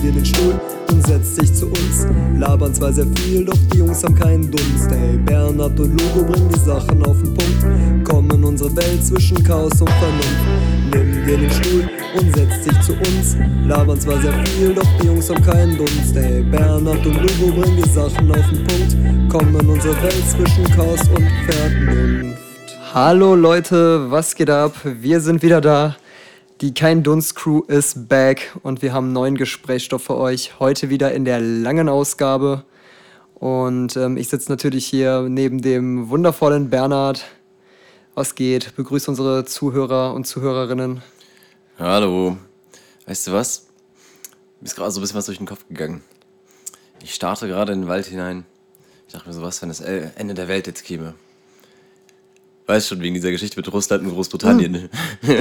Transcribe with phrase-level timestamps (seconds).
[0.00, 0.58] dir den Stuhl
[0.90, 2.06] und setzt sich zu uns.
[2.38, 4.90] Labern zwar sehr viel, doch die Jungs haben keinen Dunst.
[4.90, 8.08] Hey, Bernhard und Lugo bringen die Sachen auf den Punkt.
[8.08, 10.92] Kommen unsere Welt zwischen Chaos und Vernunft.
[10.92, 13.36] Nimm dir den Stuhl und setzt dich zu uns.
[13.66, 16.14] Labern zwar sehr viel, doch die Jungs haben keinen Dunst.
[16.14, 19.30] Hey, Bernhard und Lugo bringen die Sachen auf den Punkt.
[19.30, 22.38] Kommen unsere Welt zwischen Chaos und Vernunft.
[22.92, 24.72] Hallo Leute, was geht ab?
[24.82, 25.94] Wir sind wieder da.
[26.60, 30.60] Die Kein Dunst Crew ist back und wir haben neuen Gesprächsstoff für euch.
[30.60, 32.64] Heute wieder in der langen Ausgabe.
[33.32, 37.24] Und ähm, ich sitze natürlich hier neben dem wundervollen Bernhard.
[38.14, 38.76] Was geht?
[38.76, 41.00] Begrüße unsere Zuhörer und Zuhörerinnen.
[41.78, 42.36] Hallo.
[43.06, 43.68] Weißt du was?
[44.60, 46.02] Mir ist gerade so ein bisschen was durch den Kopf gegangen.
[47.02, 48.44] Ich starte gerade in den Wald hinein.
[49.06, 51.14] Ich dachte mir so, was, wenn das Ende der Welt jetzt käme?
[52.70, 54.88] Weißt schon, wegen dieser Geschichte mit Russland und Großbritannien.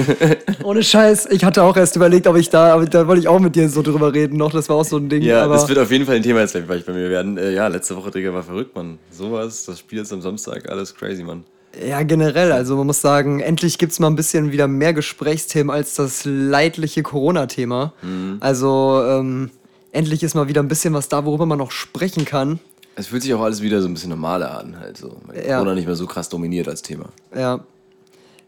[0.64, 3.40] Ohne Scheiß, ich hatte auch erst überlegt, ob ich da, aber da wollte ich auch
[3.40, 4.52] mit dir so drüber reden noch.
[4.52, 5.22] Das war auch so ein Ding.
[5.22, 7.38] Ja, das wird auf jeden Fall ein Thema jetzt gleich bei mir werden.
[7.38, 8.98] Äh, ja, letzte Woche, Digga, war verrückt, Mann.
[9.12, 11.44] Sowas, das Spiel jetzt am Samstag, alles crazy, Mann.
[11.88, 12.52] Ja, generell.
[12.52, 16.26] Also man muss sagen, endlich gibt es mal ein bisschen wieder mehr Gesprächsthemen als das
[16.26, 17.94] leidliche Corona-Thema.
[18.02, 18.38] Mhm.
[18.40, 19.52] Also ähm,
[19.92, 22.60] endlich ist mal wieder ein bisschen was da, worüber man noch sprechen kann.
[23.00, 25.16] Es fühlt sich auch alles wieder so ein bisschen normaler an, halt so.
[25.26, 25.58] Weil ja.
[25.58, 27.06] Corona nicht mehr so krass dominiert als Thema.
[27.34, 27.64] Ja.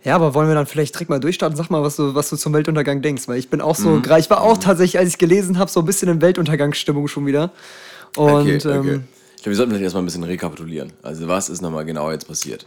[0.03, 1.55] Ja, aber wollen wir dann vielleicht direkt mal durchstarten?
[1.55, 4.03] Sag mal, was du, was du zum Weltuntergang denkst, weil ich bin auch so, mhm.
[4.17, 7.51] ich war auch tatsächlich, als ich gelesen habe, so ein bisschen in Weltuntergangsstimmung schon wieder.
[8.17, 8.69] Und, okay, okay.
[8.71, 9.03] Ähm,
[9.37, 10.91] ich glaube, wir sollten vielleicht erstmal ein bisschen rekapitulieren.
[11.01, 12.65] Also, was ist nochmal genau jetzt passiert?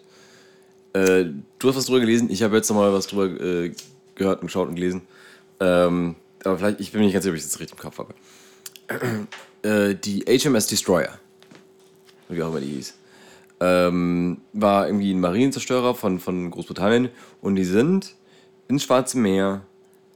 [0.95, 1.27] Äh,
[1.59, 3.73] du hast was drüber gelesen, ich habe jetzt nochmal was drüber äh,
[4.15, 5.03] gehört und geschaut und gelesen.
[5.61, 7.99] Ähm, aber vielleicht, ich bin mir nicht ganz sicher, ob ich das richtig im Kopf
[7.99, 8.15] habe.
[9.62, 11.19] Äh, die HMS Destroyer
[12.28, 12.94] wie auch immer die hieß,
[13.61, 18.14] ähm, war irgendwie ein Marinezerstörer von, von Großbritannien und die sind
[18.69, 19.62] ins Schwarze Meer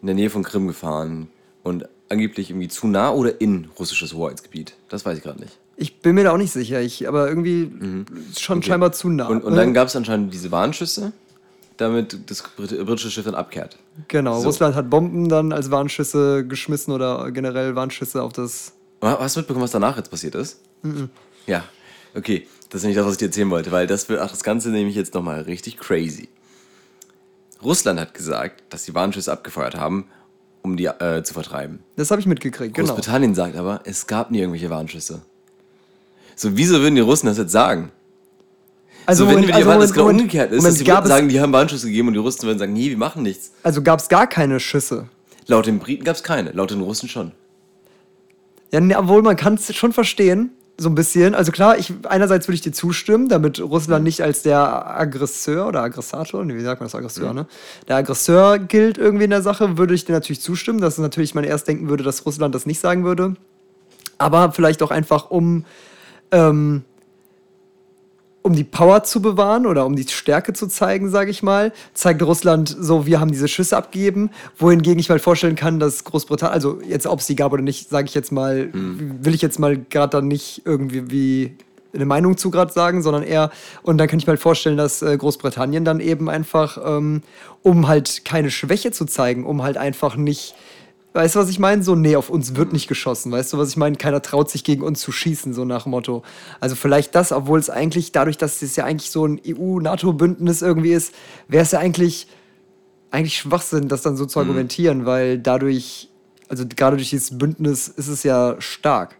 [0.00, 1.28] in der Nähe von Krim gefahren
[1.62, 4.74] und angeblich irgendwie zu nah oder in russisches Hoheitsgebiet.
[4.88, 5.58] Das weiß ich gerade nicht.
[5.76, 8.06] Ich bin mir da auch nicht sicher, ich, aber irgendwie mhm.
[8.36, 8.68] schon okay.
[8.68, 9.28] scheinbar zu nah.
[9.28, 11.12] Und, und dann gab es anscheinend diese Warnschüsse,
[11.76, 13.76] damit das britische Schiff dann abkehrt.
[14.08, 14.46] Genau, so.
[14.46, 18.72] Russland hat Bomben dann als Warnschüsse geschmissen oder generell Warnschüsse auf das.
[19.00, 20.60] Hast du mitbekommen, was danach jetzt passiert ist?
[20.82, 21.10] Mhm.
[21.46, 21.62] Ja,
[22.14, 24.42] Okay, das ist nicht das, was ich dir erzählen wollte, weil das wird, ach, das
[24.42, 26.28] Ganze nämlich jetzt nochmal richtig crazy.
[27.62, 30.06] Russland hat gesagt, dass sie Warnschüsse abgefeuert haben,
[30.62, 31.80] um die äh, zu vertreiben.
[31.96, 32.88] Das habe ich mitgekriegt, genau.
[32.88, 35.22] Großbritannien sagt aber, es gab nie irgendwelche Warnschüsse.
[36.36, 37.90] So, wieso würden die Russen das jetzt sagen?
[39.06, 41.40] Also, so, wenn wir die also, das genau umgekehrt ist, Moment, dass die sagen, die
[41.40, 43.52] haben Warnschüsse gegeben und die Russen würden sagen, nee, wir machen nichts.
[43.62, 45.08] Also gab es gar keine Schüsse?
[45.46, 47.32] Laut den Briten gab es keine, laut den Russen schon.
[48.70, 51.34] Ja, obwohl man kann es schon verstehen, so ein bisschen.
[51.34, 55.82] Also klar, ich, einerseits würde ich dir zustimmen, damit Russland nicht als der Aggresseur oder
[55.82, 57.40] Aggressator, wie sagt man das Aggresseur, mhm.
[57.40, 57.46] ne?
[57.88, 60.80] Der Aggressor gilt irgendwie in der Sache, würde ich dir natürlich zustimmen.
[60.80, 63.34] Das ist natürlich man erst denken würde, dass Russland das nicht sagen würde.
[64.18, 65.64] Aber vielleicht auch einfach, um
[66.30, 66.84] ähm,
[68.48, 72.22] um die Power zu bewahren oder um die Stärke zu zeigen, sage ich mal, zeigt
[72.22, 76.80] Russland so, wir haben diese Schüsse abgegeben, wohingegen ich mal vorstellen kann, dass Großbritannien, also
[76.80, 79.18] jetzt ob es die gab oder nicht, sage ich jetzt mal, mhm.
[79.20, 81.56] will ich jetzt mal gerade dann nicht irgendwie wie
[81.92, 83.50] eine Meinung zu gerade sagen, sondern eher,
[83.82, 87.22] und dann kann ich mir halt vorstellen, dass äh, Großbritannien dann eben einfach, ähm,
[87.62, 90.54] um halt keine Schwäche zu zeigen, um halt einfach nicht
[91.14, 91.82] Weißt du, was ich meine?
[91.82, 93.32] So, nee, auf uns wird nicht geschossen.
[93.32, 93.96] Weißt du, was ich meine?
[93.96, 96.22] Keiner traut sich gegen uns zu schießen, so nach Motto.
[96.60, 100.92] Also vielleicht das, obwohl es eigentlich, dadurch, dass es ja eigentlich so ein EU-NATO-Bündnis irgendwie
[100.92, 101.14] ist,
[101.48, 102.28] wäre es ja eigentlich,
[103.10, 104.44] eigentlich Schwachsinn, das dann so zu mhm.
[104.44, 105.06] argumentieren, mhm.
[105.06, 106.10] weil dadurch,
[106.48, 109.16] also gerade durch dieses Bündnis ist es ja stark.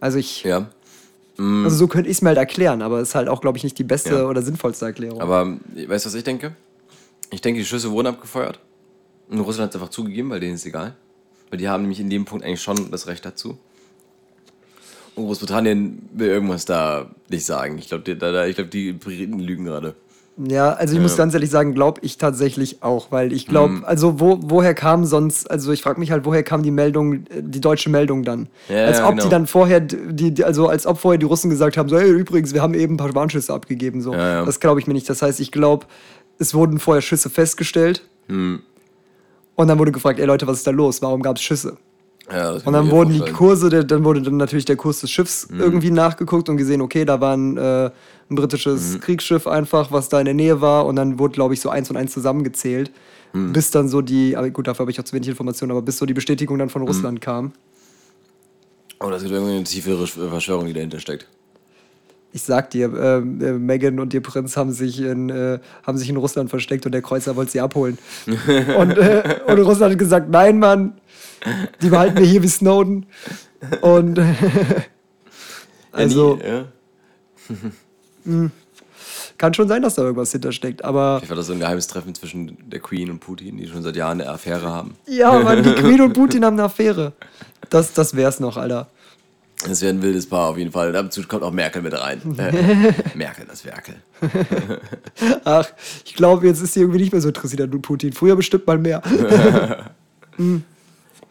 [0.00, 0.44] Also ich.
[0.44, 0.70] Ja.
[1.36, 1.64] Mhm.
[1.64, 3.64] Also so könnte ich es mir halt erklären, aber es ist halt auch, glaube ich,
[3.64, 4.24] nicht die beste ja.
[4.24, 5.20] oder sinnvollste Erklärung.
[5.20, 6.56] Aber weißt du, was ich denke?
[7.30, 8.60] Ich denke, die Schüsse wurden abgefeuert.
[9.28, 10.96] Und Russland hat es einfach zugegeben, weil denen ist egal.
[11.50, 13.58] Weil die haben nämlich in dem Punkt eigentlich schon das Recht dazu.
[15.14, 17.78] Und Großbritannien will irgendwas da nicht sagen.
[17.78, 19.94] Ich glaube, die, glaub, die Briten lügen gerade.
[20.46, 21.02] Ja, also ich ja.
[21.02, 23.84] muss ganz ehrlich sagen, glaube ich tatsächlich auch, weil ich glaube, mhm.
[23.84, 27.60] also wo, woher kam sonst, also ich frage mich halt, woher kam die Meldung, die
[27.60, 28.48] deutsche Meldung dann?
[28.68, 29.24] Ja, als ob genau.
[29.24, 32.54] die dann vorher, die, also als ob vorher die Russen gesagt haben, so, hey, übrigens,
[32.54, 34.12] wir haben eben ein paar Warnschüsse abgegeben, so.
[34.14, 35.10] Ja, das glaube ich mir nicht.
[35.10, 35.86] Das heißt, ich glaube,
[36.38, 38.02] es wurden vorher Schüsse festgestellt.
[38.28, 38.60] Mhm.
[39.58, 41.02] Und dann wurde gefragt, ey Leute, was ist da los?
[41.02, 41.76] Warum gab es Schüsse?
[42.30, 45.50] Ja, und dann wurden die Kurse, der, dann wurde dann natürlich der Kurs des Schiffs
[45.50, 45.58] mhm.
[45.58, 47.90] irgendwie nachgeguckt und gesehen, okay, da war ein, äh,
[48.30, 49.00] ein britisches mhm.
[49.00, 50.86] Kriegsschiff einfach, was da in der Nähe war.
[50.86, 52.92] Und dann wurde, glaube ich, so eins und eins zusammengezählt.
[53.32, 53.52] Mhm.
[53.52, 55.98] Bis dann so die, aber gut, dafür habe ich auch zu wenig Informationen, aber bis
[55.98, 56.88] so die Bestätigung dann von mhm.
[56.88, 57.52] Russland kam.
[59.00, 61.26] Oh, das ist irgendwie eine tiefere Verschwörung, die dahinter steckt
[62.38, 63.22] ich sag dir, äh, äh,
[63.58, 67.02] Megan und ihr Prinz haben sich, in, äh, haben sich in Russland versteckt und der
[67.02, 67.98] Kreuzer wollte sie abholen.
[68.26, 70.94] und, äh, und Russland hat gesagt, nein, Mann,
[71.82, 73.06] Die behalten wir hier wie Snowden.
[73.80, 74.20] Und
[75.92, 76.64] also Ja,
[78.24, 78.50] nie, ja.
[79.36, 80.84] kann schon sein, dass da irgendwas hintersteckt.
[80.84, 83.82] Aber Vielleicht war das so ein geheimes Treffen zwischen der Queen und Putin, die schon
[83.82, 84.94] seit Jahren eine Affäre haben.
[85.06, 87.14] ja, Mann, die Queen und Putin haben eine Affäre.
[87.70, 88.88] Das, das wär's noch, Alter.
[89.66, 90.92] Das wäre ein wildes Paar auf jeden Fall.
[90.92, 92.20] Dazu kommt auch Merkel mit rein.
[92.38, 93.96] Äh, Merkel, das Werkel.
[95.44, 95.68] Ach,
[96.04, 98.12] ich glaube, jetzt ist sie irgendwie nicht mehr so interessiert an Putin.
[98.12, 99.02] Früher bestimmt mal mehr.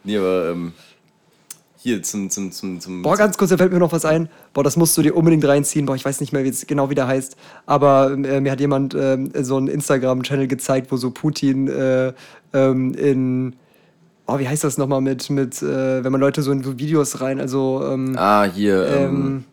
[0.04, 0.72] Nee, aber ähm,
[1.78, 4.28] hier zum, zum, zum, zum Boah, ganz kurz, da fällt mir noch was ein.
[4.52, 5.86] Boah, das musst du dir unbedingt reinziehen.
[5.86, 7.36] Boah, ich weiß nicht mehr, wie es genau wie der heißt.
[7.66, 12.12] Aber äh, mir hat jemand ähm, so einen Instagram-Channel gezeigt, wo so Putin äh,
[12.52, 13.56] ähm, in.
[14.30, 17.20] Oh, wie heißt das nochmal mit, mit äh, wenn man Leute so in so Videos
[17.22, 17.82] rein, also.
[17.90, 18.86] Ähm, Ah, hier.
[18.86, 19.44] ähm,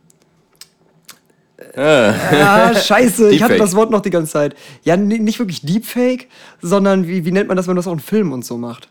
[1.57, 1.81] Ähm, äh,
[2.43, 4.55] Ah, scheiße, ich hatte das Wort noch die ganze Zeit.
[4.83, 6.27] Ja, ni- nicht wirklich Deepfake,
[6.61, 8.89] sondern wie, wie nennt man das, wenn man das auch in Filmen und so macht?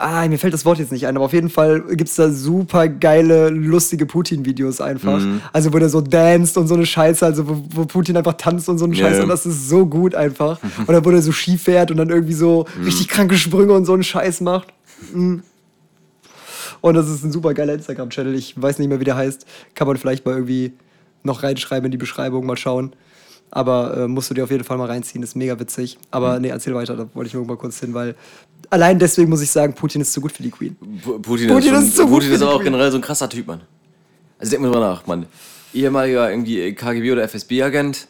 [0.00, 2.30] Ah, mir fällt das Wort jetzt nicht ein, aber auf jeden Fall gibt es da
[2.30, 5.18] super geile, lustige Putin-Videos einfach.
[5.18, 5.40] Mhm.
[5.52, 8.68] Also, wo der so danst und so eine Scheiße, also wo, wo Putin einfach tanzt
[8.68, 9.16] und so eine Scheiße.
[9.16, 9.22] ja.
[9.24, 10.60] Und das ist so gut einfach.
[10.86, 12.84] Oder wo der so Ski fährt und dann irgendwie so Mhm.
[12.84, 14.68] richtig kranke Sprünge und so einen Scheiß macht.
[15.12, 15.42] Mhm.
[16.80, 18.34] Und das ist ein super geiler Instagram-Channel.
[18.36, 19.46] Ich weiß nicht mehr, wie der heißt.
[19.74, 20.74] Kann man vielleicht mal irgendwie
[21.24, 22.92] noch reinschreiben in die Beschreibung, mal schauen.
[23.50, 25.98] Aber äh, musst du dir auf jeden Fall mal reinziehen, ist mega witzig.
[26.12, 26.42] Aber Mhm.
[26.42, 28.14] nee, erzähl weiter, da wollte ich nur mal kurz hin, weil
[28.70, 30.76] allein deswegen muss ich sagen, Putin ist zu gut für die Queen.
[31.04, 33.46] Pu- Putin, Putin ist, ist schon, gut Putin ist auch generell so ein krasser Typ,
[33.46, 33.60] Mann.
[34.38, 35.26] Also denk mal drüber nach, Mann.
[35.74, 38.06] Ehemaliger irgendwie KGB oder FSB-Agent,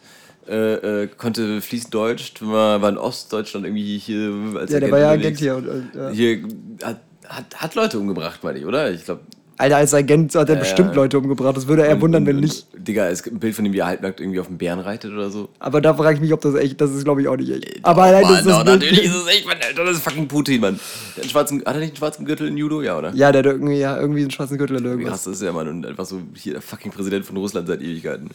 [0.49, 4.99] äh, äh, konnte fließend Deutsch, war, war in Ostdeutschland irgendwie hier als Ja, der war
[5.01, 5.11] ja.
[5.11, 5.57] Agent hier.
[5.57, 6.09] Und, und, ja.
[6.11, 6.43] Hier
[6.83, 8.91] hat, hat, hat Leute umgebracht, meine ich, oder?
[8.93, 9.21] Ich glaube.
[9.59, 10.95] Alter, als Agent hat er Ja, bestimmt ja.
[10.95, 11.57] Leute umgebracht.
[11.57, 12.67] Das würde er wundern, wenn nicht.
[12.77, 15.13] Digga, es gibt ein Bild von ihm, wie er halbnackt irgendwie auf dem Bären reitet
[15.13, 15.49] oder so.
[15.59, 17.85] Aber da frage ich mich, ob das echt, das ist glaube ich auch nicht echt.
[17.85, 20.29] Aber allein Mann, ist das Bild- natürlich ist es echt, Mann, Alter, das ist fucking
[20.29, 20.79] Putin, Mann.
[21.17, 22.83] Der hat, schwarzen, hat er nicht einen schwarzen Gürtel in Judo?
[22.83, 23.13] Ja, oder?
[23.15, 25.11] Ja, der hat irgendwie, ja, irgendwie einen schwarzen Gürtel oder irgendwas.
[25.11, 27.83] krass das ist der Mann und einfach so hier der fucking Präsident von Russland seit
[27.83, 28.31] Ewigkeiten.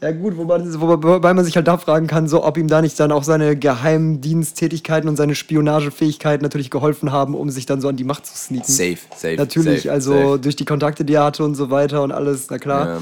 [0.00, 2.98] Ja gut, wobei, wobei man sich halt da fragen kann, so ob ihm da nicht
[3.00, 7.96] dann auch seine Geheimdiensttätigkeiten und seine Spionagefähigkeiten natürlich geholfen haben, um sich dann so an
[7.96, 8.72] die Macht zu sneaken.
[8.72, 9.34] Safe, safe.
[9.36, 10.38] Natürlich, safe, also safe.
[10.38, 12.86] durch die Kontakte, die er hatte und so weiter und alles, na klar.
[12.86, 13.00] Ja.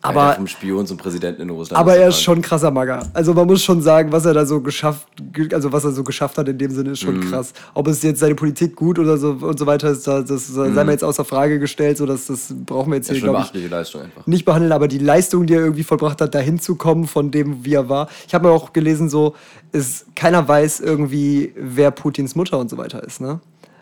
[0.00, 1.80] Aber- vom Spion zum Präsidenten in Russland.
[1.80, 3.00] Aber das er ist schon ein krasser Magger.
[3.14, 6.04] Also man muss schon sagen, was er da so geschafft, ge- also was er so
[6.04, 7.30] geschafft hat in dem Sinne ist schon Mhm.
[7.30, 7.52] krass.
[7.74, 10.68] Ob es jetzt seine Politik gut oder so und so weiter ist, da- das sei
[10.68, 10.74] Mhm.
[10.86, 13.70] mir jetzt außer Frage gestellt, so dass das brauchen wir jetzt Ja, hier glaube ich
[13.70, 14.26] Leistung einfach.
[14.26, 17.64] nicht behandeln, aber die Leistung, die er irgendwie vollbracht hat, dahin zu kommen von dem,
[17.64, 18.08] wie er war.
[18.26, 19.34] Ich habe mir auch gelesen, so,
[19.72, 23.40] ist, keiner weiß irgendwie, wer Putins Mutter und so weiter ist, ne?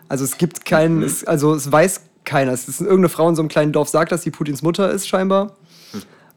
[0.09, 2.51] Also es gibt keinen, es, also es weiß keiner.
[2.53, 5.07] Es ist irgendeine Frau in so einem kleinen Dorf sagt, dass sie Putins Mutter ist,
[5.07, 5.55] scheinbar.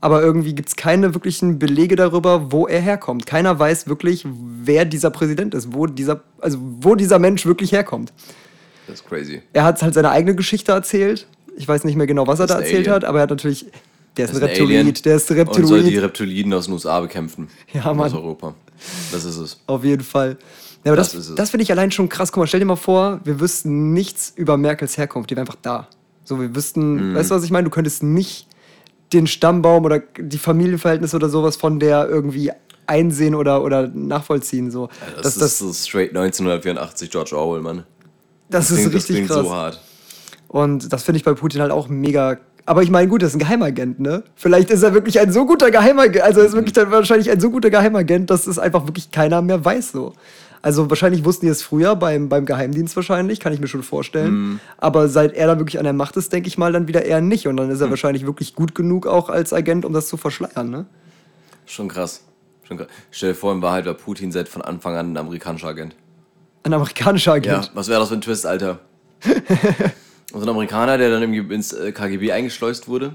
[0.02, 3.26] Aber irgendwie gibt es keine wirklichen Belege darüber, wo er herkommt.
[3.26, 8.12] Keiner weiß wirklich, wer dieser Präsident ist, wo dieser, also wo dieser Mensch wirklich herkommt.
[8.86, 9.42] Das ist crazy.
[9.52, 11.26] Er hat halt seine eigene Geschichte erzählt.
[11.56, 12.92] Ich weiß nicht mehr genau, was er da erzählt Alien.
[12.92, 13.66] hat, aber er hat natürlich.
[14.16, 16.04] Der ist ein ist ein Alien Reptiloid, der ist ein Und soll die Reptiloid.
[16.04, 17.48] Reptiliden aus den USA bekämpfen.
[17.72, 18.06] Ja, Mann.
[18.06, 18.54] Aus Europa.
[19.12, 19.60] Das ist es.
[19.66, 20.38] Auf jeden Fall.
[20.84, 22.32] Ja, aber das, Das das, finde ich allein schon krass.
[22.32, 25.30] Guck mal, stell dir mal vor, wir wüssten nichts über Merkels Herkunft.
[25.30, 25.88] Die wäre einfach da.
[26.24, 26.56] So, wir Mhm.
[26.56, 27.64] wüssten, weißt du, was ich meine?
[27.64, 28.46] Du könntest nicht
[29.12, 32.52] den Stammbaum oder die Familienverhältnisse oder sowas von der irgendwie
[32.86, 34.70] einsehen oder, oder nachvollziehen.
[34.70, 34.88] So.
[35.16, 37.84] Das, das, ist das, so straight 1984 George Orwell, Mann.
[38.48, 39.38] das, ist klingt- richtig klingt krass.
[39.44, 39.80] so hart.
[40.48, 42.38] Und das finde ich bei Putin halt auch mega.
[42.66, 44.24] Aber ich meine, gut, das ist ein Geheimagent, ne?
[44.34, 47.40] Vielleicht ist er wirklich ein so guter Geheimagent, also er ist wirklich dann wahrscheinlich ein
[47.40, 50.12] so guter Geheimagent, dass es einfach wirklich keiner mehr weiß so.
[50.62, 54.60] Also wahrscheinlich wussten die es früher beim, beim Geheimdienst wahrscheinlich, kann ich mir schon vorstellen.
[54.76, 57.20] Aber seit er dann wirklich an der Macht ist, denke ich mal, dann wieder eher
[57.22, 57.46] nicht.
[57.48, 60.68] Und dann ist er wahrscheinlich wirklich gut genug auch als Agent, um das zu verschleiern,
[60.70, 60.86] ne?
[61.64, 62.22] Schon krass.
[62.64, 62.88] Schon krass.
[63.10, 65.94] Stell dir vor, in Wahrheit war Putin seit von Anfang an ein amerikanischer Agent.
[66.62, 67.70] Ein amerikanischer Ja, Agent.
[67.74, 68.80] was wäre das für ein Twist, Alter?
[70.32, 73.14] Und so ein Amerikaner, der dann irgendwie ins äh, KGB eingeschleust wurde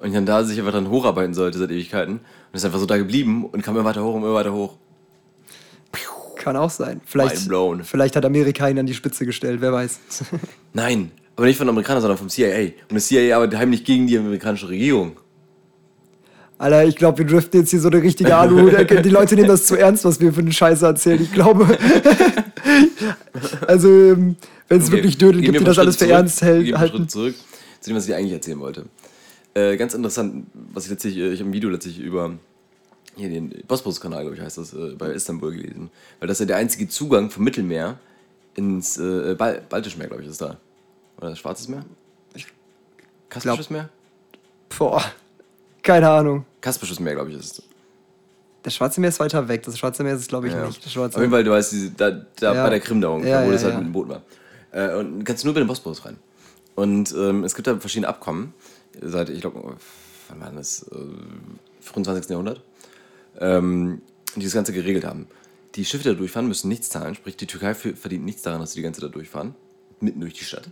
[0.00, 2.96] und dann da sich einfach dann hocharbeiten sollte seit Ewigkeiten und ist einfach so da
[2.96, 4.76] geblieben und kam immer weiter hoch und immer weiter hoch.
[6.44, 7.00] Kann auch sein.
[7.06, 7.48] Vielleicht,
[7.84, 9.98] vielleicht hat Amerika ihn an die Spitze gestellt, wer weiß.
[10.74, 12.72] Nein, aber nicht von Amerikanern, sondern vom CIA.
[12.90, 15.16] Und das CIA arbeitet heimlich gegen die amerikanische Regierung.
[16.58, 19.00] Alter, ich glaube, wir driften jetzt hier so eine richtige Aluhut-Ecke.
[19.00, 21.22] Die Leute nehmen das zu ernst, was wir für eine Scheiße erzählen.
[21.22, 21.78] Ich glaube.
[23.66, 24.36] also, ähm,
[24.68, 26.40] wenn es Okay, wirklich Dödel gehen gibt, die das alles für ernst.
[26.40, 26.88] Gehen hält, wir einen.
[26.90, 27.34] Schritt zurück
[27.80, 28.84] zu dem, was ich eigentlich erzählen wollte.
[29.54, 32.32] Äh, ganz interessant, was ich letztlich, äh, ich habe ein Video letztlich über
[33.16, 35.90] hier den Bosporus-Kanal, glaube ich, heißt das, äh, bei Istanbul gelesen.
[36.20, 37.98] Weil das ist ja der einzige Zugang vom Mittelmeer
[38.54, 40.56] ins äh, Bal Baltische Meer, glaube ich, ist da.
[41.18, 41.84] Oder Schwarzes Meer?
[43.28, 43.88] Kaspisches Meer?
[44.78, 45.02] Boah,
[45.82, 46.44] keine Ahnung.
[46.60, 47.62] Kaspisches Meer, glaube ich, ist es.
[48.62, 49.62] Das Schwarze Meer ist weiter weg.
[49.64, 50.66] Das Schwarze Meer ist es, glaube ich, Ja.
[50.66, 50.84] nicht.
[50.84, 52.62] Das Schwarze Auf jeden Fall, du weißt, diese, da, da Ja.
[52.64, 54.22] bei der Krim da ungefähr, Ja, wo das halt mit dem Boot war.
[54.70, 56.16] Äh, und du kannst nur über den Bosporus rein.
[56.74, 58.54] Und ähm, es gibt da verschiedene Abkommen,
[59.02, 59.76] seit, ich glaube,
[60.28, 60.84] wann war das?
[60.92, 60.96] Äh,
[61.82, 62.30] 25.
[62.30, 62.62] Jahrhundert,
[63.40, 64.02] ähm,
[64.36, 65.26] die das Ganze geregelt haben.
[65.74, 68.72] Die Schiffe, die da durchfahren, müssen nichts zahlen, sprich, die Türkei verdient nichts daran, dass
[68.72, 69.54] sie die ganze Zeit da durchfahren,
[70.00, 70.68] mitten durch die Stadt.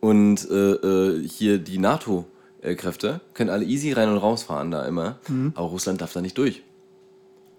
[0.00, 5.18] Und äh, äh, hier die NATO-Kräfte können alle easy rein und rausfahren da immer,
[5.54, 6.62] aber Russland darf da nicht durch.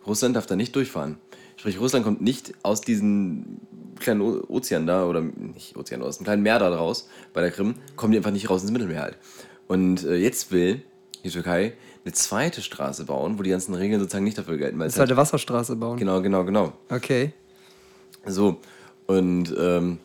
[0.05, 1.17] Russland darf da nicht durchfahren.
[1.57, 3.59] Sprich, Russland kommt nicht aus diesem
[4.00, 7.75] kleinen Ozean da, oder nicht Ozean, aus dem kleinen Meer da raus, bei der Krim,
[7.95, 9.17] kommen die einfach nicht raus ins Mittelmeer halt.
[9.67, 10.83] Und äh, jetzt will
[11.24, 11.74] die Türkei
[12.07, 14.79] eine zweite Straße bauen, wo die ganzen Regeln sozusagen nicht dafür gelten.
[14.79, 15.97] Weil es Zweite Wasserstraße bauen.
[15.97, 16.71] genau, genau, genau.
[16.89, 17.33] Okay.
[18.25, 18.61] So,
[19.07, 19.99] und, ähm,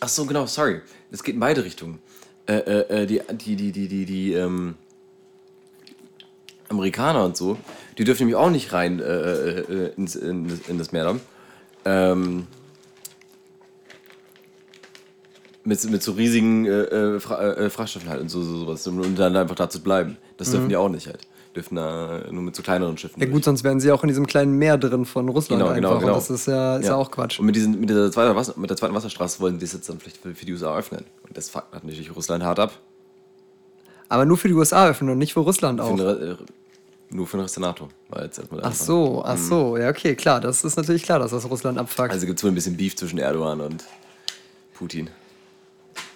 [0.00, 0.80] ach so, genau, sorry.
[1.10, 1.98] Es geht in beide Richtungen.
[2.46, 4.74] Äh, äh, äh, die, die, die, die, die, die, ähm,
[6.70, 7.58] Amerikaner und so,
[7.98, 11.04] die dürfen nämlich auch nicht rein äh, äh, äh, ins, in, das- in das Meer
[11.04, 12.10] da.
[12.12, 12.46] Ähm,
[15.64, 18.86] mit, mit so riesigen äh, Fra äh, Frachtschiffen halt und so, so sowas.
[18.86, 20.16] Und dann einfach da zu bleiben.
[20.36, 21.26] Das dürfen die auch nicht halt.
[21.54, 23.14] Dürfen da nur mit so kleineren Schiffen.
[23.16, 23.22] Mhm.
[23.22, 23.34] Ja durch.
[23.36, 25.88] gut, sonst wären sie auch in diesem kleinen Meer drin von Russland Genau, einfach.
[25.90, 26.12] genau, genau.
[26.14, 26.96] Und das ist ja, ist ja.
[26.96, 27.38] auch Quatsch.
[27.38, 29.88] Und mit, diesen, mit, der zweiten Wasser, mit der zweiten Wasserstraße wollen die das jetzt
[29.88, 31.04] dann vielleicht für, für die USA öffnen.
[31.26, 32.72] Und das fuckt natürlich Russland hart ab.
[34.08, 35.98] Aber nur für die USA öffnen und nicht für Russland Für auch.
[35.98, 37.88] Re- äh, nur für den Rest der NATO.
[38.08, 38.86] War jetzt erstmal Ach Anfang.
[38.86, 39.76] so, ach so.
[39.76, 40.40] Ja, okay, klar.
[40.40, 42.10] Das ist natürlich klar, dass das Russland abfuckt.
[42.10, 43.84] Also gibt es wohl ein bisschen Beef zwischen Erdogan und
[44.74, 45.08] Putin.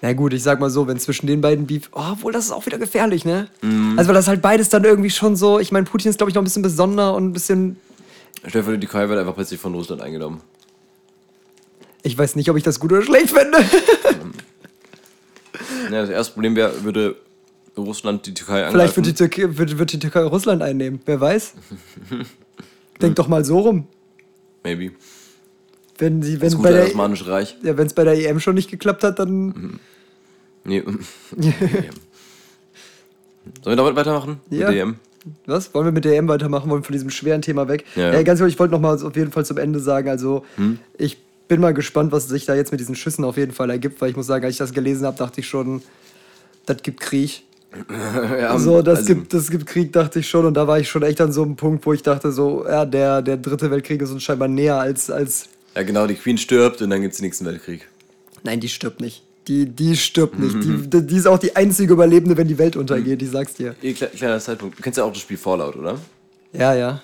[0.01, 1.91] Na gut, ich sag mal so, wenn zwischen den beiden Beef.
[1.93, 3.49] Oh, obwohl, das ist auch wieder gefährlich, ne?
[3.63, 3.99] Mhm.
[3.99, 5.59] Also, weil das halt beides dann irgendwie schon so.
[5.59, 7.77] Ich meine, Putin ist, glaube ich, noch ein bisschen besonder und ein bisschen.
[8.47, 10.41] Stell dir vor, die Türkei wird einfach plötzlich von Russland eingenommen.
[12.03, 13.59] Ich weiß nicht, ob ich das gut oder schlecht finde.
[15.91, 17.17] Ja, das erste Problem wäre, würde
[17.77, 18.73] Russland die Türkei angreifen.
[18.73, 21.01] Vielleicht wird die, Türkei, wird, wird die Türkei Russland einnehmen.
[21.07, 21.55] Wer weiß?
[23.01, 23.87] Denk doch mal so rum.
[24.65, 24.93] Maybe.
[25.99, 27.57] Wenn sie, wenn Das bei der, Osmanische Reich.
[27.63, 29.47] ja, wenn es bei der EM schon nicht geklappt hat, dann.
[29.47, 29.81] Mhm.
[30.65, 30.83] Nee.
[33.63, 34.41] Sollen wir damit weitermachen?
[34.51, 34.69] Ja.
[34.69, 34.97] Mit DM?
[35.47, 35.73] Was?
[35.75, 36.71] Wollen wir mit der EM weitermachen?
[36.71, 37.85] Wollen wir von diesem schweren Thema weg?
[37.97, 38.23] Ja, Äh, ja.
[38.23, 40.45] ganz ehrlich, ich wollte noch mal auf jeden Fall zum Ende sagen, also
[40.97, 44.01] ich bin mal gespannt, was sich da jetzt mit diesen Schüssen auf jeden Fall ergibt,
[44.01, 45.83] weil ich muss sagen, als ich das gelesen habe, dachte ich schon,
[46.67, 47.43] das gibt Krieg.
[48.41, 50.45] ja, so, das, also- gibt, das gibt Krieg, dachte ich schon.
[50.47, 52.85] Und da war ich schon echt an so einem Punkt, wo ich dachte, so, ja,
[52.87, 55.49] der, der dritte Weltkrieg ist uns scheinbar näher als, als.
[55.79, 57.87] Ja, genau, die Queen stirbt und dann gibt es den nächsten Weltkrieg.
[58.43, 59.23] Nein, die stirbt nicht.
[59.47, 60.57] Die, die stirbt nicht.
[60.93, 63.77] Die, die ist auch die einzige Überlebende, wenn die Welt untergeht, ich sag's dir.
[63.83, 64.77] Kle- Kleiner Zeitpunkt.
[64.77, 66.01] Du kennst ja auch das Spiel Fallout, oder?
[66.53, 67.01] Ja, ja.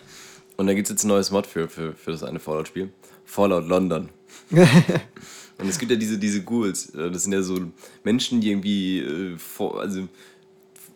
[0.57, 2.91] Und da gibt es jetzt ein neues Mod für, für, für das eine Fallout-Spiel.
[3.25, 4.09] Fallout London.
[4.51, 6.91] Und es gibt ja diese, diese Ghouls.
[6.95, 7.59] äh, Das sind ja so
[8.03, 10.09] Menschen, die irgendwie äh, vor, also,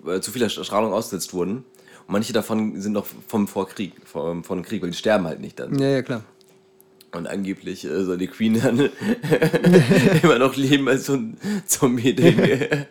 [0.07, 1.59] äh, zu vieler Strahlung ausgesetzt wurden.
[2.07, 5.59] Und manche davon sind noch vom Vorkrieg, vom, vom Krieg, weil die sterben halt nicht
[5.61, 5.79] dann.
[5.79, 6.25] ja, ja, klar.
[7.13, 8.79] Und angeblich äh, soll die Queen dann
[10.23, 11.37] immer noch leben als so ein
[11.67, 12.39] Zombie-Ding.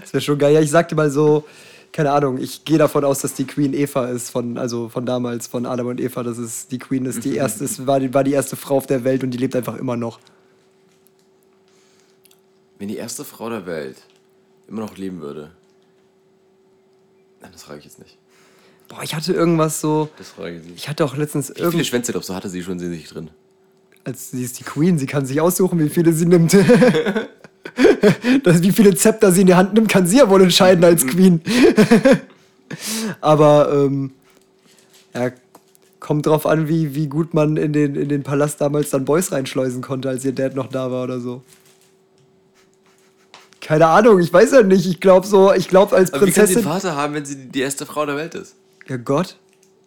[0.00, 0.54] Das wäre schon geil.
[0.54, 1.44] Ja, ich sagte mal so,
[1.92, 5.46] keine Ahnung, ich gehe davon aus, dass die Queen Eva ist, von, also von damals,
[5.46, 8.24] von Adam und Eva, dass es die Queen ist, die erste, ist, war, die, war
[8.24, 10.18] die erste Frau auf der Welt und die lebt einfach immer noch.
[12.78, 13.96] Wenn die erste Frau der Welt
[14.66, 15.52] immer noch leben würde.
[17.40, 18.18] Nein, das frage ich jetzt nicht.
[18.88, 20.76] Boah, ich hatte irgendwas so, Das frage ich nicht.
[20.76, 23.30] ich hatte auch letztens Wie viele Schwänze, glaubst du, hatte sie schon in sich drin?
[24.08, 26.54] Als sie ist die Queen, sie kann sich aussuchen, wie viele sie nimmt.
[28.42, 31.06] das, wie viele Zepter sie in die Hand nimmt, kann sie ja wohl entscheiden als
[31.06, 31.42] Queen.
[33.20, 34.12] Aber ähm,
[35.14, 35.30] ja,
[36.00, 39.30] kommt drauf an, wie, wie gut man in den, in den Palast damals dann Boys
[39.30, 41.42] reinschleusen konnte, als ihr Dad noch da war oder so.
[43.60, 44.86] Keine Ahnung, ich weiß ja nicht.
[44.86, 46.90] Ich glaube so, ich glaube als Aber wie kann sie einen Prinzessin.
[46.90, 48.54] Vater haben, wenn sie die erste Frau der Welt ist?
[48.86, 49.36] Ja, Gott.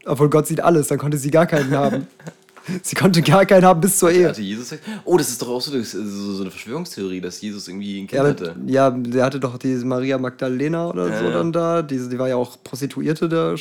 [0.05, 2.07] Obwohl Gott sieht alles, dann konnte sie gar keinen haben.
[2.83, 4.29] sie konnte gar keinen haben bis zur Ehe.
[4.29, 4.83] Hatte Jesus gesagt?
[5.05, 7.99] Oh, das ist doch auch so, das ist so so eine Verschwörungstheorie, dass Jesus irgendwie
[8.01, 8.55] ein Kind Ja, hatte.
[8.67, 11.31] ja, der hatte doch diese Maria Magdalena oder Ja, so ja.
[11.31, 11.81] dann da.
[11.81, 13.55] Diese, die war ja auch Prostituierte, da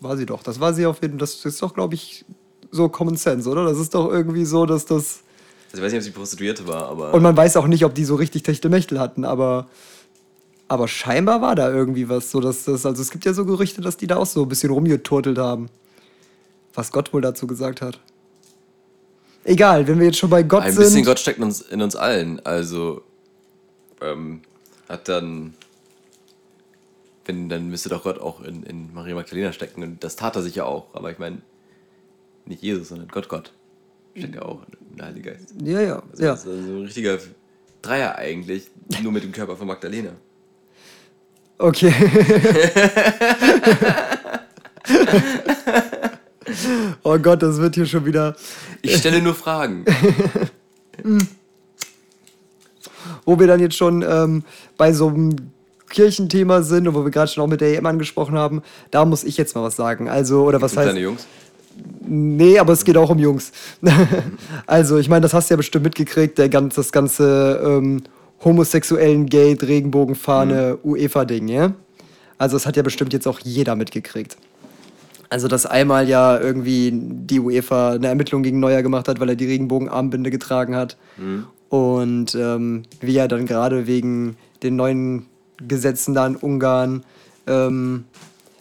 [0.00, 0.42] war sie doch.
[0.42, 1.18] Das war sie auf jeden Fall.
[1.20, 2.24] Das ist doch, glaube ich,
[2.70, 3.64] so Common Sense, oder?
[3.64, 5.20] Das ist doch irgendwie so, dass das.
[5.72, 7.14] Also ich weiß nicht, ob sie Prostituierte war, aber.
[7.14, 9.66] Und man weiß auch nicht, ob die so richtig Techtelmechtel hatten, aber.
[10.68, 12.84] Aber scheinbar war da irgendwie was, so dass das.
[12.86, 15.68] Also es gibt ja so Gerüchte, dass die da auch so ein bisschen rumgeturtelt haben.
[16.76, 17.98] Was Gott wohl dazu gesagt hat.
[19.44, 20.84] Egal, wenn wir jetzt schon bei Gott ein sind.
[20.84, 22.44] bisschen Gott steckt in uns, in uns allen.
[22.44, 23.02] Also
[24.00, 24.42] ähm,
[24.88, 25.54] hat dann.
[27.24, 29.82] Wenn, dann müsste doch Gott auch in, in Maria Magdalena stecken.
[29.82, 30.94] Und das tat er sicher auch.
[30.94, 31.38] Aber ich meine,
[32.44, 33.52] nicht Jesus, sondern Gott, Gott.
[34.14, 35.54] Steckt ja auch in der Heilige Geist.
[35.62, 36.02] Ja, ja.
[36.10, 36.30] Also ja.
[36.30, 37.18] Das ist also ein richtiger
[37.82, 38.68] Dreier eigentlich,
[39.02, 40.10] nur mit dem Körper von Magdalena.
[41.58, 41.92] Okay.
[47.02, 48.36] oh Gott, das wird hier schon wieder.
[48.82, 49.84] Ich stelle nur Fragen.
[53.24, 54.44] wo wir dann jetzt schon ähm,
[54.76, 55.36] bei so einem
[55.88, 59.24] Kirchenthema sind und wo wir gerade schon auch mit der EM angesprochen haben, da muss
[59.24, 60.08] ich jetzt mal was sagen.
[60.08, 60.88] Also, oder was heißt.
[60.88, 61.26] Deine Jungs?
[62.00, 63.52] Nee, aber es geht auch um Jungs.
[64.66, 68.02] also, ich meine, das hast du ja bestimmt mitgekriegt, der ganz, das ganze ähm,
[68.44, 70.90] homosexuellen Gate, Regenbogenfahne, mhm.
[70.90, 71.72] UEFA-Ding, ja?
[72.38, 74.36] Also, das hat ja bestimmt jetzt auch jeder mitgekriegt.
[75.28, 79.36] Also, dass einmal ja irgendwie die UEFA eine Ermittlung gegen Neuer gemacht hat, weil er
[79.36, 80.96] die Regenbogenarmbinde getragen hat.
[81.16, 81.46] Mhm.
[81.68, 85.26] Und ähm, wie er dann gerade wegen den neuen
[85.58, 87.04] Gesetzen da in Ungarn
[87.46, 88.04] ähm,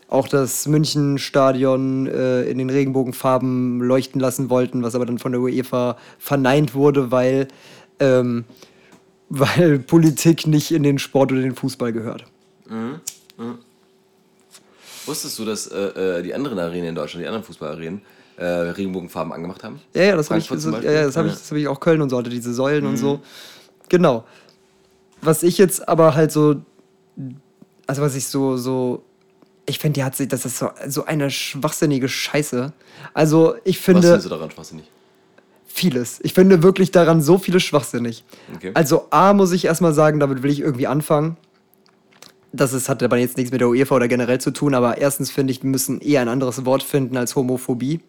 [0.07, 5.41] auch das Münchenstadion äh, in den Regenbogenfarben leuchten lassen wollten, was aber dann von der
[5.41, 7.47] UEFA verneint wurde, weil,
[7.99, 8.45] ähm,
[9.29, 12.25] weil Politik nicht in den Sport oder den Fußball gehört.
[12.69, 13.01] Mhm.
[15.05, 15.11] Mhm.
[15.11, 18.01] Wusstest du, dass äh, äh die anderen Arenen in Deutschland, die anderen Fußballarenen,
[18.37, 19.79] äh, Regenbogenfarben angemacht haben?
[19.93, 21.33] Ja, ja, das habe ich, so, ja, das hab ja.
[21.33, 22.89] ich, hab ich auch Köln und so, hatte diese Säulen mhm.
[22.91, 23.21] und so.
[23.89, 24.25] Genau.
[25.21, 26.55] Was ich jetzt aber halt so,
[27.87, 29.03] also was ich so, so
[29.65, 32.73] ich finde, die hat sich, das ist so, so eine schwachsinnige Scheiße.
[33.13, 34.01] Also, ich finde.
[34.01, 34.85] Was findest du daran schwachsinnig?
[35.65, 36.19] Vieles.
[36.23, 38.23] Ich finde wirklich daran so vieles schwachsinnig.
[38.55, 38.71] Okay.
[38.73, 41.37] Also, A, muss ich erstmal sagen, damit will ich irgendwie anfangen.
[42.55, 45.29] Das ist, hat aber jetzt nichts mit der UEFA oder generell zu tun, aber erstens
[45.29, 47.99] finde ich, wir müssen eher ein anderes Wort finden als Homophobie.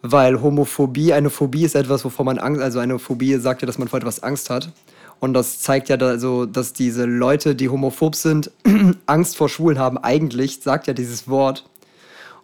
[0.00, 3.78] Weil Homophobie, eine Phobie ist etwas, wovor man Angst, also eine Phobie sagt ja, dass
[3.78, 4.72] man vor etwas Angst hat.
[5.20, 8.50] Und das zeigt ja also, dass diese Leute, die homophob sind,
[9.06, 9.98] Angst vor Schwulen haben.
[9.98, 11.64] Eigentlich sagt ja dieses Wort.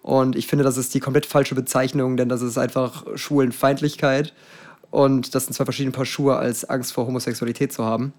[0.03, 4.33] Und ich finde, das ist die komplett falsche Bezeichnung, denn das ist einfach Schwulenfeindlichkeit.
[4.93, 8.13] Und das sind zwei verschiedene Paar Schuhe, als Angst vor Homosexualität zu haben.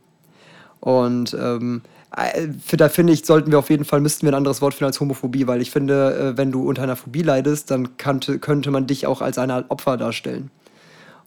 [0.82, 1.82] Und ähm,
[2.16, 2.48] äh,
[2.78, 5.00] da finde ich, sollten wir auf jeden Fall, müssten wir ein anderes Wort finden als
[5.00, 8.88] Homophobie, weil ich finde, äh, wenn du unter einer Phobie leidest, dann könnte, könnte man
[8.88, 10.50] dich auch als eine Opfer darstellen.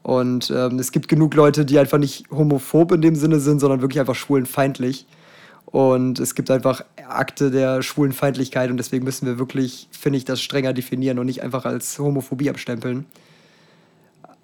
[0.03, 3.83] Und ähm, es gibt genug Leute, die einfach nicht homophob in dem Sinne sind, sondern
[3.83, 5.07] wirklich einfach schwulenfeindlich.
[5.67, 10.43] Und es gibt einfach Akte der Schwulenfeindlichkeit und deswegen müssen wir wirklich, finde ich, das
[10.43, 13.07] strenger definieren und nicht einfach als Homophobie abstempeln.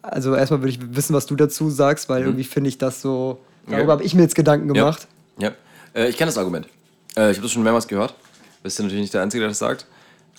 [0.01, 2.29] Also erstmal würde ich wissen, was du dazu sagst, weil mhm.
[2.29, 3.93] irgendwie finde ich das so, darüber ja.
[3.93, 5.09] habe ich mir jetzt Gedanken gemacht.
[5.39, 5.55] Ja, ja.
[5.99, 6.67] Äh, ich kenne das Argument.
[7.17, 8.15] Äh, ich habe das schon mehrmals gehört.
[8.63, 9.87] Bist du natürlich nicht der Einzige, der das sagt.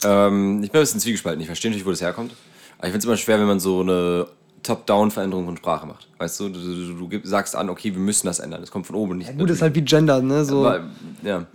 [0.04, 1.42] Ähm, ich bin ein bisschen zwiegespalten.
[1.42, 2.34] Ich verstehe natürlich, wo das herkommt.
[2.78, 4.28] Aber ich finde es immer schwer, wenn man so eine
[4.64, 6.08] Top-Down-Veränderung von Sprache macht.
[6.18, 8.62] Weißt du, du, du, du, sagst an, okay, wir müssen das ändern.
[8.62, 9.28] Das kommt von oben nicht.
[9.28, 10.46] Ja, gut, das ist halt wie Gender, ne?
[10.46, 10.66] So.
[10.66, 10.86] Aber,
[11.24, 11.46] ja.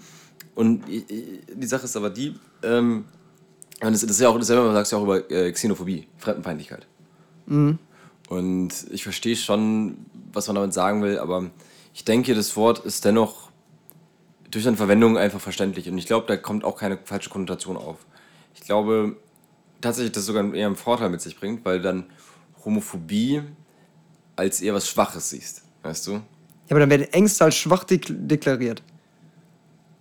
[0.54, 3.06] Und die Sache ist aber die, ähm,
[3.80, 6.86] das, ist ja auch dasselbe, man sagt ja auch über äh, Xenophobie, Fremdenfeindlichkeit.
[7.46, 7.78] Mhm.
[8.28, 9.96] Und ich verstehe schon,
[10.32, 11.50] was man damit sagen will, aber
[11.92, 13.50] ich denke, das Wort ist dennoch
[14.54, 15.88] durch seine Verwendung einfach verständlich.
[15.88, 17.98] Und ich glaube, da kommt auch keine falsche Konnotation auf.
[18.54, 19.16] Ich glaube
[19.80, 22.04] tatsächlich, dass es sogar eher einen Vorteil mit sich bringt, weil dann
[22.64, 23.42] Homophobie
[24.36, 26.12] als eher was Schwaches siehst, weißt du?
[26.12, 26.20] Ja,
[26.70, 28.82] aber dann werden Ängste als schwach dek deklariert.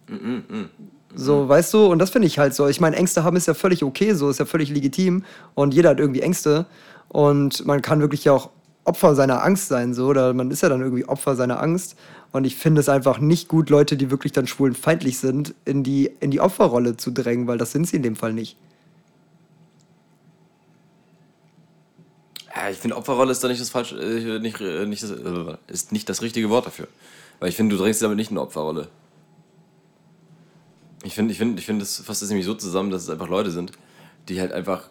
[0.07, 0.69] Mm -mm, mm,
[1.15, 2.67] so, weißt du, und das finde ich halt so.
[2.67, 5.89] Ich meine, Ängste haben ist ja völlig okay, so ist ja völlig legitim und jeder
[5.89, 6.65] hat irgendwie Ängste
[7.09, 8.49] und man kann wirklich ja auch
[8.85, 11.95] Opfer seiner Angst sein, so, oder man ist ja dann irgendwie Opfer seiner Angst
[12.31, 16.11] und ich finde es einfach nicht gut, Leute, die wirklich dann schwulenfeindlich sind, in die,
[16.19, 18.57] in die Opferrolle zu drängen, weil das sind sie in dem Fall nicht.
[22.55, 25.57] Ja, ich finde, Opferrolle ist da nicht das falsche, äh, nicht, äh, nicht das, äh,
[25.67, 26.87] ist nicht das richtige Wort dafür.
[27.39, 28.89] Weil ich finde, du drängst damit nicht eine Opferrolle.
[31.03, 33.27] Ich finde, ich finde, ich finde, das fasst das nämlich so zusammen, dass es einfach
[33.27, 33.73] Leute sind,
[34.29, 34.89] die halt einfach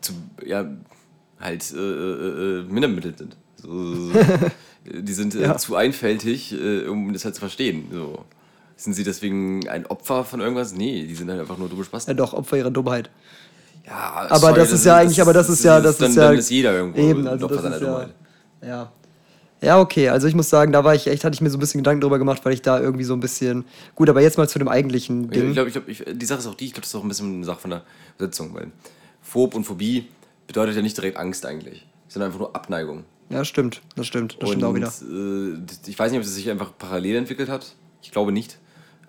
[0.00, 0.12] zu,
[0.44, 0.66] ja,
[1.42, 3.36] halt äh, äh, äh mindermittelt sind.
[3.56, 4.18] So, so, so.
[4.84, 5.56] die sind ja.
[5.56, 6.54] zu einfältig,
[6.88, 7.86] um das halt zu verstehen.
[7.92, 8.24] So.
[8.76, 10.74] Sind sie deswegen ein Opfer von irgendwas?
[10.74, 12.06] Nee, die sind halt einfach nur dumme Spaß.
[12.06, 13.10] Ja, doch, Opfer ihrer Dummheit.
[13.86, 16.28] Ja, aber sorry, das, ist ja eigentlich, aber das ist ja, das ist ja.
[16.28, 18.08] Dann ist jeder irgendwo eben, also das ist ja,
[18.64, 18.92] ja.
[19.60, 20.08] Ja, okay.
[20.08, 22.00] Also ich muss sagen, da war ich echt, hatte ich mir so ein bisschen Gedanken
[22.00, 23.64] drüber gemacht, weil ich da irgendwie so ein bisschen.
[23.94, 25.48] Gut, aber jetzt mal zu dem eigentlichen Ding.
[25.48, 27.08] Ich glaube, ich glaub, die Sache ist auch die, ich glaube, das ist auch ein
[27.08, 27.82] bisschen eine Sache von der
[28.18, 28.72] Sitzung, weil
[29.20, 30.08] Phob und Phobie
[30.52, 33.04] bedeutet ja nicht direkt Angst eigentlich, sondern einfach nur Abneigung.
[33.30, 33.80] Ja, stimmt.
[33.96, 34.34] Das stimmt.
[34.34, 34.88] Das und, stimmt auch wieder.
[34.88, 37.74] Äh, ich weiß nicht, ob es sich einfach parallel entwickelt hat.
[38.02, 38.58] Ich glaube nicht.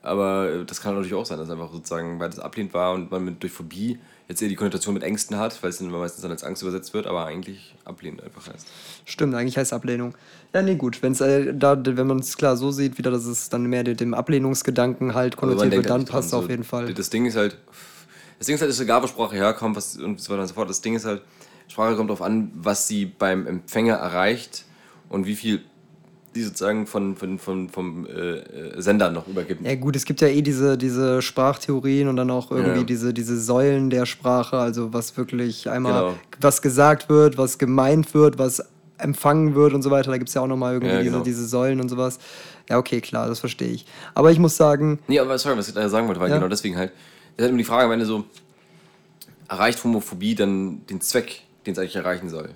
[0.01, 3.23] Aber das kann natürlich auch sein, dass einfach sozusagen, weil das ablehnt war und man
[3.23, 6.32] mit, durch Phobie jetzt eher die Konnotation mit Ängsten hat, weil es dann meistens dann
[6.32, 8.67] als Angst übersetzt wird, aber eigentlich ablehnend einfach heißt.
[9.06, 10.15] Stimmt, eigentlich heißt Ablehnung.
[10.53, 11.01] Ja, nee, gut.
[11.01, 14.13] Wenn's, äh, da, wenn man es klar so sieht, wieder, dass es dann mehr dem
[14.13, 16.93] Ablehnungsgedanken halt konnotiert wird, dann passt es auf jeden Fall.
[16.93, 17.58] Das Ding ist halt,
[18.39, 20.53] das Ding ist halt, ist egal, wo Sprache herkommt was, und so weiter und so
[20.53, 20.69] fort.
[20.69, 21.21] Das Ding ist halt,
[21.73, 24.65] Sprache kommt darauf an, was sie beim Empfänger erreicht
[25.09, 25.62] und wie viel
[26.36, 29.63] die sozusagen von, von, von, vom äh, Sender noch übergeben.
[29.65, 32.83] Ja gut, es gibt ja eh diese, diese Sprachtheorien und dann auch irgendwie Ja.
[32.83, 36.13] diese, diese Säulen der Sprache, also was wirklich einmal Genau.
[36.41, 38.63] was gesagt wird, was gemeint wird, was
[38.97, 40.09] empfangen wird und so weiter.
[40.12, 41.23] Da gibt es ja auch nochmal irgendwie Ja, diese, genau.
[41.23, 42.17] diese Säulen und sowas.
[42.69, 43.86] Ja, okay, klar, das verstehe ich.
[44.15, 46.36] Aber ich muss sagen, Nee, aber sorry, was ich da sagen wollte, war Ja.
[46.38, 46.91] genau deswegen halt.
[47.36, 48.25] Es ist halt immer die Frage, am Ende so,
[49.49, 52.49] erreicht Homophobie dann den Zweck, den es eigentlich erreichen soll?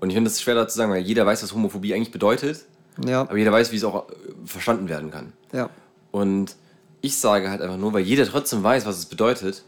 [0.00, 2.64] Und ich finde das schwer da zu sagen, weil jeder weiß, was Homophobie eigentlich bedeutet,
[3.04, 4.12] ja, aber jeder weiß, wie es auch äh,
[4.44, 5.32] verstanden werden kann.
[5.52, 5.70] ja.
[6.10, 6.56] Und
[7.02, 9.62] ich sage halt einfach nur, weil jeder trotzdem weiß, was es bedeutet,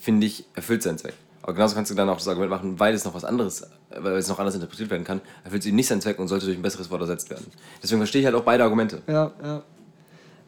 [0.00, 1.14] finde ich, erfüllt seinen Zweck.
[1.42, 3.66] Aber genauso kannst du dann auch das Argument machen, weil es noch was anderes, äh,
[3.98, 6.46] weil es noch anders interpretiert werden kann, erfüllt es eben nicht seinen Zweck und sollte
[6.46, 7.46] durch ein besseres Wort ersetzt werden.
[7.82, 9.02] Deswegen verstehe ich halt auch beide Argumente.
[9.06, 9.62] Ja, ja.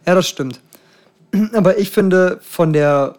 [0.07, 0.61] Ja, das stimmt.
[1.53, 3.17] Aber ich finde, von der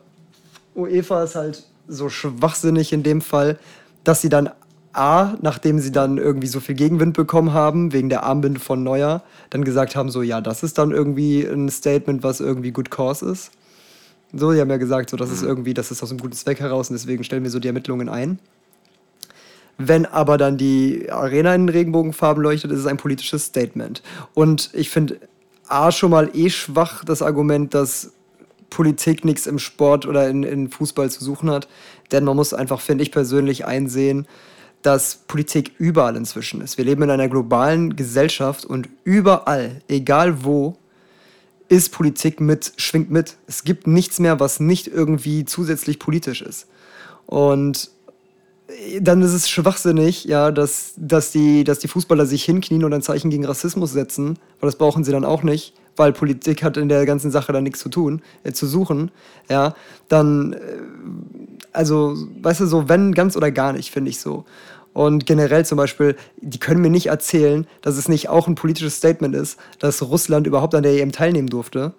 [0.75, 3.59] UEFA ist halt so schwachsinnig in dem Fall,
[4.03, 4.49] dass sie dann
[4.93, 9.23] A, nachdem sie dann irgendwie so viel Gegenwind bekommen haben, wegen der Armbinde von Neuer,
[9.49, 13.25] dann gesagt haben, so, ja, das ist dann irgendwie ein Statement, was irgendwie good cause
[13.25, 13.51] ist.
[14.33, 16.59] So, die haben ja gesagt, so, das ist irgendwie, das ist aus einem guten Zweck
[16.59, 18.39] heraus und deswegen stellen wir so die Ermittlungen ein.
[19.77, 24.03] Wenn aber dann die Arena in Regenbogenfarben leuchtet, ist es ein politisches Statement.
[24.33, 25.19] Und ich finde
[25.67, 28.11] A schon mal eh schwach das Argument, dass
[28.69, 31.67] Politik nichts im Sport oder in, in Fußball zu suchen hat.
[32.11, 34.27] Denn man muss einfach, finde ich persönlich, einsehen,
[34.81, 36.77] dass Politik überall inzwischen ist.
[36.77, 40.77] Wir leben in einer globalen Gesellschaft und überall, egal wo,
[41.69, 43.37] ist Politik mit, schwingt mit.
[43.47, 46.67] Es gibt nichts mehr, was nicht irgendwie zusätzlich politisch ist.
[47.27, 47.91] Und
[48.99, 53.01] dann ist es schwachsinnig, ja, dass, dass, die, dass die Fußballer sich hinknien und ein
[53.01, 56.89] Zeichen gegen Rassismus setzen, weil das brauchen sie dann auch nicht, weil Politik hat in
[56.89, 59.11] der ganzen Sache dann nichts zu tun, äh, zu suchen,
[59.49, 59.75] ja,
[60.07, 60.57] dann, äh,
[61.73, 64.45] also, weißt du, so, wenn ganz oder gar nicht, finde ich so.
[64.93, 68.97] Und generell zum Beispiel, die können mir nicht erzählen, dass es nicht auch ein politisches
[68.97, 71.93] Statement ist, dass Russland überhaupt an der EM teilnehmen durfte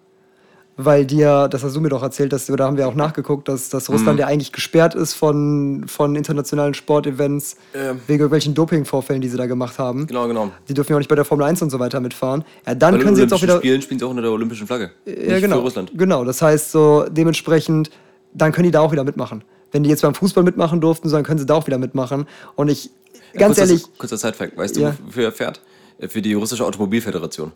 [0.76, 3.68] weil ja, das hast du mir doch erzählt, dass, da haben wir auch nachgeguckt, dass,
[3.68, 8.00] dass Russland ja eigentlich gesperrt ist von, von internationalen Sportevents Ähm.
[8.06, 10.06] wegen irgendwelchen Dopingvorfällen, die sie da gemacht haben.
[10.06, 10.50] Genau, genau.
[10.68, 12.44] Die dürfen ja auch nicht bei der Formel 1 und so weiter mitfahren.
[12.66, 13.58] Ja, dann können sie jetzt auch wieder.
[13.58, 14.90] Spielen spielen sie auch unter der olympischen Flagge.
[15.04, 15.56] Ja, genau.
[15.56, 15.92] Für Russland.
[15.94, 17.90] Genau, das heißt so, dementsprechend,
[18.32, 19.44] dann können die da auch wieder mitmachen.
[19.72, 22.26] Wenn die jetzt beim Fußball mitmachen durften, dann können sie da auch wieder mitmachen.
[22.56, 22.90] Und ich,
[23.32, 24.56] ganz kurzer, ehrlich, Kurzer Sidefact.
[24.56, 24.90] Weißt Ja.
[24.90, 25.61] du, wofür er fährt?
[26.08, 27.52] Für die russische Automobilföderation.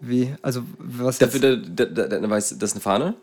[0.00, 1.34] wie, also, was jetzt?
[1.34, 3.14] Dafür, da, da, da, da, weiß, das ist eine Fahne.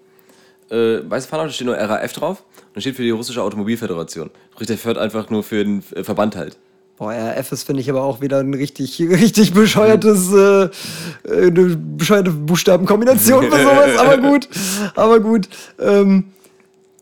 [0.70, 2.44] Äh, weiße Fahne, da steht nur RAF drauf.
[2.58, 4.30] Und da steht für die russische Automobilföderation.
[4.54, 6.58] Sprich, der fährt einfach nur für den äh, Verband halt.
[6.98, 11.76] Boah, RF ist, finde ich, aber auch wieder ein richtig, richtig bescheuertes, äh, äh, eine
[11.78, 14.50] bescheuerte Buchstabenkombination für sowas, aber gut,
[14.96, 15.48] aber gut.
[15.80, 16.26] Ähm,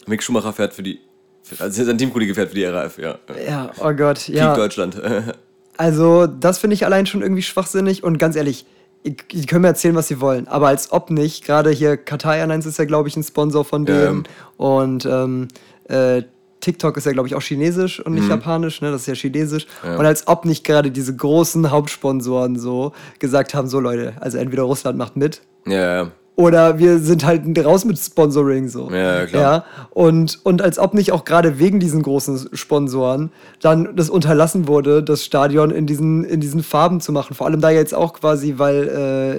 [0.08, 1.00] Mick Schumacher fährt für die.
[1.60, 3.20] Also sein Teamkollege fährt für die RAF, ja.
[3.48, 4.56] ja, oh Gott, Krieg ja.
[4.56, 5.00] Deutschland.
[5.78, 8.65] Also, das finde ich allein schon irgendwie schwachsinnig und ganz ehrlich,
[9.04, 11.44] ich- die können mir erzählen, was sie wollen, aber als ob nicht.
[11.46, 14.06] Gerade hier Qatar Airlines ist ja, glaube ich, ein Sponsor von Ja.
[14.06, 14.24] denen
[14.56, 15.50] und ähm,
[15.89, 16.24] äh,
[16.62, 18.89] TikTok ist ja, glaube ich, auch chinesisch und nicht japanisch, ne?
[18.89, 19.68] Das ist ja chinesisch.
[19.84, 19.89] Mhm.
[19.89, 19.98] Ja.
[19.98, 24.63] Und als ob nicht gerade diese großen Hauptsponsoren so gesagt haben: so Leute, also entweder
[24.63, 26.12] Russland macht mit ja, ja.
[26.38, 28.89] Oder wir sind halt raus mit Sponsoring so.
[28.91, 29.41] Ja, klar.
[29.41, 34.67] Ja, und, und als ob nicht auch gerade wegen diesen großen Sponsoren dann das unterlassen
[34.67, 37.36] wurde, das Stadion in diesen, in diesen Farben zu machen.
[37.36, 38.89] Vor allem da jetzt auch quasi, weil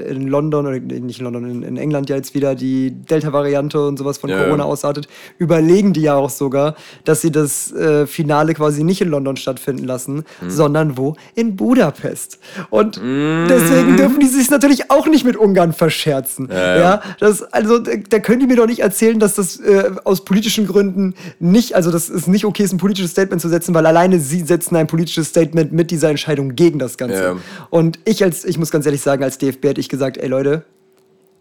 [0.07, 3.87] äh, in London, oder nicht in London, in, in England ja jetzt wieder die Delta-Variante
[3.87, 4.71] und sowas von Ja, Corona ja.
[4.71, 5.07] ausartet,
[5.39, 9.85] überlegen die ja auch sogar, dass sie das äh, Finale quasi nicht in London stattfinden
[9.85, 10.51] lassen, Hm.
[10.51, 11.15] sondern wo?
[11.35, 12.39] In Budapest.
[12.71, 13.47] Und Hm.
[13.49, 16.49] deswegen dürfen die sich natürlich auch nicht mit Ungarn verscherzen.
[16.51, 17.03] Ja, Ja, ja.
[17.21, 21.15] das, also da können die mir doch nicht erzählen, dass das äh, aus politischen Gründen
[21.39, 24.43] nicht, also dass es nicht okay ist, ein politisches Statement zu setzen, weil alleine sie
[24.43, 27.23] setzen ein politisches Statement mit dieser Entscheidung gegen das Ganze.
[27.23, 27.37] Ja.
[27.71, 30.65] Und ich als, ich muss ganz ehrlich sagen, als DFB hätte ich gesagt, ey Leute,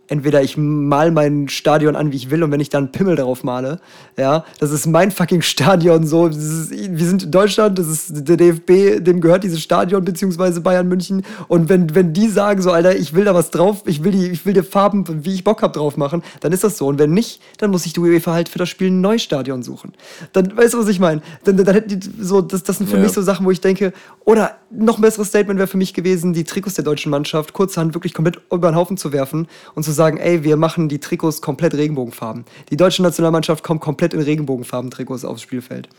[0.07, 3.43] entweder ich mal mein Stadion an, wie ich will, und wenn ich dann Pimmel drauf
[3.43, 3.79] male,
[4.17, 6.27] ja, das ist mein fucking Stadion so.
[6.27, 10.87] Ist, wir sind in Deutschland, das ist der DFB, dem gehört dieses Stadion, beziehungsweise Bayern
[10.87, 11.23] München.
[11.47, 14.27] Und wenn, wenn die sagen so, Alter, ich will da was drauf, ich will die,
[14.27, 16.87] ich will die Farben, wie ich Bock hab, drauf machen, dann ist das so.
[16.87, 19.63] Und wenn nicht, dann muss ich die UEFA halt für das Spiel ein neues Stadion
[19.63, 19.93] suchen.
[20.33, 21.21] Dann, weißt du, was ich meine?
[21.43, 23.03] Dann, dann hätten die so, das, das sind für Ja.
[23.03, 26.33] mich so Sachen, wo ich denke, oder noch ein besseres Statement wäre für mich gewesen,
[26.33, 29.91] die Trikots der deutschen Mannschaft kurzerhand wirklich komplett über den Haufen zu werfen und zu
[29.95, 32.45] sagen, ey, wir machen die Trikots komplett Regenbogenfarben.
[32.69, 35.89] Die deutsche Nationalmannschaft kommt komplett in Regenbogenfarben-Trikots aufs Spielfeld.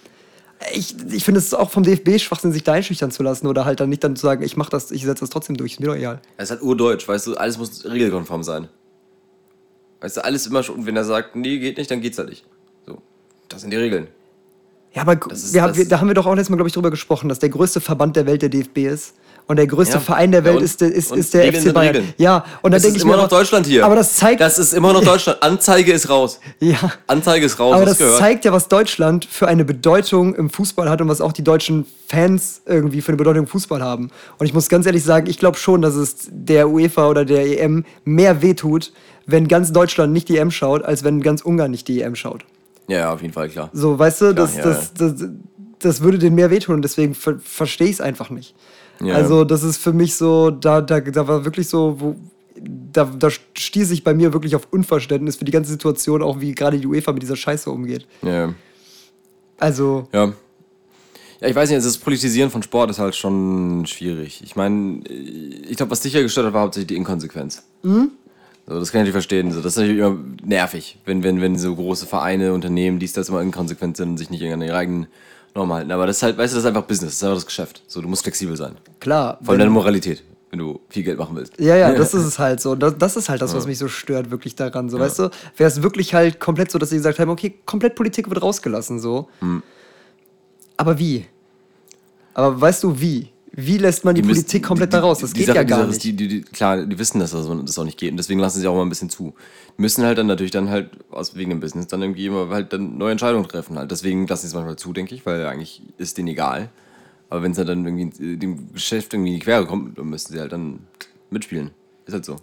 [0.73, 3.81] Ich, ich finde es auch vom DFB Schwachsinn, sich da einschüchtern zu lassen oder halt
[3.81, 5.87] dann nicht dann zu sagen, ich mach das, ich setze das trotzdem durch, ist mir
[5.89, 6.21] doch egal.
[6.39, 8.69] Es ist halt urdeutsch, weißt du, alles muss regelkonform sein.
[10.01, 12.45] Weißt du, alles immer schon, wenn er sagt, nee, geht nicht, dann geht's halt nicht.
[12.87, 12.99] So,
[13.49, 14.09] das sind die Regeln.
[14.95, 17.29] Ja, aber ist- wir, da haben wir doch auch letztes Mal, glaube ich, drüber gesprochen,
[17.29, 19.15] dass der größte Verband der Welt der DFB ist
[19.49, 20.01] Und der größte Ja.
[20.01, 21.95] Verein der Ja, Welt und- ist, der- ist, ist der FC Bayern.
[21.97, 22.15] Regeln.
[22.19, 23.85] Ja, und dann Das denke ich immer mir noch Deutschland hier.
[23.85, 25.41] Aber das zeigt, Das ist immer noch Deutschland.
[25.41, 26.41] Anzeige ist raus.
[26.61, 26.77] ja.
[27.07, 27.75] Anzeige ist raus.
[27.77, 28.19] Aber das gehört.
[28.19, 31.87] zeigt ja, was Deutschland für eine Bedeutung im Fußball hat und was auch die deutschen
[32.09, 34.11] Fans irgendwie für eine Bedeutung im Fußball haben.
[34.39, 37.47] Und ich muss ganz ehrlich sagen, ich glaube schon, dass es der UEFA oder der
[37.47, 38.93] EM mehr wehtut,
[39.27, 42.45] wenn ganz Deutschland nicht die EM schaut, als wenn ganz Ungarn nicht die EM schaut.
[42.89, 43.71] Ja, ja, auf jeden Fall, klar.
[43.73, 45.15] So, weißt du, das, ja, das, das,
[45.79, 48.55] das würde denen mehr wehtun und deswegen ver verstehe ich es einfach nicht.
[49.01, 49.15] Ja.
[49.15, 52.17] Also, das ist für mich so, da, da, da war wirklich so, wo,
[52.93, 56.53] da, da stieß ich bei mir wirklich auf Unverständnis für die ganze Situation, auch wie
[56.53, 58.07] gerade die UEFA mit dieser Scheiße umgeht.
[58.23, 58.55] Ja.
[59.59, 60.33] Also, Ja.
[61.41, 64.43] Ja, ich weiß nicht, also das Politisieren von Sport ist halt schon schwierig.
[64.43, 67.63] Ich meine, ich glaube, was dich ja gestört hat, war hauptsächlich die Inkonsequenz.
[67.83, 68.13] Mhm.
[68.67, 69.53] So, das kann ich nicht verstehen.
[69.53, 73.29] So, das ist natürlich immer nervig, wenn, wenn, wenn so große Vereine, Unternehmen, dies, das
[73.29, 75.07] immer inkonsequent sind und sich nicht an ihre eigenen
[75.57, 75.90] Normen halten.
[75.90, 77.83] Aber das ist halt, weißt du, das ist einfach Business, das ist einfach das Geschäft.
[77.87, 78.77] So, du musst flexibel sein.
[79.01, 79.38] klar.
[79.42, 81.59] Vor allem deine Moralität, wenn du viel Geld machen willst.
[81.59, 82.75] Ja, ja, das ist es halt so.
[82.75, 84.88] Das, das ist halt das, was mich so stört, wirklich daran.
[84.88, 87.95] So, weißt du, wäre es wirklich halt komplett so, dass sie gesagt haben, okay, komplett
[87.95, 89.29] Politik wird rausgelassen, so.
[89.40, 89.62] Hm.
[90.77, 91.27] Aber wie?
[92.35, 93.31] Aber weißt du, wie?
[93.59, 95.21] Wie lässt man die, müssen- Politik komplett die- da raus?
[95.21, 95.97] Das die geht Sache- ja die gar nicht.
[95.97, 98.38] ist, Die, die, die, klar, die wissen, dass das, das auch nicht geht und deswegen
[98.38, 99.35] lassen sie auch mal ein bisschen zu.
[99.79, 102.73] Die müssen halt dann natürlich dann halt aus wegen dem Business dann irgendwie immer halt
[102.73, 103.90] dann neue Entscheidungen treffen halt.
[103.90, 106.69] Deswegen lassen sie es manchmal zu, denke ich, weil eigentlich ist denen egal.
[107.31, 110.33] Aber wenn es halt dann irgendwie dem Geschäft irgendwie in die Quere kommt, dann müssen
[110.33, 110.81] sie halt dann
[111.31, 111.71] mitspielen.
[112.05, 112.37] Ist halt so.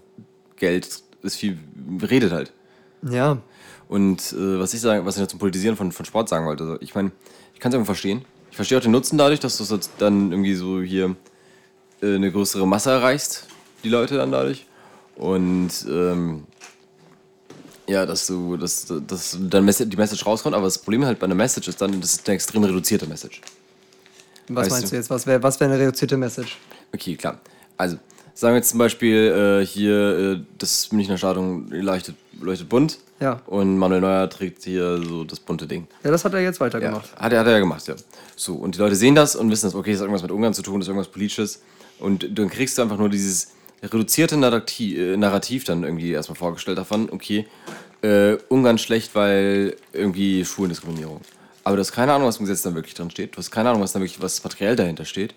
[0.57, 1.57] Geld ist viel,
[2.01, 2.51] redet halt.
[3.09, 3.37] ja,
[3.87, 6.63] Und äh, was ich sagen, was ich noch zum Politisieren von, von Sport sagen wollte,
[6.63, 7.11] also ich meine,
[7.53, 8.21] ich kann es irgendwie verstehen.
[8.53, 11.15] Ich verstehe auch den Nutzen dadurch, dass du dann irgendwie so hier
[12.03, 13.47] äh, eine größere Masse erreichst,
[13.83, 14.67] die Leute dann dadurch.
[15.15, 16.43] Und ähm,
[17.87, 21.33] ja, dass du, dass, dass dann die Message rauskommt, aber das Problem halt bei einer
[21.33, 23.41] Message ist dann, das ist eine extrem reduzierte Message.
[24.49, 25.09] was Weißt meinst du- du jetzt?
[25.09, 26.59] Was wäre was wär eine reduzierte Message?
[26.93, 27.39] Okay, klar.
[27.75, 27.97] Also,
[28.33, 32.99] sagen wir jetzt zum Beispiel äh, hier äh, das Münchner Stadion leuchtet, leuchtet bunt.
[33.19, 33.41] Ja.
[33.45, 35.87] Und Manuel Neuer trägt hier so das bunte Ding.
[36.03, 37.15] Ja, das hat er jetzt Ja, weitergemacht.
[37.15, 37.95] hat er, hat er ja gemacht, ja.
[38.35, 40.53] So, und die Leute sehen das und wissen das, okay, das hat irgendwas mit Ungarn
[40.53, 41.61] zu tun, das ist irgendwas Politisches.
[41.99, 46.77] Und dann kriegst du einfach nur dieses reduzierte Narrativ, äh, Narrativ dann irgendwie erstmal vorgestellt
[46.77, 47.47] davon, okay,
[48.01, 51.21] äh, Ungarn schlecht, weil irgendwie Schwulendiskriminierung.
[51.63, 53.35] Aber du hast keine Ahnung, was im Gesetz dann wirklich drin steht.
[53.35, 55.33] Du hast keine Ahnung, was da wirklich, was materiell dahinter steht.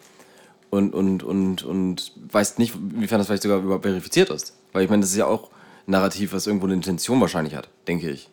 [0.70, 4.56] Und, und, und, und weißt nicht, inwiefern das vielleicht sogar überhaupt verifiziert ist.
[4.72, 5.50] Weil ich meine, das ist ja auch
[5.86, 8.28] ein Narrativ, was irgendwo eine Intention wahrscheinlich hat, denke ich.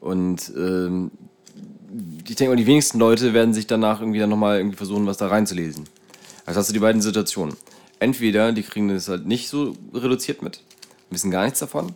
[0.00, 1.10] Und ähm,
[2.26, 5.16] ich denke mal, die wenigsten Leute werden sich danach irgendwie dann nochmal irgendwie versuchen, was
[5.16, 5.84] da reinzulesen.
[6.46, 7.56] Also hast du die beiden Situationen.
[8.00, 10.62] Entweder die kriegen das halt nicht so reduziert mit,
[11.10, 11.92] wissen gar nichts davon,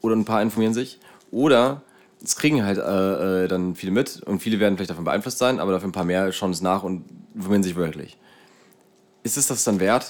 [0.00, 0.98] oder ein paar informieren sich,
[1.30, 1.82] oder
[2.22, 5.58] es kriegen halt äh, äh, dann viele mit und viele werden vielleicht davon beeinflusst sein,
[5.60, 8.16] aber dafür ein paar mehr schauen es nach und informieren sich wirklich.
[9.28, 10.06] Ist es das dann wert?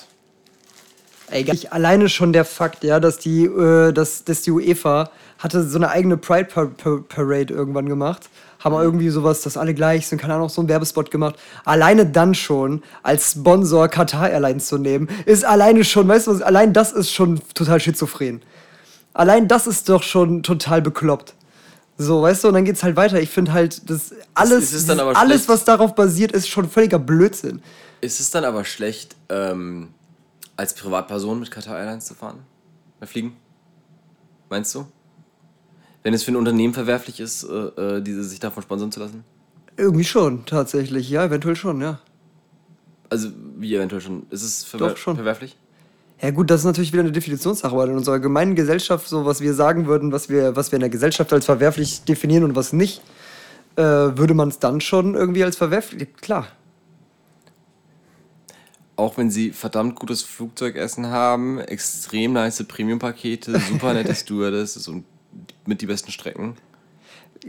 [1.33, 5.77] Nicht alleine schon der Fakt, ja, dass die, äh, dass, dass die UEFA hatte so
[5.77, 8.29] eine eigene Pride Par Par Parade irgendwann gemacht.
[8.61, 8.83] Haben Mhm.
[8.83, 11.35] irgendwie sowas, dass alle gleich sind, keine Ahnung, so einen Werbespot gemacht.
[11.65, 16.43] Alleine dann schon als Sponsor Qatar Airlines zu nehmen, ist alleine schon, weißt du was,
[16.43, 18.41] allein das ist schon total schizophren.
[19.15, 21.35] Allein das ist doch schon total bekloppt.
[21.99, 23.21] So, weißt du, und dann geht's halt weiter.
[23.21, 27.61] Ich finde halt, das alles, aber alles, was darauf basiert, ist schon völliger Blödsinn.
[28.01, 29.89] Ist es dann aber schlecht, ähm,
[30.57, 32.41] als Privatperson mit Qatar Airlines zu fahren?
[33.01, 33.37] Bei Fliegen?
[34.51, 34.87] Meinst du?
[36.03, 39.25] Wenn es für ein Unternehmen verwerflich ist, äh, äh, diese, sich davon sponsern zu lassen?
[39.77, 41.11] Irgendwie schon, tatsächlich.
[41.11, 42.01] Ja, eventuell schon, ja.
[43.11, 44.27] Also, wie eventuell schon?
[44.31, 45.17] Ist es verwer Doch, schon.
[45.17, 45.57] verwerflich?
[46.21, 49.41] Ja gut, das ist natürlich wieder eine Definitionssache, aber in unserer gemeinen Gesellschaft, so was
[49.41, 52.73] wir sagen würden, was wir, was wir in der Gesellschaft als verwerflich definieren und was
[52.73, 53.03] nicht,
[53.77, 56.49] äh, würde man es dann schon irgendwie als verwerflich, klar.
[58.99, 65.05] Auch wenn sie verdammt gutes Flugzeugessen haben, extrem nice Premium-Pakete, super nette Stewardesses und
[65.67, 66.57] mit die besten Strecken.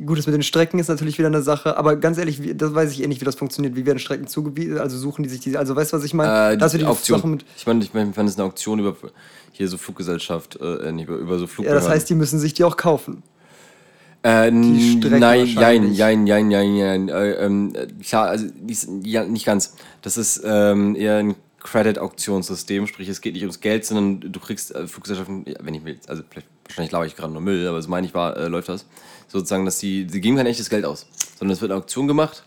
[0.06, 2.76] Gut, das mit den Strecken ist natürlich wieder eine Sache, aber ganz ehrlich, wie, das
[2.76, 3.76] weiß ich eh nicht, wie das funktioniert.
[3.76, 6.52] Wie werden Strecken zugewiesen, also suchen die sich diese, also weißt du, was ich meine?
[6.54, 7.32] Äh, Das die wird die Auktion.
[7.32, 8.96] Mit, ich meine, ich meine, das ist eine Auktion über
[9.52, 11.84] hier so Fluggesellschaft, äh, nicht über, über so ja, Flugbehörden.
[11.84, 13.24] das heißt, die müssen sich die auch kaufen.
[14.22, 17.10] Äh, Die nein, jein, jein, jein, jein, jein.
[17.10, 19.76] Äh, ähm, äh, klar, also die ist- ja, nicht ganz.
[20.02, 24.74] Das ist ähm, eher ein Credit-Auktionssystem, sprich es geht nicht ums Geld, sondern du kriegst
[24.76, 27.82] äh, Fluggesellschaften, ja, wenn ich will, also vielleicht, wahrscheinlich glaube ich gerade nur Müll, aber
[27.82, 28.86] so meine ich war, äh, läuft das,
[29.28, 31.06] sozusagen, dass die, sie geben kein echtes Geld aus,
[31.38, 32.44] sondern es wird eine Auktion gemacht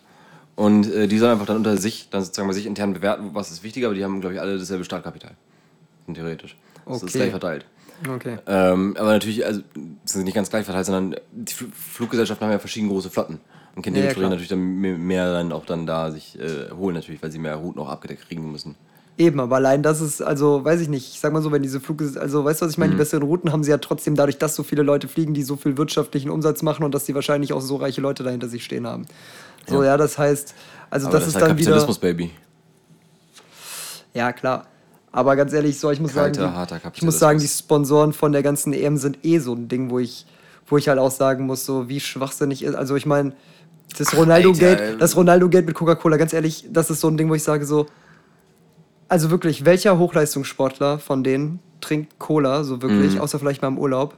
[0.57, 3.51] und äh, die sollen einfach dann unter sich, dann sozusagen bei sich intern bewerten, was
[3.51, 5.33] ist wichtiger, aber die haben, glaube ich, alle dasselbe Startkapital.
[6.13, 6.57] Theoretisch.
[6.87, 7.65] Das ist gleich verteilt.
[8.09, 8.39] Okay.
[8.47, 9.61] Ähm, aber natürlich, also
[10.05, 13.41] sind nicht ganz gleich verteilt, sondern die Fl Fluggesellschaften haben ja verschiedene große Flotten
[13.75, 14.31] und können Ja, ja, dementsprechend klar.
[14.31, 17.81] natürlich dann mehr, dann auch dann da sich äh, holen natürlich, weil sie mehr Routen
[17.81, 18.75] auch abgedeckt kriegen müssen.
[19.19, 21.81] Eben, aber allein das ist, also weiß ich nicht, ich sag mal so, wenn diese
[21.81, 24.39] Flug, also weißt du, was ich meine, die besseren Routen haben sie ja trotzdem dadurch,
[24.39, 27.53] dass so viele Leute fliegen, die so viel wirtschaftlichen Umsatz machen und dass die wahrscheinlich
[27.53, 29.07] auch so reiche Leute dahinter sich stehen haben.
[29.69, 30.55] So, ja, das heißt,
[30.91, 31.71] also Aber das, ist halt dann wieder.
[31.73, 32.31] Kapitalismus, Baby.
[34.15, 34.67] Ja, klar.
[35.13, 37.47] Aber ganz ehrlich, so, ich muss Kalter, sagen, die, ich muss sagen, die.
[37.47, 40.25] Sponsoren von der ganzen EM sind eh so ein Ding, wo ich,
[40.67, 42.75] wo ich halt auch sagen muss, so wie schwachsinnig ist.
[42.75, 43.33] Also ich meine,
[43.99, 44.97] das Ronaldo-Gate, Alter.
[44.99, 47.87] das Ronaldo-Gate mit Coca-Cola, ganz ehrlich, das ist so ein Ding, wo ich sage so,
[49.09, 53.21] also wirklich, welcher Hochleistungssportler von denen trinkt Cola, so wirklich, Mhm.
[53.21, 54.17] außer vielleicht mal im Urlaub?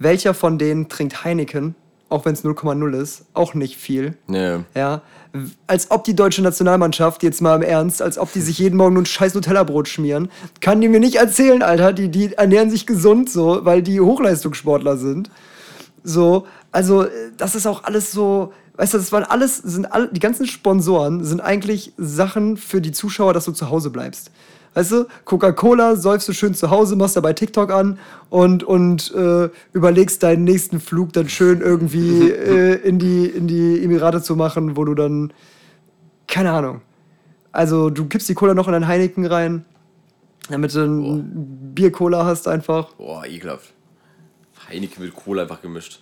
[0.00, 1.76] Welcher von denen trinkt Heineken,
[2.12, 3.24] auch wenn es 0,0 ist?
[3.34, 4.16] Auch nicht viel.
[4.26, 4.58] Nee.
[4.74, 5.02] Ja,
[5.66, 8.94] als ob die deutsche Nationalmannschaft, jetzt mal im Ernst, als ob die sich jeden Morgen
[8.94, 11.92] nur ein scheiß Nutella-Brot schmieren, kann die mir nicht erzählen, Alter.
[11.92, 15.30] Die, die ernähren sich gesund so, weil die Hochleistungssportler sind.
[16.04, 20.20] So, also das ist auch alles so, weißt du, das waren alles, sind all, die
[20.20, 24.30] ganzen Sponsoren sind eigentlich Sachen für die Zuschauer, dass du zu Hause bleibst.
[24.74, 27.98] Weißt du, Coca-Cola säufst du schön zu Hause, machst dabei TikTok an
[28.30, 33.84] und, und äh, überlegst deinen nächsten Flug dann schön irgendwie äh, in, die, in die
[33.84, 35.32] Emirate zu machen, wo du dann,
[36.26, 36.80] keine Ahnung.
[37.52, 39.66] Also du kippst die Cola noch in dein Heineken rein,
[40.48, 42.94] damit du ein Bier-Cola hast einfach.
[42.94, 43.74] Boah, ekelhaft.
[44.70, 46.00] Heineken mit Cola einfach gemischt.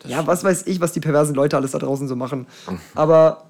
[0.00, 2.46] Das Ja, was weiß ich, was die perversen Leute alles da draußen so machen.
[2.94, 3.46] Aber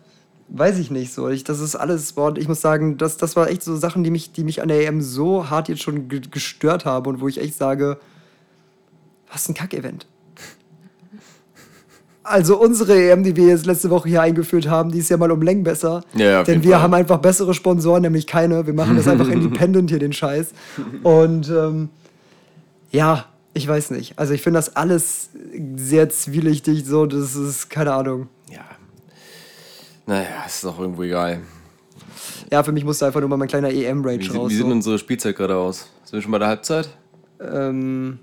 [0.51, 1.29] weiß ich nicht so.
[1.29, 4.11] Ich, das ist alles, boah, ich muss sagen, das, das war echt so Sachen, die
[4.11, 7.29] mich, die mich an der EM so hart jetzt schon ge gestört haben und wo
[7.29, 7.99] ich echt sage,
[9.31, 10.07] was ein Kack-Event.
[12.23, 15.33] Also unsere EM, die wir jetzt letzte Woche hier eingeführt haben, die ist ja mal
[15.33, 16.05] um Längen besser.
[16.15, 16.83] Ja, denn wir Fall.
[16.83, 18.67] haben einfach bessere Sponsoren, nämlich keine.
[18.67, 20.53] Wir machen das einfach independent hier, den Scheiß.
[21.03, 21.89] Und ähm,
[22.91, 24.19] ja, ich weiß nicht.
[24.19, 25.31] Also ich finde das alles
[25.77, 28.29] sehr zwielichtig, so, das ist, keine Ahnung.
[28.51, 28.61] Ja.
[30.11, 31.38] Naja, ist doch irgendwo egal.
[32.51, 34.51] Ja, für mich musste einfach nur mal mein kleiner EM-Rage sieht- raus.
[34.51, 34.73] wie sieht So.
[34.73, 35.88] unsere Spielzeit gerade aus?
[36.03, 36.88] Sind wir schon bei der Halbzeit?
[37.40, 38.18] Ähm,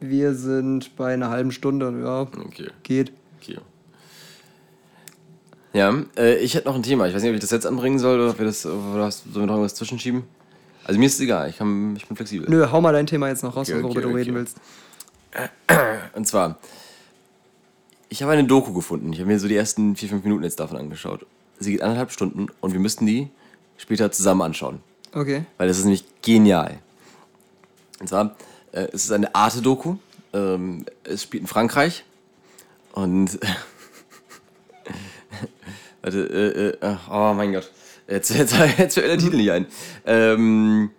[0.00, 2.68] wir sind bei einer halben Stunde, ja, Okay.
[2.82, 3.12] geht.
[3.38, 3.58] okay.
[5.74, 7.06] Ja, äh, ich hätte noch ein Thema.
[7.06, 9.34] Ich weiß nicht, ob ich das jetzt anbringen soll oder ob wir das, oder sollen
[9.34, 10.22] wir noch irgendwas zwischenschieben?
[10.84, 12.48] Also mir ist es egal, ich, kann, ich bin flexibel.
[12.48, 14.56] Nö, hau mal dein Thema jetzt noch raus, Okay, worüber okay, du reden willst.
[16.14, 16.58] Und zwar,
[18.08, 19.12] ich habe eine Doku gefunden.
[19.12, 21.26] Ich habe mir so die ersten vier, fünf Minuten jetzt davon angeschaut.
[21.58, 23.28] Sie geht anderthalb Stunden und wir müssten die
[23.76, 24.80] später zusammen anschauen.
[25.12, 25.44] Okay.
[25.56, 26.78] Weil das ist nämlich genial.
[28.00, 28.36] Und zwar,
[28.72, 29.96] äh, es ist eine Arte-Doku.
[30.32, 32.04] Ähm, es spielt in Frankreich.
[32.92, 33.38] Und.
[36.02, 37.70] Warte, äh, äh, ach, oh mein Gott.
[38.06, 39.66] Jetzt, jetzt, jetzt fällt der Titel nicht ein.
[40.06, 40.90] Ähm,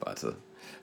[0.00, 0.36] warte.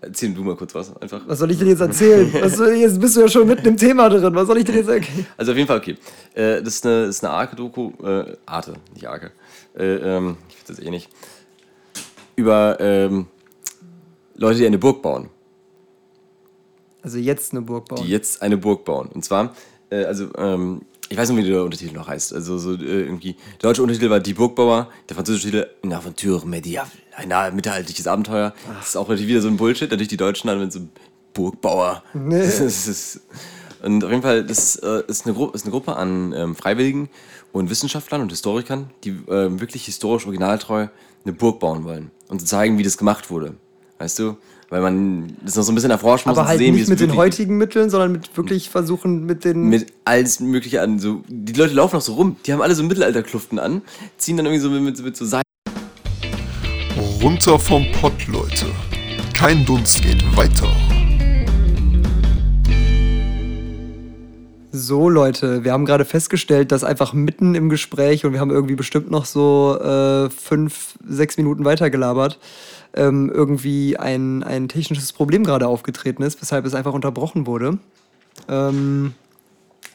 [0.05, 1.21] Erzähl du mal kurz was, einfach.
[1.25, 2.31] Was soll ich denn jetzt erzählen?
[2.39, 4.35] Was jetzt bist du ja schon mitten im Thema drin.
[4.35, 5.25] Was soll ich denn jetzt erzählen?
[5.37, 5.97] Also auf jeden Fall okay.
[6.33, 9.31] Äh, das ist eine, ist eine Arke-Doku, äh, Arte, nicht Arke.
[9.75, 11.09] Äh, ähm, ich weiß das eh nicht.
[12.35, 13.25] Über ähm,
[14.35, 15.29] Leute, die eine Burg bauen.
[17.01, 18.01] Also jetzt eine Burg bauen.
[18.03, 19.07] Die jetzt eine Burg bauen.
[19.07, 19.55] Und zwar,
[19.89, 22.33] äh, also, ähm, ich weiß nicht, wie der Untertitel noch heißt.
[22.33, 23.33] Also so äh, irgendwie.
[23.61, 26.91] Der deutsche Untertitel war Die Burgbauer, der französische Titel Une Aventure Mediable.
[27.15, 28.53] Ein mittelalterliches Abenteuer.
[28.77, 29.89] Das ist auch natürlich wieder so ein Bullshit.
[29.89, 30.81] Natürlich die Deutschen dann mit so
[31.33, 32.03] Burgbauer.
[32.13, 32.45] Nee.
[32.45, 33.21] Ist,
[33.83, 37.09] und auf jeden Fall, das äh, ist, eine ist eine Gruppe an ähm, Freiwilligen
[37.51, 40.87] und Wissenschaftlern und Historikern, die ähm, wirklich historisch originaltreu
[41.23, 43.53] eine Burg bauen wollen und zu zeigen, wie das gemacht wurde.
[43.99, 44.37] Weißt du?
[44.69, 46.83] Weil man das noch so ein bisschen erforschen muss, Aber halt zu sehen, wie nicht
[46.83, 49.69] es mit den heutigen Mitteln, sondern mit wirklich versuchen, mit den.
[49.69, 50.97] mit alles Mögliche an.
[50.97, 53.83] So, die Leute laufen noch so rum, die haben alle so Mittelalterkluften an,
[54.17, 55.44] ziehen dann irgendwie so mit, mit, so Seilen.
[57.25, 58.67] Runter vom Pott, Leute.
[59.33, 60.67] Kein Dunst geht weiter.
[64.71, 68.75] So, Leute, wir haben gerade festgestellt, dass einfach mitten im Gespräch und wir haben irgendwie
[68.75, 72.37] bestimmt noch so äh, fünf, sechs Minuten weitergelabert,
[72.93, 77.79] ähm, irgendwie ein, ein technisches Problem gerade aufgetreten ist, weshalb es einfach unterbrochen wurde.
[78.47, 79.15] Ähm,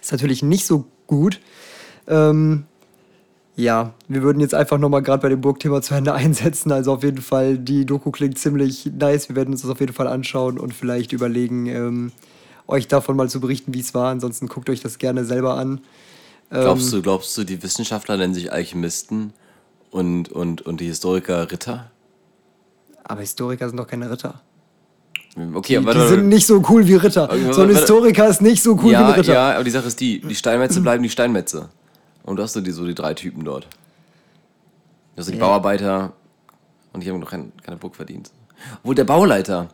[0.02, 1.38] ist natürlich nicht so gut.
[2.08, 2.64] Ähm,
[3.60, 6.72] ja, wir würden jetzt einfach nochmal gerade bei dem Burgthema zu Ende einsetzen.
[6.72, 9.28] Also auf jeden Fall, die Doku klingt ziemlich nice.
[9.28, 12.12] Wir werden uns das auf jeden Fall anschauen und vielleicht überlegen, ähm,
[12.66, 14.10] euch davon mal zu berichten, wie es war.
[14.10, 15.80] Ansonsten guckt euch das gerne selber an.
[16.50, 19.32] Glaubst du, glaubst du, die Wissenschaftler nennen sich Alchemisten
[19.92, 21.90] und, und, und die Historiker Ritter?
[23.04, 24.40] Aber Historiker sind doch keine Ritter.
[25.54, 27.24] Okay, Die, aber die sind nicht so cool wie Ritter.
[27.24, 27.74] Okay, So ein warte, warte.
[27.74, 29.32] Historiker ist nicht so cool wie ein ja, Ritter.
[29.32, 31.68] ja, aber die Sache ist die, die Steinmetze bleiben die Steinmetze.
[32.24, 33.64] Und du hast so die, so die drei Typen dort.
[35.16, 35.40] Du hast die Ja.
[35.40, 36.12] Bauarbeiter
[36.92, 38.30] und die haben noch kein, keine Burg verdient.
[38.82, 39.68] Obwohl der Bauleiter.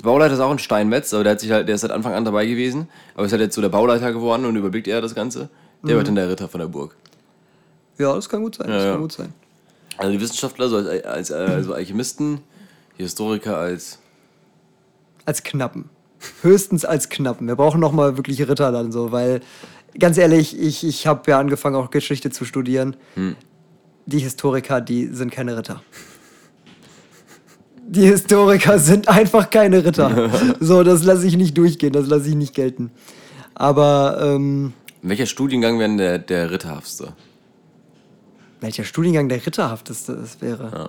[0.00, 2.12] Der Bauleiter ist auch ein Steinmetz, aber der, hat sich halt, der ist seit Anfang
[2.14, 2.88] an dabei gewesen.
[3.14, 5.48] Aber ist halt jetzt so der Bauleiter geworden und überblickt er das Ganze.
[5.82, 5.98] Der Mhm.
[5.98, 6.94] wird dann der Ritter von der Burg.
[7.98, 8.68] Ja, das kann gut sein.
[8.68, 8.92] das ja.
[8.92, 9.32] kann gut sein.
[9.96, 12.40] Also die Wissenschaftler so als, als, also Alchemisten,
[12.96, 13.98] die Historiker als.
[15.24, 15.90] Als Knappen.
[16.42, 17.46] Höchstens als Knappen.
[17.48, 19.40] Wir brauchen noch mal wirklich Ritter dann so, weil
[19.98, 22.96] ganz ehrlich, ich, ich habe ja angefangen auch Geschichte zu studieren.
[24.06, 25.82] Die Historiker, die sind keine Ritter.
[27.86, 30.30] Die Historiker sind einfach keine Ritter.
[30.60, 32.90] so, das lasse ich nicht durchgehen, das lasse ich nicht gelten.
[33.54, 34.72] Aber ähm,
[35.02, 37.14] Welcher Studiengang wäre denn der, der ritterhaftste?
[38.60, 40.70] welcher Studiengang der ritterhafteste es wäre?
[40.72, 40.88] Ja.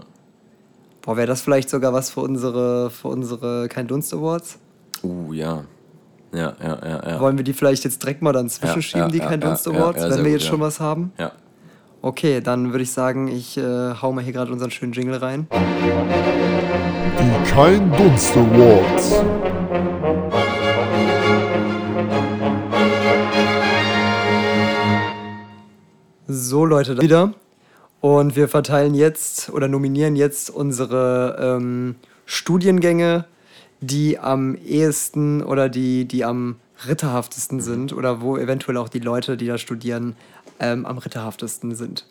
[1.02, 4.58] Boah, wäre das vielleicht sogar was für unsere, für unsere Kein Dunst Awards?
[5.04, 5.64] Uh, ja.
[6.32, 7.20] Ja, ja, ja, ja.
[7.20, 9.66] Wollen wir die vielleicht jetzt direkt mal dann zwischenschieben, ja, die ja, Kein ja, Dunst
[9.66, 10.50] ja, Awards, ja, wenn wir gut, jetzt ja.
[10.50, 11.12] schon was haben?
[11.18, 11.32] ja.
[12.02, 15.48] Okay, dann würde ich sagen, ich äh, hau mal hier gerade unseren schönen Jingle rein.
[15.52, 19.22] Die Kein Dunst Awards.
[26.28, 27.34] So, Leute, da wieder.
[28.00, 33.26] Und wir verteilen jetzt oder nominieren jetzt unsere ähm, Studiengänge,
[33.82, 36.58] die am ehesten oder die, die am
[36.88, 40.16] ritterhaftesten sind oder wo eventuell auch die Leute, die da studieren,
[40.60, 42.06] ähm, am ritterhaftesten sind.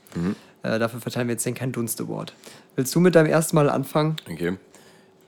[0.63, 2.35] Äh, dafür verteilen wir jetzt den Kein Dunst Award.
[2.77, 4.17] Willst du mit deinem ersten Mal anfangen?
[4.31, 4.57] Okay.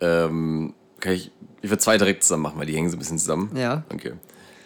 [0.00, 1.30] Ähm, kann ich.
[1.62, 3.50] Ich würde zwei direkt zusammen machen, weil die hängen so ein bisschen zusammen.
[3.54, 3.82] Ja.
[3.92, 4.12] Okay.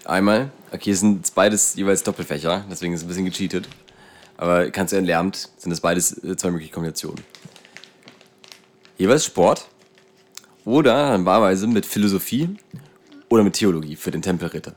[0.04, 3.68] Einmal, okay, es sind beides jeweils Doppelfächer, deswegen ist es ein bisschen gecheatet.
[4.36, 7.24] Aber kannst du entlernt, sind es beides äh, zwei mögliche Kombinationen.
[8.96, 9.66] Jeweils Sport
[10.64, 12.48] oder dann wahlweise mit Philosophie
[13.28, 14.74] oder mit Theologie für den Tempelritter.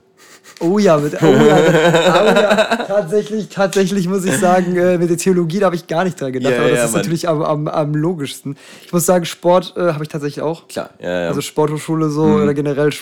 [0.60, 5.08] Oh ja, mit, oh ja, mit, oh ja, tatsächlich, tatsächlich muss ich sagen, äh, mit
[5.08, 7.00] der Theologie, da habe ich gar nicht dran gedacht, Ja, aber das ja, ist Mann.
[7.02, 8.56] natürlich am, am, am logischsten.
[8.84, 10.66] Ich muss sagen, Sport äh, habe ich tatsächlich auch.
[10.66, 11.28] Klar, ja, ja.
[11.28, 12.92] Also Sporthochschule so oder generell äh,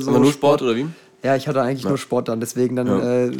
[0.00, 0.10] so.
[0.10, 0.86] Aber nur Sport oder wie?
[1.24, 3.24] Ja, ich hatte eigentlich nur Sport dann, deswegen dann Ja.
[3.24, 3.32] äh,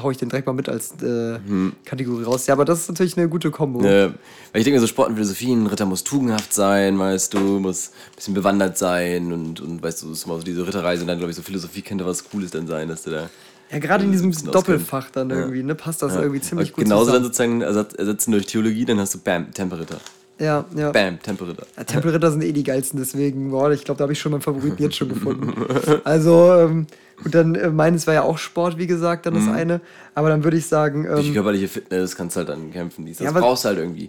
[0.00, 1.38] hau ich den direkt mal mit als äh,
[1.84, 2.46] Kategorie raus.
[2.46, 3.80] Ja, aber das ist natürlich eine gute Kombo.
[3.84, 4.06] Äh,
[4.52, 7.88] weil ich denke, so Sport und Philosophie, ein Ritter muss tugendhaft sein, weißt du, muss
[7.88, 11.18] ein bisschen bewandert sein und, und weißt du, ist immer so diese Ritterreise und dann,
[11.18, 13.28] glaube ich, so Philosophie könnte was Cooles dann sein, dass du da.
[13.72, 14.68] Ja, gerade in diesem bisschen auskennt.
[14.68, 17.60] Doppelfach dann irgendwie, ne, passt das irgendwie ziemlich Und gut Genauso dann zusammen.
[17.60, 19.96] sozusagen ersatz- ersetzen durch Theologie, dann hast du Bam, Tempelritter.
[20.38, 20.90] Ja, ja.
[20.92, 21.66] Bam, Tempelritter.
[21.76, 24.40] Ja, Tempelritter sind eh die geilsten, deswegen, boah, ich glaube, da habe ich schon meinen
[24.42, 25.54] Favoriten jetzt schon gefunden.
[26.04, 26.86] Also, ähm,
[27.22, 29.52] gut, dann äh, meines war ja auch Sport, wie gesagt, dann das Mhm.
[29.52, 29.80] eine.
[30.14, 33.06] Aber dann würde ich sagen, Durch die ähm, körperliche Fitness kannst du halt dann kämpfen.
[33.06, 34.08] Das Ja, was- brauchst du halt irgendwie.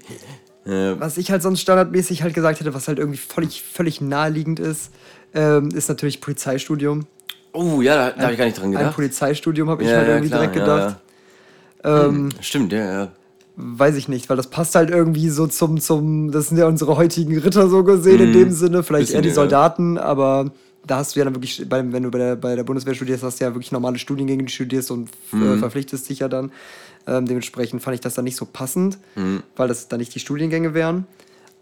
[0.66, 4.60] Äh, was ich halt sonst standardmäßig halt gesagt hätte, was halt irgendwie völlig, völlig naheliegend
[4.60, 4.92] ist,
[5.34, 7.06] ähm, ist natürlich Polizeistudium.
[7.52, 8.96] oh, ja, da, da habe ich gar nicht dran Ein gedacht.
[8.96, 10.98] Polizeistudium habe ich Ja, halt ja, irgendwie klar, direkt ja, gedacht.
[11.84, 13.08] Ähm, Stimmt, ja, ja.
[13.58, 16.96] weiß ich nicht, weil das passt halt irgendwie so zum, zum, das sind ja unsere
[16.98, 18.34] heutigen Ritter so gesehen in Mhm.
[18.34, 19.36] dem Sinne, vielleicht Bisschen, eher die ja.
[19.36, 20.52] Soldaten, aber
[20.86, 23.24] da hast du ja dann wirklich, bei, wenn du bei der, bei der Bundeswehr studierst,
[23.24, 25.54] hast du ja wirklich normale Studiengänge, die du studierst und Mhm.
[25.54, 26.52] äh, verpflichtest dich ja dann.
[27.08, 29.44] Ähm, dementsprechend fand ich das dann nicht so passend, Mhm.
[29.56, 31.06] weil das dann nicht die Studiengänge wären.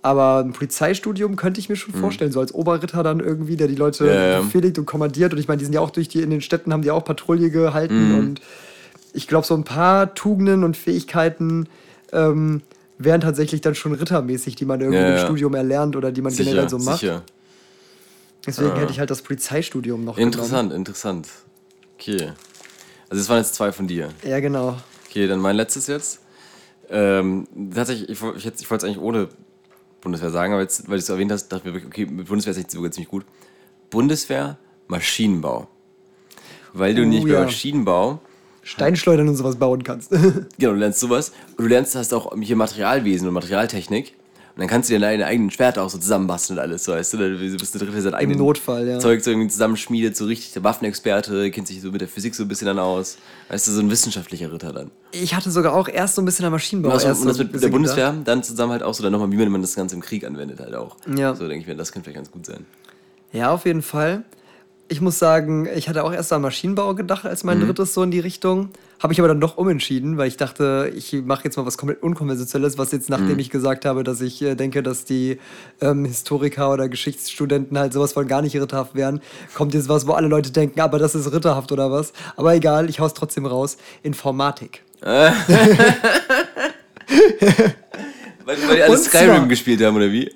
[0.03, 3.76] Aber ein Polizeistudium könnte ich mir schon vorstellen, so als Oberritter dann irgendwie, der die
[3.76, 4.09] Leute Mhm.
[4.09, 5.34] Ja, befehligt und kommandiert.
[5.34, 7.05] Und ich meine, die sind ja auch durch die, in den Städten haben die auch
[7.05, 8.15] Patrouille gehalten Mhm.
[8.17, 8.41] und
[9.13, 11.67] ich glaube, so ein paar Tugenden und Fähigkeiten
[12.13, 12.61] ähm,
[12.97, 15.26] wären tatsächlich dann schon rittermäßig, die man irgendwie Ja, im.
[15.26, 17.01] Studium erlernt oder die man generell so macht.
[17.01, 17.24] sicher.
[18.45, 21.27] Deswegen hätte ich halt das Polizeistudium noch Interessant, interessant.
[21.95, 22.31] Okay.
[23.09, 24.07] Also, es waren jetzt zwei von dir.
[24.07, 24.17] genommen.
[24.23, 24.77] Ja, genau.
[25.07, 26.21] Okay, dann mein letztes jetzt.
[26.89, 29.29] Ähm, tatsächlich, ich, ich, ich wollte es eigentlich ohne
[30.01, 32.27] Bundeswehr sagen, aber jetzt, weil du es erwähnt hast, dachte ich mir wirklich, okay, mit
[32.27, 33.25] Bundeswehr ist echt sogar ziemlich gut.
[33.89, 35.67] Bundeswehr, Maschinenbau.
[36.73, 37.43] Weil du Oh, nicht bei ja.
[37.43, 38.19] Maschinenbau,
[38.63, 40.11] Steinschleudern und sowas bauen kannst.
[40.57, 44.13] genau, du lernst sowas und du lernst hast auch hier Materialwesen und Materialtechnik.
[44.56, 47.14] Und dann kannst du dir deine eigenen Schwerter auch so zusammenbasteln und alles, so weißt
[47.14, 48.99] du, dann bist du drin für sein eigenes Notfall, ja.
[48.99, 52.43] Zeug so irgendwie zusammenschmiedet, so richtig der Waffenexperte, kennt sich so mit der Physik so
[52.43, 53.18] ein bisschen dann aus.
[53.49, 54.91] Weißt du, so ein wissenschaftlicher Ritter dann.
[55.12, 56.89] ich hatte sogar auch erst so ein bisschen an Maschinenbau.
[56.89, 58.28] Und das, erst und das so mit der Bundeswehr gedacht.
[58.28, 60.76] dann zusammen halt auch so dann nochmal, wie man das Ganze im Krieg anwendet halt
[60.76, 60.97] auch.
[61.16, 61.34] Ja.
[61.34, 62.66] So denke ich mir, das könnte vielleicht ganz gut sein.
[63.34, 64.24] Ja, auf jeden Fall.
[64.91, 67.47] Ich muss sagen, ich hatte auch erst an Maschinenbau gedacht als Mhm.
[67.47, 68.71] mein drittes so in die Richtung.
[69.01, 72.03] Habe ich aber dann doch umentschieden, weil ich dachte, ich mache jetzt mal was komplett
[72.03, 73.39] Unkonventionelles, was jetzt, nachdem Mhm.
[73.39, 75.39] ich gesagt habe, dass ich äh, denke, dass die
[75.79, 79.21] ähm, Historiker oder Geschichtsstudenten halt sowas von gar nicht ritterhaft wären,
[79.53, 82.11] kommt jetzt was, wo alle Leute denken, aber das ist ritterhaft oder was.
[82.35, 83.77] Aber egal, ich hau's trotzdem raus.
[84.03, 84.83] Informatik.
[88.43, 90.31] Weil, weil die alle Skyrim gespielt haben, oder wie?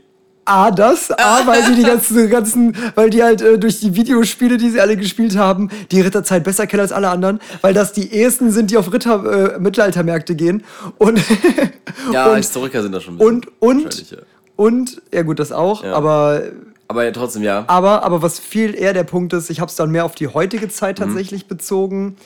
[0.46, 4.58] A, das, A, weil die die ganzen, ganzen weil die halt äh, durch die Videospiele,
[4.58, 8.14] die sie alle gespielt haben, die Ritterzeit besser kennen als alle anderen, weil das die
[8.14, 10.64] ehesten sind, die auf Ritter, äh, Mittelaltermärkte gehen
[11.00, 11.20] und,
[12.14, 14.18] Ja, und, Historiker sind da schon ein bisschen und, und, ja.
[14.56, 15.94] und, ja gut, das auch, Ja.
[15.94, 16.44] aber,
[16.88, 17.64] Aber ja, trotzdem, ja.
[17.68, 20.28] aber, aber was viel eher der Punkt ist, ich habe es dann mehr auf die
[20.28, 20.70] heutige Mhm.
[20.70, 22.18] Zeit tatsächlich bezogen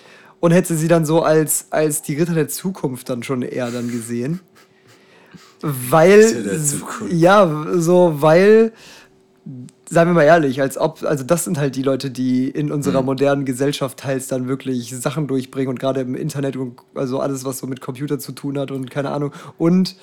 [0.42, 3.90] und hätte sie dann so als, als die Ritter der Zukunft dann schon eher dann
[3.90, 4.42] gesehen.
[5.62, 6.60] Weil,
[7.10, 8.72] ja so, weil,
[9.90, 12.72] seien wir mal ehrlich, als ob, also das sind halt die Leute, die in Mhm.
[12.74, 17.44] unserer modernen Gesellschaft teils dann wirklich Sachen durchbringen und gerade im Internet und also alles,
[17.46, 19.32] was so mit Computer zu tun hat und keine Ahnung.
[19.58, 19.96] Und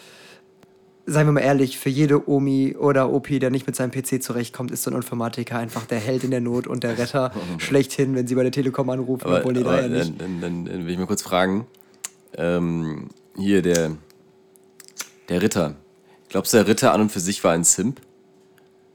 [1.09, 4.73] seien wir mal ehrlich, für jede Omi oder OP, der nicht mit seinem PC zurechtkommt,
[4.73, 8.27] ist so ein Informatiker einfach der Held in der Not und der Retter schlechthin, wenn
[8.27, 10.21] sie bei der Telekom anrufen, Aber, obwohl da aber ja nicht.
[10.21, 11.65] dann, dann, dann will ich mal kurz fragen.
[12.37, 13.07] Ähm,
[13.39, 13.93] hier, der,
[15.29, 15.75] der Ritter.
[16.29, 18.01] Glaubst du, der Ritter an und für sich war ein Simp?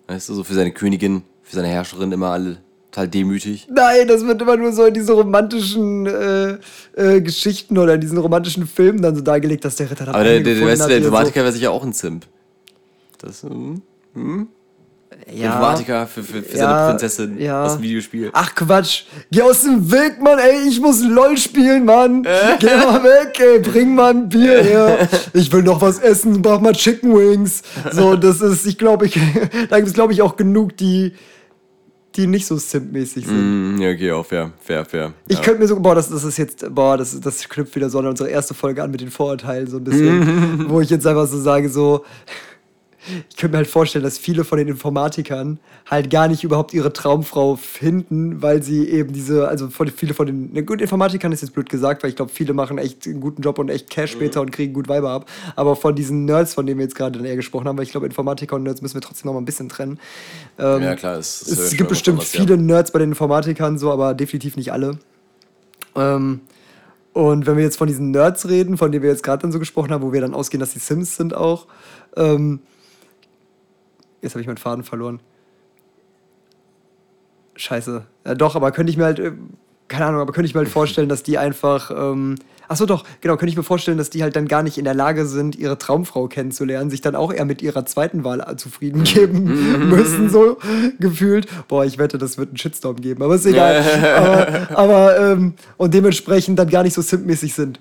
[0.07, 2.57] Weißt du, so für seine Königin, für seine Herrscherin immer alle
[2.91, 3.67] total demütig?
[3.69, 6.57] Nein, das wird immer nur so in diese romantischen äh,
[6.95, 10.23] äh, Geschichten oder in diesen romantischen Filmen dann so dargelegt, dass der Ritter dann Aber
[10.23, 12.25] der, der, der, weißt du, der Informatiker wäre sicher auch ein Simp.
[13.19, 13.81] Das, hm?
[14.13, 14.47] so, Der
[15.31, 15.47] ja.
[15.47, 17.63] Informatiker für, für, für Ja, seine Prinzessin ja.
[17.63, 18.29] aus dem Videospiel.
[18.33, 22.25] Ach Quatsch, geh aus dem Weg, Mann, ey, ich muss LOL spielen, Mann.
[22.25, 22.57] Äh?
[22.59, 25.09] Geh mal weg, ey, bring mal ein Bier her.
[25.33, 27.61] Ich will noch was essen, brauch mal Chicken Wings.
[27.91, 29.13] So, das ist, ich glaube, ich,
[29.69, 31.13] da gibt es, glaube ich, auch genug, die,
[32.15, 33.37] die nicht so Simp-mäßig sind.
[33.37, 35.13] Hm, ja, okay, auch fair, fair, fair.
[35.27, 35.43] Ich ja.
[35.43, 38.07] könnte mir so, boah, das, das ist jetzt, boah, das, das knüpft wieder so an
[38.07, 41.39] unsere erste Folge an mit den Vorurteilen so ein bisschen, wo ich jetzt einfach so
[41.39, 42.03] sage, so,
[43.29, 46.93] ich könnte mir halt vorstellen, dass viele von den Informatikern halt gar nicht überhaupt ihre
[46.93, 51.51] Traumfrau finden, weil sie eben diese, also viele von den, ne, gut, Informatikern ist jetzt
[51.51, 54.41] blöd gesagt, weil ich glaube, viele machen echt einen guten Job und echt Cash später
[54.41, 57.25] und kriegen gut Weiber ab, aber von diesen Nerds, von denen wir jetzt gerade dann
[57.25, 59.45] eher gesprochen haben, weil ich glaube, Informatiker und Nerds müssen wir trotzdem noch mal ein
[59.45, 59.99] bisschen trennen.
[60.59, 62.41] Ähm, Ja, klar, es, es gibt bestimmt was, ja.
[62.41, 64.99] viele Nerds bei den Informatikern, so, aber definitiv nicht alle.
[65.95, 66.41] Ähm,
[67.13, 69.59] und wenn wir jetzt von diesen Nerds reden, von denen wir jetzt gerade dann so
[69.59, 71.67] gesprochen haben, wo wir dann ausgehen, dass die Sims sind auch,
[72.15, 72.59] ähm,
[74.21, 75.19] jetzt habe ich meinen Faden verloren.
[77.55, 78.05] Scheiße.
[78.25, 79.33] Ja, doch, aber könnte ich mir halt, äh,
[79.87, 82.35] keine Ahnung, aber könnte ich mir halt vorstellen, dass die einfach, ähm,
[82.67, 84.85] ach so doch, genau, könnte ich mir vorstellen, dass die halt dann gar nicht in
[84.85, 88.55] der Lage sind, ihre Traumfrau kennenzulernen, sich dann auch eher mit ihrer zweiten Wahl äh,
[88.55, 90.57] zufrieden geben müssen, so
[90.99, 91.47] gefühlt.
[91.67, 93.83] Boah, ich wette, das wird einen Shitstorm geben, aber ist egal.
[94.15, 97.79] aber, aber ähm, und dementsprechend dann gar nicht so simpmäßig sind.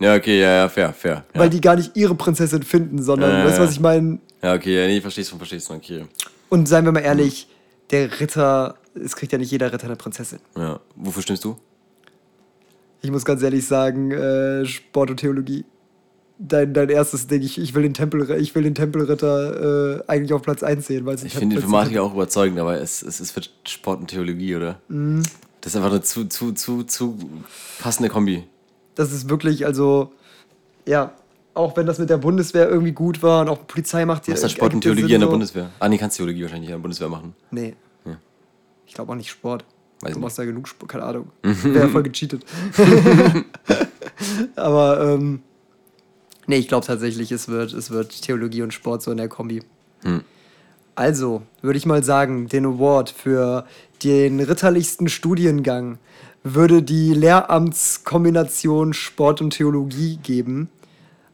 [0.00, 1.24] Ja, okay, ja, ja, fair, fair.
[1.34, 4.18] Ja, Weil die gar nicht ihre Prinzessin finden, sondern, ja, weißt du, was ich meine?
[4.42, 6.04] Ja okay, ja, nee, verstehst du, verstehst du, okay.
[6.48, 7.48] Und seien wir mal ehrlich,
[7.90, 10.38] der Ritter, es kriegt ja nicht jeder Ritter eine Prinzessin.
[10.56, 11.56] Ja, wofür stimmst du?
[13.00, 15.64] Ich muss ganz ehrlich sagen, äh, Sport und Theologie.
[16.40, 20.32] Dein, dein erstes Ding, ich, ich will den Tempel, ich will den Tempelritter äh, eigentlich
[20.32, 23.20] auf Platz 1 sehen, weil es Ich finde Tempel- Informatik auch überzeugend, aber es, es
[23.20, 24.80] ist für Sport und Theologie, oder?
[24.88, 25.22] Mhm.
[25.60, 27.18] Das ist einfach eine zu, zu, zu, zu
[27.80, 28.44] passende Kombi.
[28.94, 30.12] Das ist wirklich, also,
[30.86, 31.12] ja,
[31.58, 34.40] auch wenn das mit der Bundeswehr irgendwie gut war und auch Polizei macht Was ist
[34.40, 35.26] ja das Sport und ja Theologie in der.
[35.26, 35.70] Bundeswehr?
[35.80, 37.34] Ah, nee, kannst Theologie wahrscheinlich in der Bundeswehr machen.
[37.50, 37.74] Nee.
[38.86, 39.66] Ich glaube auch nicht Sport.
[40.00, 41.30] Weiß du machst da genug Sport, keine Ahnung.
[41.42, 42.44] Wäre voll gecheatet.
[44.56, 45.42] Aber, ähm,
[46.46, 49.62] nee, ich glaube tatsächlich, es wird, es wird Theologie und Sport so in der Kombi.
[50.94, 53.66] Also, würde ich mal sagen, den Award für
[54.02, 55.98] den ritterlichsten Studiengang
[56.42, 60.70] würde die Lehramtskombination Sport und Theologie geben.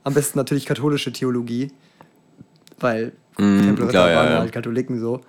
[0.04, 1.72] Am besten natürlich katholische Theologie,
[2.78, 4.38] weil Tempelritter klar, ja, waren ja.
[4.40, 5.22] halt Katholiken so.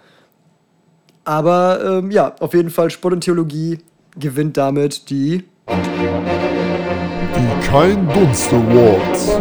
[1.23, 3.79] Aber ähm, ja, auf jeden Fall Sport und Theologie
[4.17, 5.45] gewinnt damit die.
[5.69, 9.39] Die Kein Dunst Awards.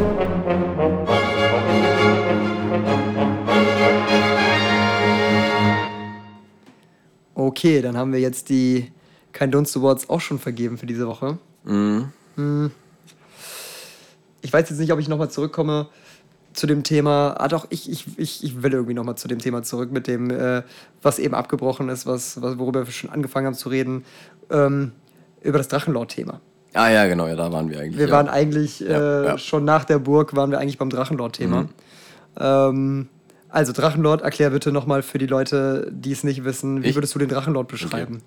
[7.34, 8.92] Okay, dann haben wir jetzt die
[9.32, 11.38] Kein Dunst Awards auch schon vergeben für diese Woche.
[11.64, 12.12] Hm.
[14.44, 15.86] Ich weiß jetzt nicht, ob ich nochmal zurückkomme
[16.52, 17.34] zu dem Thema.
[17.38, 20.30] Ah, doch, ich, ich, ich, ich will irgendwie nochmal zu dem Thema zurück, mit dem,
[20.30, 20.62] äh,
[21.02, 24.04] was eben abgebrochen ist, was, was, worüber wir schon angefangen haben zu reden.
[24.50, 24.92] Ähm,
[25.42, 26.40] über das Drachenlord-Thema.
[26.74, 27.98] Ah ja, genau, ja, da waren wir eigentlich.
[27.98, 28.12] Wir ja.
[28.12, 29.38] waren eigentlich äh, Ja, ja.
[29.38, 31.62] schon nach der Burg, waren wir eigentlich beim Drachenlord-Thema.
[31.62, 31.68] Mhm.
[32.38, 33.08] Ähm,
[33.48, 36.96] also Drachenlord, erklär bitte nochmal für die Leute, die es nicht wissen, wie Ich?
[36.96, 38.20] würdest du den Drachenlord beschreiben?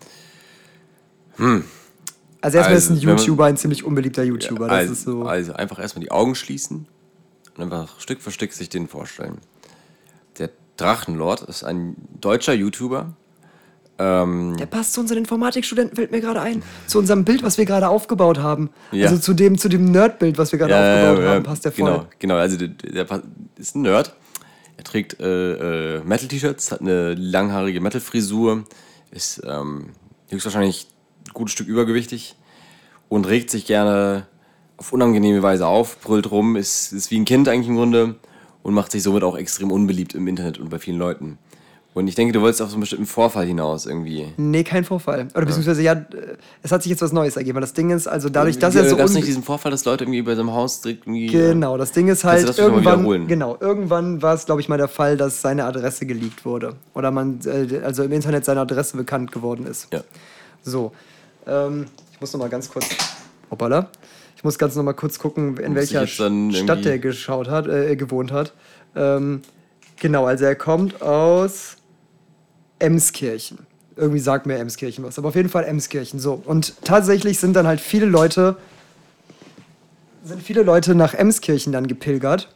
[2.48, 4.68] Also erstmal Also, ist ein man- YouTuber, ein ziemlich unbeliebter YouTuber.
[4.70, 5.24] das also, so.
[5.26, 6.88] also einfach erstmal die Augen schließen
[7.58, 9.39] und einfach Stück für Stück sich den vorstellen.
[10.38, 13.14] Der Drachenlord ist ein deutscher YouTuber.
[14.00, 16.64] Ähm, Der passt zu unseren Informatikstudenten, fällt mir gerade ein.
[16.86, 18.70] Zu unserem Bild, was wir gerade aufgebaut haben.
[18.93, 19.08] Ja.
[19.08, 21.89] Also zu dem, zu dem Nerd-Bild, was wir gerade aufgebaut haben, passt der voll.
[21.91, 22.36] Genau, genau.
[22.36, 23.22] Also der, der
[23.58, 24.16] ist ein Nerd.
[24.78, 28.64] Er trägt äh, äh, Metal-T-Shirts, hat eine langhaarige Metal-Frisur,
[29.12, 29.88] ist ähm,
[30.30, 30.88] höchstwahrscheinlich
[31.28, 32.37] ein gutes Stück übergewichtig
[33.10, 34.28] und regt sich gerne
[34.78, 38.16] auf unangenehme Weise auf, brüllt rum, ist, ist wie ein Kind eigentlich im Grunde
[38.64, 41.38] und macht sich somit auch extrem unbeliebt im Internet und bei vielen Leuten.
[41.97, 44.28] Und ich denke, du wolltest auf so einen bestimmten Vorfall hinaus irgendwie.
[44.38, 45.30] Nee, kein Vorfall.
[45.34, 46.05] Oder beziehungsweise, ja, äh,
[46.62, 47.60] es hat sich jetzt was Neues ergeben.
[47.60, 48.97] Das Ding ist, also dadurch, dass er so.
[48.97, 51.26] Gab es nicht diesen Vorfall, dass Leute irgendwie bei so einem Haus direkt irgendwie.
[51.26, 54.89] Genau, das Ding ist halt das irgendwann, genau, irgendwann war es, glaube ich, mal der
[54.89, 56.76] Fall, dass seine Adresse geleakt wurde.
[56.93, 59.88] Oder man, äh, also im Internet seine Adresse bekannt geworden ist.
[59.91, 60.01] Ja.
[60.62, 60.91] So,
[61.47, 61.88] ähm,
[62.18, 62.89] ich muss noch mal ganz kurz,
[63.51, 63.91] hoppala,
[64.36, 67.95] ich muss ganz noch mal kurz gucken, in Muss welcher Stadt der geschaut hat, äh,
[67.95, 68.53] gewohnt hat.
[68.95, 69.43] Ähm,
[69.97, 71.78] genau, also er kommt aus
[72.80, 73.59] Emskirchen.
[73.95, 76.20] Irgendwie sagt mir Emskirchen was, aber auf jeden Fall Emskirchen.
[76.20, 78.57] So, und tatsächlich sind dann halt viele Leute,
[80.24, 82.49] sind viele Leute nach Emskirchen dann gepilgert.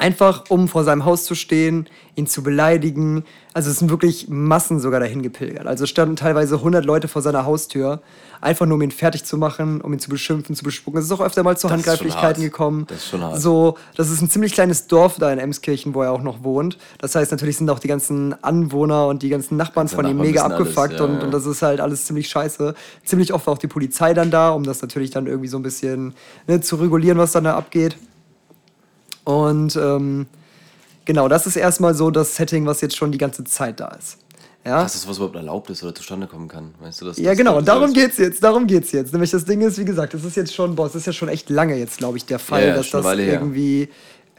[0.00, 3.24] Einfach um vor seinem Haus zu stehen, ihn zu beleidigen.
[3.52, 5.66] Also es sind wirklich Massen sogar dahin gepilgert.
[5.66, 8.00] Also es standen teilweise 100 Leute vor seiner Haustür,
[8.40, 11.00] einfach nur um ihn fertig zu machen, um ihn zu beschimpfen, zu bespucken.
[11.00, 12.86] Es ist auch öfter mal zu Das Handgreiflichkeiten gekommen.
[12.86, 13.40] Das ist schon hart.
[13.40, 16.78] So, das ist ein ziemlich kleines Dorf da in Emskirchen, wo er auch noch wohnt.
[16.98, 20.16] Das heißt, natürlich sind auch die ganzen Anwohner und die ganzen Nachbarn Ganze von ihm
[20.16, 21.24] Nachbarn mega wissen alles, abgefuckt ja, und, ja.
[21.24, 22.74] und das ist halt alles ziemlich scheiße.
[23.04, 25.64] Ziemlich oft war auch die Polizei dann da, um das natürlich dann irgendwie so ein
[25.64, 26.14] bisschen
[26.46, 27.96] ne, zu regulieren, was dann da abgeht.
[29.28, 30.24] Und ähm,
[31.04, 34.16] genau, das ist erstmal so das Setting, was jetzt schon die ganze Zeit da ist.
[34.64, 36.74] Ja, Dass das was überhaupt erlaubt ist oder zustande kommen kann.
[36.80, 39.12] Weißt du, das, ja das- genau, und darum geht's jetzt, darum geht's jetzt.
[39.12, 41.28] Nämlich das Ding ist, wie gesagt, das ist jetzt schon, boah, es ist ja schon
[41.28, 43.90] echt lange jetzt, glaube ich, der Fall, Ja, ja, dass das Weile irgendwie.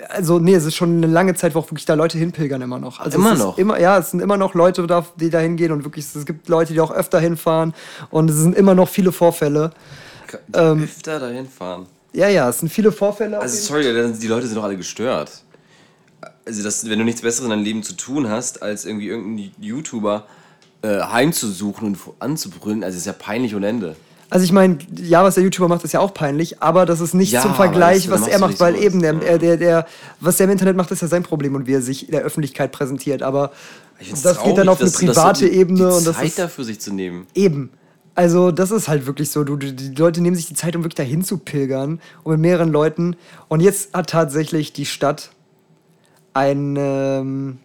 [0.10, 2.80] Also, nee, es ist schon eine lange Zeit, wo auch wirklich da Leute hinpilgern immer
[2.80, 3.00] noch.
[3.00, 3.58] Also Immer es noch?
[3.60, 6.48] Immer, ja, es sind immer noch Leute, da- die da hingehen und wirklich, es gibt
[6.50, 7.74] Leute, die auch öfter hinfahren
[8.10, 9.70] und es sind immer noch viele Vorfälle.
[10.54, 11.86] ähm, öfter dahin fahren.
[12.14, 13.40] Ja, ja, es sind viele Vorfälle.
[13.40, 13.84] Also sorry,
[14.20, 15.44] die Leute sind doch alle gestört.
[16.46, 19.52] Also das, wenn du nichts Besseres in deinem Leben zu tun hast, als irgendwie irgendeinen
[19.60, 20.26] YouTuber
[20.82, 23.96] äh, heimzusuchen und anzubrüllen, also ist ja peinlich ohne Ende.
[24.32, 27.14] Also ich meine, ja, was der YouTuber macht, ist ja auch peinlich, aber das ist
[27.16, 29.26] nicht Ja, zum Vergleich, das- was er macht, weil nicht eben der, sowas.
[29.26, 29.86] der, der, der,
[30.20, 32.22] was er im Internet macht, ist ja sein Problem und wie er sich in der
[32.22, 33.22] Öffentlichkeit präsentiert.
[33.24, 33.52] Aber
[34.00, 36.16] das geht traurig, dann auf eine dass- dass private so die, Ebene die und das
[36.16, 37.26] Zeit ist dafür sich zu nehmen.
[37.34, 37.72] eben.
[38.20, 40.96] Also das ist halt wirklich so, du, die Leute nehmen sich die Zeit, um wirklich
[40.96, 43.16] dahin zu pilgern und mit mehreren Leuten.
[43.48, 45.32] Und jetzt hat tatsächlich die Stadt
[46.34, 47.60] ein, ähm,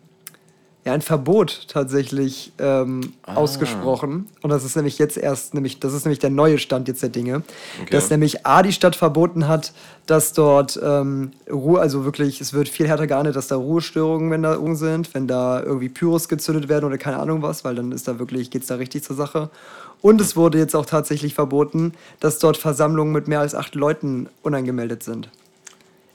[0.85, 3.35] ja, ein Verbot tatsächlich ähm, Ah.
[3.35, 4.29] ausgesprochen.
[4.43, 7.09] Und das ist nämlich jetzt erst, nämlich, das ist nämlich der neue Stand jetzt der
[7.09, 7.43] Dinge.
[7.81, 7.91] Okay.
[7.91, 9.73] Dass nämlich A, die Stadt verboten hat,
[10.07, 14.43] dass dort ähm, Ruhe, also wirklich, es wird viel härter geahndet, dass da Ruhestörungen, wenn
[14.43, 17.91] da irgendwo sind, wenn da irgendwie Pyros gezündet werden oder keine Ahnung was, weil dann
[17.91, 19.51] ist da wirklich, geht's da richtig zur Sache.
[20.05, 24.29] Und es wurde jetzt auch tatsächlich verboten, dass dort Versammlungen mit mehr als acht Leuten
[24.43, 25.31] unangemeldet sind.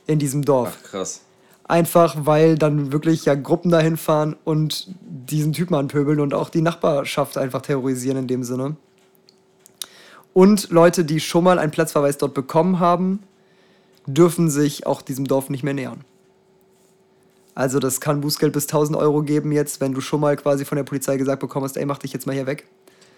[0.06, 0.78] In diesem Dorf.
[0.78, 1.22] Ach krass.
[1.64, 6.62] Einfach weil dann wirklich ja Gruppen dahin fahren und diesen Typen anpöbeln und auch die
[6.62, 8.76] Nachbarschaft einfach terrorisieren in dem Sinne.
[10.34, 13.24] Und Leute, die schon mal einen Platzverweis dort bekommen haben,
[14.06, 16.04] dürfen sich auch diesem Dorf nicht mehr nähern.
[17.56, 20.76] Also das kann Bußgeld bis 1000 Euro geben jetzt, wenn du schon mal quasi von
[20.76, 22.68] der Polizei gesagt bekommen hast, ey, mach dich jetzt mal hier weg.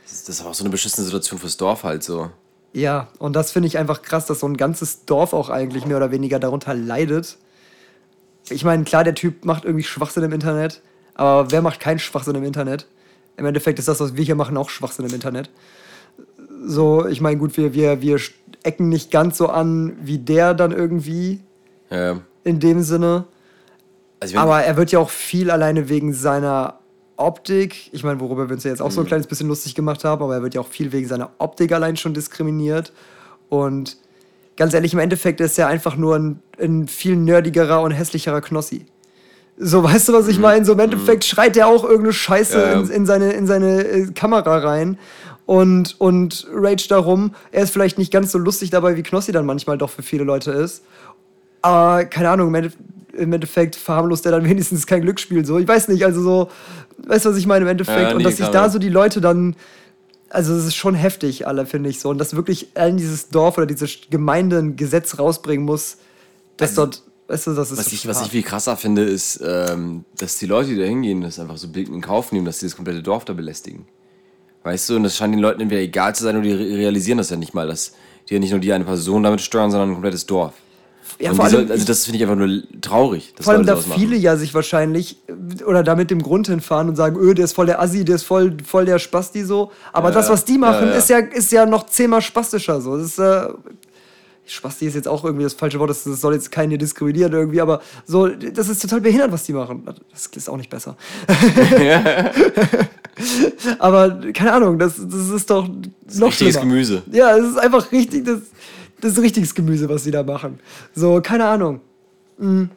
[0.04, 2.30] Das ist, auch so eine beschissene Situation fürs Dorf halt so.
[2.72, 5.96] Ja, und das finde ich einfach krass, dass so ein ganzes Dorf auch eigentlich mehr
[5.98, 7.36] oder weniger darunter leidet.
[8.48, 10.80] Ich meine, klar, der Typ macht irgendwie Schwachsinn im Internet,
[11.14, 12.86] aber wer macht keinen Schwachsinn im Internet?
[13.36, 15.50] Im Endeffekt ist das, was wir hier machen, auch Schwachsinn im Internet.
[16.64, 18.18] So, ich meine, gut, wir, wir, wir
[18.62, 21.40] ecken nicht ganz so an wie der dann irgendwie
[21.90, 22.20] Ja.
[22.44, 23.24] in dem Sinne.
[24.20, 26.78] Also Aber er wird ja auch viel alleine wegen seiner
[27.22, 28.92] Optik, ich meine, worüber wir uns ja jetzt auch Mhm.
[28.92, 31.30] so ein kleines bisschen lustig gemacht haben, aber er wird ja auch viel wegen seiner
[31.38, 32.92] Optik allein schon diskriminiert.
[33.48, 33.96] Und
[34.56, 38.86] ganz ehrlich, im Endeffekt ist er einfach nur ein, ein viel nerdigerer und hässlicherer Knossi.
[39.58, 40.64] So, weißt du, was ich meine?
[40.64, 42.62] So im Endeffekt schreit er auch irgendeine Scheiße Mhm.
[42.62, 42.80] Ja, ja.
[42.80, 44.98] in, in seine, in seine äh, Kamera rein
[45.46, 47.34] und, und rage darum.
[47.50, 50.24] Er ist vielleicht nicht ganz so lustig dabei, wie Knossi dann manchmal doch für viele
[50.24, 50.82] Leute ist.
[51.60, 52.50] Aber keine Ahnung,
[53.16, 55.44] im Endeffekt, verharmlost er dann wenigstens kein Glücksspiel.
[55.44, 56.50] So, ich weiß nicht, also so,
[57.06, 58.00] weißt du, was ich meine im Endeffekt?
[58.00, 59.56] Ja, und nee, dass sich da so die Leute dann,
[60.30, 62.08] also es ist schon heftig, alle, finde ich so.
[62.10, 65.98] Und dass wirklich allen dieses Dorf oder diese Gemeinde ein Gesetz rausbringen muss,
[66.56, 69.04] dass Also, dort, weißt du, das ist was ich, total was ich viel krasser finde,
[69.04, 72.46] ist, ähm, dass die Leute, die da hingehen, das einfach so blind in Kauf nehmen,
[72.46, 73.86] dass sie das komplette Dorf da belästigen.
[74.64, 77.18] Weißt du, und das scheint den Leuten entweder egal zu sein oder die re- realisieren
[77.18, 77.92] das ja nicht mal, dass
[78.28, 80.54] die ja nicht nur die eine Person damit steuern, sondern ein komplettes Dorf.
[81.18, 83.34] Ja, vor allem, soll, also das finde ich einfach nur traurig.
[83.40, 86.96] Vor allem da viele ja sich wahrscheinlich äh, oder da mit dem Grund hinfahren und
[86.96, 89.72] sagen, öh, der ist voll der Assi, der ist voll, voll der Spasti so.
[89.92, 90.94] Aber Ja, das, was die machen, Ja.
[90.94, 92.96] Ist, ja, ist ja noch zehnmal spastischer so.
[92.96, 93.48] Das ist, äh,
[94.44, 97.60] Spasti ist jetzt auch irgendwie das falsche Wort, das, soll jetzt keinen hier diskriminieren irgendwie,
[97.60, 99.84] aber so, das ist total behindert, was die machen.
[100.10, 100.96] Das ist auch nicht besser.
[103.78, 106.60] aber keine Ahnung, das, das ist doch noch richtiges schlimmer.
[106.60, 107.02] Gemüse.
[107.12, 108.40] Ja, es ist einfach richtig, das,
[109.02, 110.60] das ist richtiges Gemüse, was sie da machen.
[110.94, 111.80] So, keine Ahnung.
[112.38, 112.70] Hm.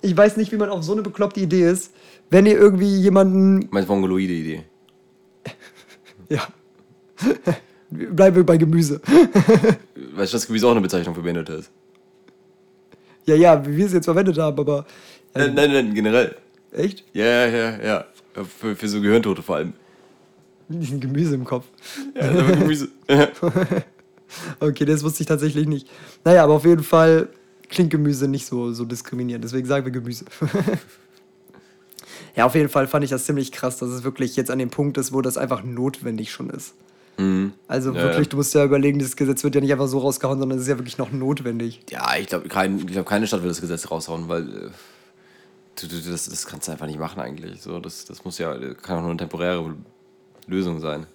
[0.00, 1.92] Ich weiß nicht, wie man auf so eine bekloppte Idee ist.
[2.30, 3.68] Wenn ihr irgendwie jemanden.
[3.70, 4.64] Meine mongoloide Idee.
[6.28, 6.46] Ja.
[7.90, 9.00] Bleiben wir bei Gemüse.
[10.14, 11.72] Weißt du, dass Gemüse auch eine Bezeichnung für Behinderte ist?
[13.26, 14.86] Ja, ja, wie wir es jetzt verwendet haben, aber.
[15.34, 16.36] Nein, nein, nein, generell.
[16.70, 17.02] Echt?
[17.12, 18.04] Ja, ja, ja, ja.
[18.44, 19.72] Für, für so Gehirntote vor allem.
[20.68, 21.66] Diesen Gemüse im Kopf.
[22.14, 22.90] Ja, Gemüse.
[24.60, 25.88] Okay, das wusste ich tatsächlich nicht.
[26.24, 27.28] Naja, aber auf jeden Fall
[27.68, 29.44] klingt Gemüse nicht so, so diskriminierend.
[29.44, 30.24] Deswegen sagen wir Gemüse.
[32.36, 34.70] ja, auf jeden Fall fand ich das ziemlich krass, dass es wirklich jetzt an dem
[34.70, 36.74] Punkt ist, wo das einfach notwendig schon ist.
[37.68, 38.30] Also Ja, wirklich, ja.
[38.30, 40.70] du musst ja überlegen, dieses Gesetz wird ja nicht einfach so rausgehauen, sondern es ist
[40.70, 41.82] ja wirklich noch notwendig.
[41.90, 44.70] ja, ich glaube, kein, ich glaub, keine Stadt will das Gesetz raushauen, weil äh,
[45.80, 47.60] du, du, das, das kannst du einfach nicht machen eigentlich.
[47.60, 49.74] So, das, das muss ja, kann auch nur eine temporäre
[50.46, 51.06] Lösung sein.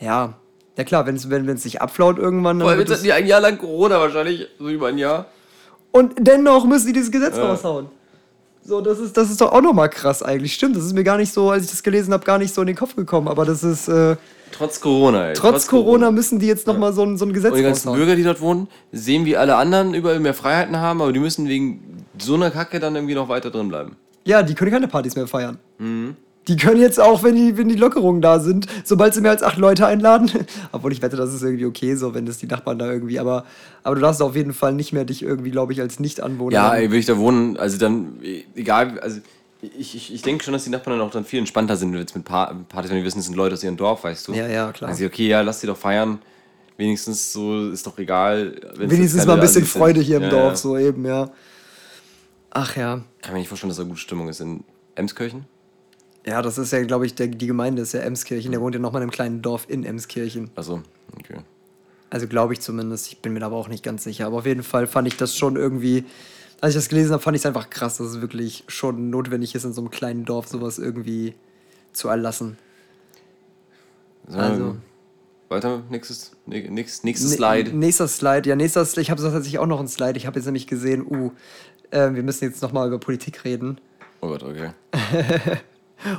[0.00, 0.38] Ja,
[0.78, 3.40] ja klar, wenn's, wenn es sich abflaut irgendwann, dann Weil es, hatten ja ein Jahr
[3.42, 5.26] lang Corona wahrscheinlich, so über ein Jahr.
[5.90, 7.44] Und dennoch müssen die dieses Gesetz Ja.
[7.50, 7.86] raushauen.
[8.64, 10.52] So, das ist, das ist doch auch nochmal krass eigentlich.
[10.54, 12.60] Stimmt, das ist mir gar nicht so, als ich das gelesen habe, gar nicht so
[12.60, 13.26] in den Kopf gekommen.
[13.28, 14.16] Aber das ist, äh,
[14.52, 15.34] Trotz Corona, ey.
[15.34, 17.98] trotz, Corona, müssen die jetzt nochmal so, ein- so ein Gesetz Und die ganzen raushauen.
[18.04, 21.48] Bürger, die dort wohnen, sehen, wie alle anderen überall mehr Freiheiten haben, aber die müssen
[21.48, 23.96] wegen so einer Kacke dann irgendwie noch weiter drin bleiben.
[24.24, 25.58] Ja, die können keine Partys mehr feiern.
[25.78, 26.16] Mhm.
[26.48, 29.42] Die können jetzt auch, wenn die, wenn die Lockerungen da sind, sobald sie mehr als
[29.42, 30.30] acht Leute einladen,
[30.72, 33.44] obwohl ich wette, das ist irgendwie okay, so wenn das die Nachbarn da irgendwie, aber,
[33.82, 36.54] aber du darfst auf jeden Fall nicht mehr dich irgendwie, glaube ich, als Nicht-Anwohner.
[36.54, 38.18] Ja, ey, will ich da wohnen, also dann,
[38.56, 39.20] egal, also
[39.60, 42.14] ich, ich, ich denke schon, dass die Nachbarn dann auch dann viel entspannter sind jetzt
[42.14, 44.32] mit Pa- Partys, wenn die wissen, es sind Leute aus ihrem Dorf, weißt du.
[44.34, 44.90] Ja, ja, klar.
[44.90, 46.18] Also, okay, ja, lass die doch feiern.
[46.76, 48.54] Wenigstens so, ist doch egal.
[48.76, 49.66] Wenigstens mal ein bisschen sind.
[49.80, 50.56] Freude hier im Ja, Dorf, ja.
[50.56, 51.28] so eben, ja.
[52.50, 53.00] Ach ja.
[53.20, 54.62] Kann mir nicht vorstellen, dass da gute Stimmung ist in
[54.94, 55.44] Emskirchen.
[56.28, 58.52] Ja, das ist ja, glaube ich, der, die Gemeinde ist ja Emskirchen.
[58.52, 60.50] Der wohnt ja nochmal in einem kleinen Dorf in Emskirchen.
[60.56, 60.82] Achso,
[61.18, 61.38] okay.
[62.10, 63.06] Also glaube ich zumindest.
[63.08, 64.26] Ich bin mir da aber auch nicht ganz sicher.
[64.26, 66.04] Aber auf jeden Fall fand ich das schon irgendwie,
[66.60, 69.54] als ich das gelesen habe, fand ich es einfach krass, dass es wirklich schon notwendig
[69.54, 71.34] ist, in so einem kleinen Dorf sowas irgendwie
[71.92, 72.58] zu erlassen.
[74.26, 74.76] So, Also.
[75.48, 77.72] Weiter, nächstes, nä- nächstes, nächstes Slide.
[77.72, 78.46] Nächster Slide.
[78.46, 79.00] Ja, nächster Slide.
[79.00, 80.18] Ich habe tatsächlich auch noch einen Slide.
[80.18, 81.30] Ich habe jetzt nämlich gesehen, uh,
[81.90, 83.80] äh, wir müssen jetzt nochmal über Politik reden.
[84.20, 84.72] Oh Gott, okay.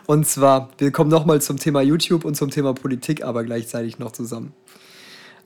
[0.05, 4.11] Und zwar, wir kommen nochmal zum Thema YouTube und zum Thema Politik, aber gleichzeitig noch
[4.11, 4.53] zusammen.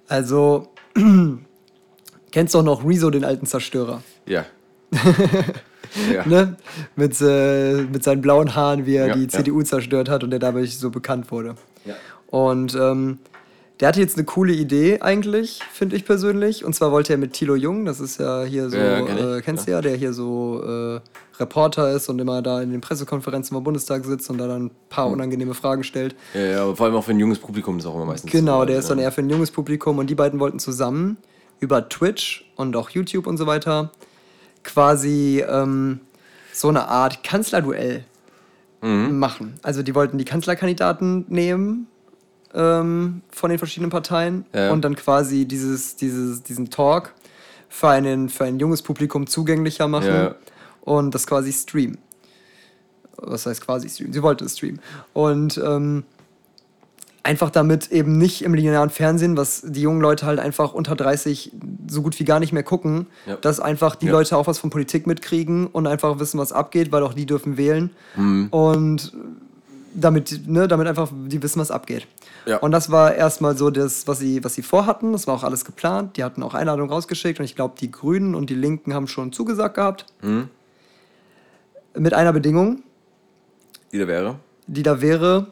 [0.07, 0.69] Also,
[2.31, 4.01] kennst du auch noch Rezo, den alten Zerstörer?
[4.25, 4.45] Ja.
[6.13, 6.25] ja.
[6.25, 6.57] Ne?
[6.95, 9.29] Mit, äh, mit seinen blauen Haaren, wie er Ja, die ja.
[9.29, 11.55] CDU zerstört hat und der dadurch so bekannt wurde.
[11.85, 11.95] Ja.
[12.27, 13.19] Und ähm,
[13.79, 16.63] der hatte jetzt eine coole Idee eigentlich, finde ich persönlich.
[16.63, 19.41] Und zwar wollte er mit Thilo Jung, das ist ja hier so, Ja, kenn äh,
[19.41, 20.99] kennst du ja, der hier so äh,
[21.39, 24.71] Reporter ist und immer da in den Pressekonferenzen vom Bundestag sitzt und da dann ein
[24.89, 25.13] paar Hm.
[25.13, 26.15] unangenehme Fragen stellt.
[26.33, 28.31] Ja, ja, aber vor allem auch für ein junges Publikum ist auch immer meistens.
[28.31, 29.05] Genau, so, der ist dann ja.
[29.05, 31.17] eher für ein junges Publikum und die beiden wollten zusammen
[31.59, 33.91] über Twitch und auch YouTube und so weiter
[34.63, 35.99] quasi ähm,
[36.53, 38.05] so eine Art Kanzlerduell
[38.81, 39.17] Mhm.
[39.17, 39.53] machen.
[39.63, 41.87] Also die wollten die Kanzlerkandidaten nehmen
[42.53, 44.71] ähm, von den verschiedenen Parteien Ja.
[44.71, 47.13] und dann quasi dieses, dieses, diesen Talk
[47.69, 50.35] für, einen, für ein junges Publikum zugänglicher machen Ja.
[50.81, 51.97] und das quasi streamen.
[53.17, 54.13] Was heißt quasi streamen?
[54.13, 54.79] Sie wollte es streamen.
[55.13, 56.03] Und ähm,
[57.25, 61.53] einfach damit eben nicht im linearen Fernsehen, was die jungen Leute halt einfach unter 30
[61.87, 63.37] so gut wie gar nicht mehr gucken, Ja.
[63.37, 64.11] dass einfach die Ja.
[64.11, 67.55] Leute auch was von Politik mitkriegen und einfach wissen, was abgeht, weil auch die dürfen
[67.55, 67.91] wählen.
[68.17, 68.47] Mhm.
[68.51, 69.13] Und
[69.93, 72.07] damit, ne, damit einfach die wissen, was abgeht.
[72.45, 72.57] Ja.
[72.57, 75.11] Und das war erstmal so das, was sie, was sie vorhatten.
[75.13, 76.17] Das war auch alles geplant.
[76.17, 79.31] Die hatten auch Einladungen rausgeschickt und ich glaube, die Grünen und die Linken haben schon
[79.31, 80.05] zugesagt gehabt.
[80.21, 80.49] Mhm.
[81.95, 82.81] Mit einer Bedingung,
[83.91, 84.39] Die da wäre.
[84.67, 85.47] die da wäre,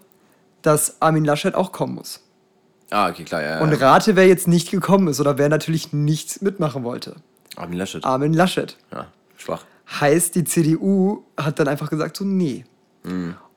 [0.63, 2.21] dass Armin Laschet auch kommen muss.
[2.89, 3.61] Ah, okay, klar, ja.
[3.61, 7.15] Und rate, wer jetzt nicht gekommen ist oder wer natürlich nicht mitmachen wollte.
[7.55, 8.03] Armin Laschet.
[8.03, 8.75] Armin Laschet.
[8.91, 9.63] Ja, schwach.
[9.99, 12.65] Heißt, die CDU hat dann einfach gesagt, so, nee.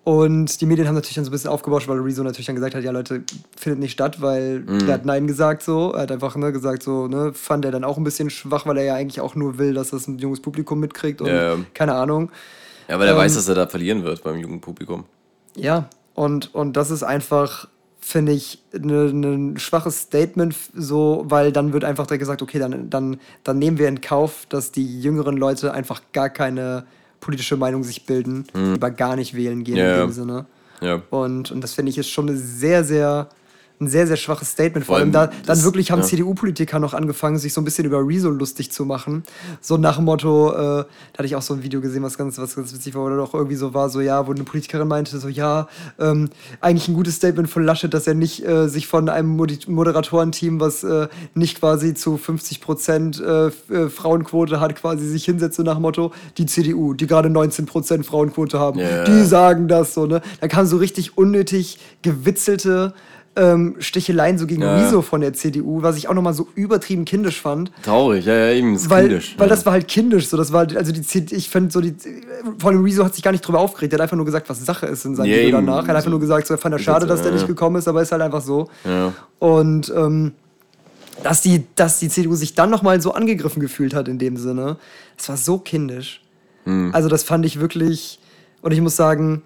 [0.04, 2.74] Und die Medien haben natürlich dann so ein bisschen aufgebauscht, weil Rezo natürlich dann gesagt
[2.74, 3.22] hat, ja Leute,
[3.56, 5.92] findet nicht statt, weil der hat Nein gesagt so.
[5.92, 8.76] Er hat einfach ne, gesagt so, ne, fand er dann auch ein bisschen schwach, weil
[8.76, 11.94] er ja eigentlich auch nur will, dass das ein junges Publikum mitkriegt und Ja, keine
[11.94, 12.30] Ahnung.
[12.86, 15.04] Ja, weil er Ähm, weiß, dass er da verlieren wird beim jungen Publikum.
[15.56, 21.84] Ja, und, und das ist einfach, finde ich, ein schwaches Statement, so, weil dann wird
[21.84, 25.72] einfach direkt gesagt, okay, dann, dann, dann nehmen wir in Kauf, dass die jüngeren Leute
[25.72, 26.84] einfach gar keine
[27.24, 28.44] politische Meinung sich bilden,
[28.74, 30.46] über gar nicht wählen gehen Ja, in dem Sinne.
[30.80, 31.02] Ja.
[31.10, 33.28] Und, und das finde ich ist schon eine sehr, sehr
[33.80, 34.86] ein sehr, sehr schwaches Statement.
[34.86, 36.06] Vor allem da, dann das- wirklich haben ja.
[36.06, 39.24] CDU-Politiker noch angefangen, sich so ein bisschen über Rezo lustig zu machen.
[39.60, 40.86] So nach dem Motto, äh, da
[41.18, 43.34] hatte ich auch so ein Video gesehen, was ganz, was ganz witzig war, oder doch
[43.34, 45.66] irgendwie so war, so ja, wo eine Politikerin meinte, so ja,
[45.98, 50.60] ähm, eigentlich ein gutes Statement von Laschet, dass er nicht äh, sich von einem Moderatorenteam,
[50.60, 55.62] was äh, nicht quasi zu 50 Prozent äh, äh, Frauenquote hat, quasi sich hinsetzt, so
[55.64, 59.04] nach dem Motto, die CDU, die gerade 19 Prozent Frauenquote haben, Ja.
[59.04, 60.20] die sagen das so, ne?
[60.40, 62.94] Da kamen so richtig unnötig gewitzelte
[63.36, 64.76] ähm, Sticheleien so gegen Ja.
[64.76, 67.72] Rezo von der CDU, was ich auch nochmal so übertrieben kindisch fand.
[67.82, 69.34] Traurig, ja, ja, eben, ist Weil, kindisch.
[69.38, 69.54] weil ja.
[69.54, 71.94] das war halt kindisch, so das war also die CD ich finde so die
[72.58, 74.64] vor allem Rezo hat sich gar nicht drüber aufgeregt, der hat einfach nur gesagt, was
[74.64, 75.84] Sache ist in seinem Ja, Video danach.
[75.84, 77.88] Er hat einfach nur gesagt, so er fand er schade, dass der nicht gekommen ist,
[77.88, 78.68] aber ist halt einfach so.
[79.38, 80.32] Und ähm,
[81.22, 84.76] dass die, dass die CDU sich dann nochmal so angegriffen gefühlt hat in dem Sinne,
[85.16, 86.22] das war so kindisch.
[86.64, 86.90] Hm.
[86.92, 88.18] Also das fand ich wirklich,
[88.62, 89.42] und ich muss sagen,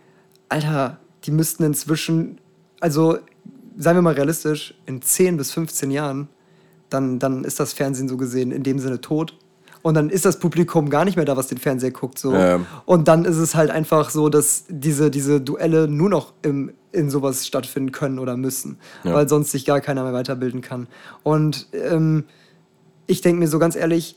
[0.48, 2.38] Alter, die müssten inzwischen,
[2.80, 3.18] also
[3.78, 6.28] seien wir mal realistisch, in 10 bis 15 Jahren,
[6.90, 9.38] dann, dann ist das Fernsehen so gesehen in dem Sinne tot.
[9.82, 12.18] Und dann ist das Publikum gar nicht mehr da, was den Fernseher guckt.
[12.18, 12.34] So.
[12.34, 12.60] Ja.
[12.84, 17.10] Und dann ist es halt einfach so, dass diese, diese Duelle nur noch im, in
[17.10, 19.14] sowas stattfinden können oder müssen, Ja.
[19.14, 20.88] weil sonst sich gar keiner mehr weiterbilden kann.
[21.22, 22.24] Und ähm,
[23.06, 24.16] ich denke mir so ganz ehrlich,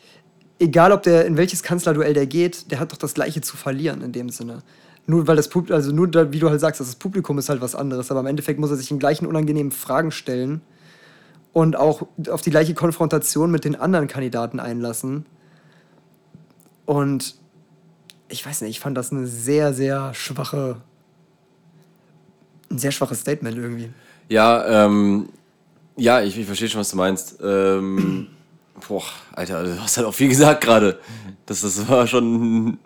[0.60, 4.02] egal ob der in welches Kanzlerduell der geht, der hat doch das Gleiche zu verlieren
[4.02, 4.64] in dem Sinne.
[5.08, 7.62] Nur weil das Publikum, also nur da, wie du halt sagst, das Publikum ist halt
[7.62, 10.62] was anderes, aber im Endeffekt muss er sich den gleichen unangenehmen Fragen stellen
[11.54, 15.26] und auch auf die gleiche Konfrontation mit den anderen Kandidaten einlassen.
[16.86, 17.36] Und
[18.30, 20.78] ich weiß nicht, ich fand das eine sehr, sehr schwache,
[22.70, 23.90] ein sehr schwaches Statement irgendwie.
[24.30, 25.30] Ja, ähm,
[25.98, 27.40] ja, ich, ich verstehe schon, was du meinst.
[27.44, 28.28] Ähm,
[28.88, 31.00] boah, Alter, du hast halt auch viel gesagt gerade.
[31.46, 32.80] Das, das war schon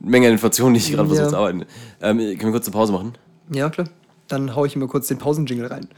[0.00, 1.14] Menge an Informationen, die ich gerade Ja.
[1.14, 1.64] versuche zu arbeiten.
[2.00, 3.12] Ähm, können wir kurz eine Pause machen?
[3.52, 3.88] Ja, klar.
[4.28, 5.88] Dann hau ich mir kurz den Pausenjingle rein.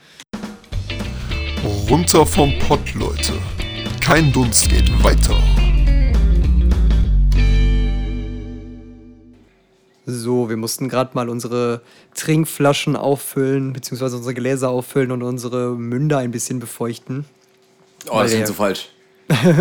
[1.88, 3.34] Runter vom Pott, Leute.
[4.00, 5.36] Kein Dunst geht weiter.
[10.04, 11.82] So, wir mussten gerade mal unsere
[12.14, 17.24] Trinkflaschen auffüllen, beziehungsweise unsere Gläser auffüllen und unsere Münder ein bisschen befeuchten,
[18.10, 18.88] Oh, das klingt so falsch.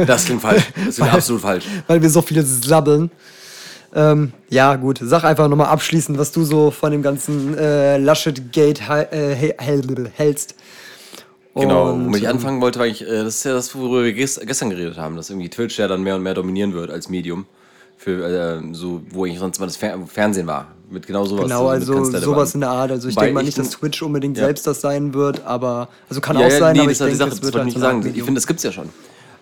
[0.07, 0.63] Das klingt falsch.
[0.83, 1.65] Das klingt absolut falsch.
[1.85, 3.11] weil wir so viele sabbeln.
[3.93, 8.81] Ähm, ja, gut, sag einfach nochmal abschließend, was du so von dem ganzen äh, Laschet-Gate
[8.89, 9.53] äh,
[10.15, 10.55] hältst.
[11.53, 14.13] Genau, womit ich ähm, anfangen wollte, war eigentlich, äh, das ist ja das, worüber wir
[14.13, 17.09] ges- gestern geredet haben, dass irgendwie Twitch ja dann mehr und mehr dominieren wird als
[17.09, 17.45] Medium.
[17.97, 20.67] Für äh, so, wo eigentlich sonst mal das Fer Fernsehen war.
[20.89, 21.43] Mit genau sowas.
[21.43, 22.89] Genau, also sowas in der Art.
[22.91, 24.45] Also ich denke mal ich nicht, dass Twitch unbedingt Ja.
[24.45, 27.01] selbst das sein wird, aber also kann Ja, auch ja, sein, nee, aber das ich
[27.01, 28.15] halt die denke, Sache, es das wird wollte halt ich eine sagen.
[28.17, 28.89] Ich finde, das gibt's ja schon.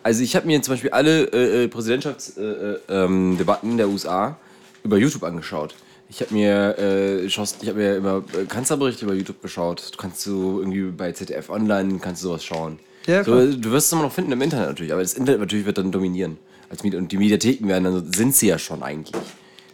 [0.10, 4.40] Also ich habe mir zum Beispiel alle äh, äh, Präsidentschaftsdebatten äh, ähm, Debatten der USA
[4.84, 5.76] über YouTube angeschaut.
[6.10, 9.92] Ich habe mir, äh, ich hab mir immer äh, Kanzlerberichte über YouTube geschaut.
[9.94, 12.80] Du kannst so irgendwie bei ZDF Online kannst du sowas schauen.
[13.06, 13.46] Ja, so, klar.
[13.46, 15.92] du wirst es immer noch finden im Internet natürlich, aber das Internet natürlich wird dann
[15.92, 16.40] dominieren.
[16.72, 19.16] Als Medi und die Mediatheken werden dann, sind sie ja schon eigentlich.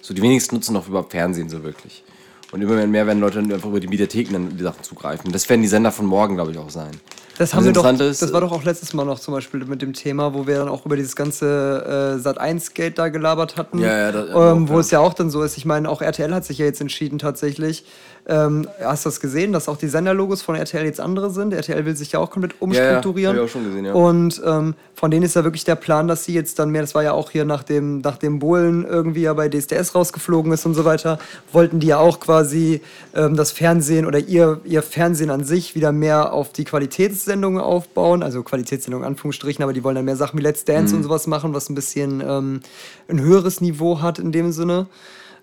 [0.02, 2.04] So die wenigsten nutzen noch überhaupt Fernsehen so wirklich.
[2.52, 5.32] Und immer mehr werden Leute dann einfach über die Mediatheken dann die Sachen zugreifen.
[5.32, 6.92] Das werden die Sender von morgen, glaube ich, auch sein.
[7.38, 9.82] Das haben wir doch, ist, das war doch auch letztes Mal noch zum Beispiel mit
[9.82, 13.80] dem Thema, wo wir dann auch über dieses ganze äh, Sat1-Gate da gelabert hatten.
[13.80, 14.80] Ja, ja, das- auch, ähm, wo ja.
[14.80, 15.58] es ja auch dann so ist.
[15.58, 17.86] Ich meine, auch RTL hat sich ja jetzt entschieden tatsächlich.
[18.28, 21.53] Ähm, hast du das gesehen, dass auch die Senderlogos von RTL jetzt andere sind?
[21.53, 23.36] RTL will sich ja auch komplett umstrukturieren.
[23.38, 23.93] hab ich auch schon gesehen, ja.
[23.93, 26.95] Und ähm, von denen ist ja wirklich der Plan, dass sie jetzt dann mehr, das
[26.95, 30.65] war ja auch hier nach dem, nach dem Bohlen irgendwie ja bei DSDS rausgeflogen ist
[30.65, 31.19] und so weiter,
[31.51, 32.82] wollten die ja auch quasi
[33.13, 38.23] ähm, das Fernsehen oder ihr, ihr Fernsehen an sich wieder mehr auf die Qualitätssendungen aufbauen,
[38.23, 40.97] also Qualitätssendungen in Anführungsstrichen, aber die wollen dann mehr Sachen wie Let's Dance Mhm.
[40.99, 42.61] und sowas machen, was ein bisschen ähm,
[43.07, 44.88] ein höheres Niveau hat in dem Sinne.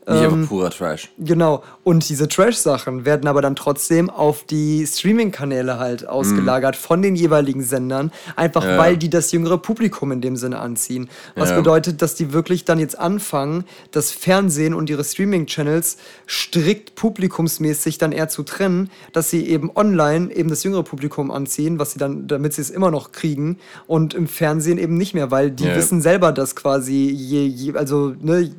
[0.04, 1.10] Nicht Ähm, purer Trash.
[1.18, 1.62] Genau.
[1.84, 7.62] Und diese Trash-Sachen werden aber dann trotzdem auf die Streaming-Kanäle halt ausgelagert von den jeweiligen
[7.62, 8.70] Sendern, einfach Mhm.
[8.70, 8.78] Ja.
[8.78, 11.08] weil die das jüngere Publikum in dem Sinne anziehen.
[11.36, 11.56] Was Ja.
[11.56, 15.98] bedeutet, dass die wirklich dann jetzt anfangen, das Fernsehen und ihre Streaming-Channels
[16.28, 21.78] strikt publikumsmäßig dann eher zu trennen, dass sie eben online eben das jüngere Publikum anziehen,
[21.78, 25.30] was sie dann, damit sie es immer noch kriegen und im Fernsehen eben nicht mehr,
[25.30, 25.76] weil die Ja.
[25.76, 28.50] wissen selber, dass quasi je, je also ne,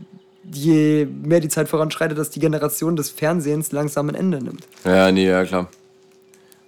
[0.52, 4.68] je mehr die Zeit voranschreitet, dass die Generation des Fernsehens langsam ein Ende nimmt.
[4.86, 5.68] Ja, nee, ja, klar.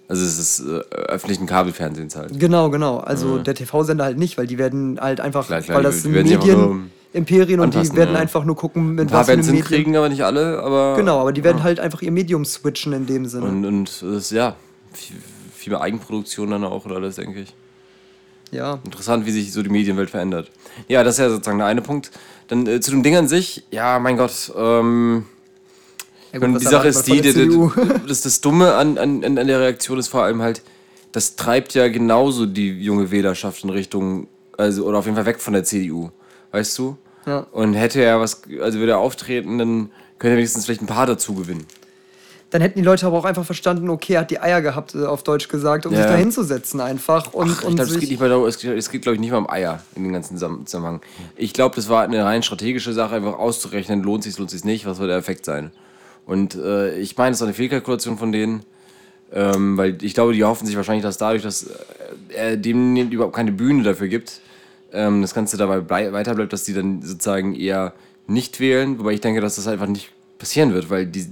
[0.08, 2.38] Also es ist äh, öffentlichen Kabelfernsehens halt.
[2.38, 2.98] Genau, genau.
[2.98, 7.58] Also der TV-Sender halt nicht, weil die werden halt einfach, Klar, klar, weil das Medien-Imperien
[7.60, 8.20] und die werden ja.
[8.20, 9.56] einfach nur gucken, mit Ein paar was werden Medium.
[9.56, 10.94] hinkriegen, aber nicht alle, aber.
[10.96, 13.46] Genau, aber die werden halt einfach ihr Medium switchen in dem Sinne.
[13.46, 14.54] Und, und es ist, ja,
[14.92, 15.16] viel,
[15.52, 17.54] viel mehr Eigenproduktion dann auch und alles, denke ich.
[18.50, 18.78] Ja.
[18.84, 20.50] Interessant, wie sich so die Medienwelt verändert.
[20.88, 22.10] Ja, das ist ja sozusagen der eine Punkt.
[22.48, 25.26] Dann äh, zu dem Ding an sich, ja, mein Gott, ähm,
[26.32, 27.20] ja gut, die Sache ist die,
[28.08, 30.62] das, das Dumme an, an, an der Reaktion ist vor allem halt,
[31.12, 35.40] das treibt ja genauso die junge Wählerschaft in Richtung, also oder auf jeden Fall weg
[35.40, 36.10] von der CDU,
[36.52, 36.98] weißt du?
[37.26, 37.46] Ja.
[37.52, 41.06] Und hätte er was, also würde er auftreten, dann könnte er wenigstens vielleicht ein paar
[41.06, 41.66] dazu gewinnen.
[42.50, 45.04] Dann hätten die Leute aber auch einfach verstanden, okay, er hat die Eier gehabt, äh,
[45.04, 46.02] auf Deutsch gesagt, um Ja.
[46.02, 47.34] sich da hinzusetzen einfach.
[47.34, 49.32] Und, Ach, ich glaube, es geht nicht mal darum, es geht, geht glaube ich, nicht
[49.32, 51.00] mal um Eier in den ganzen Zusammen- Zusammenhang.
[51.36, 54.86] Ich glaube, das war eine rein strategische Sache, einfach auszurechnen, lohnt sich, lohnt sich nicht,
[54.86, 55.72] was wird der Effekt sein.
[56.24, 58.62] Und äh, ich meine, es ist eine Fehlkalkulation von denen,
[59.32, 61.72] ähm, weil ich glaube, die hoffen sich wahrscheinlich, dass dadurch, dass äh,
[62.34, 64.40] er dem überhaupt keine Bühne dafür gibt,
[64.92, 67.92] ähm, das Ganze dabei blei weiter bleibt, dass die dann sozusagen eher
[68.28, 71.26] nicht wählen, wobei ich denke, dass das einfach nicht passieren wird, weil die,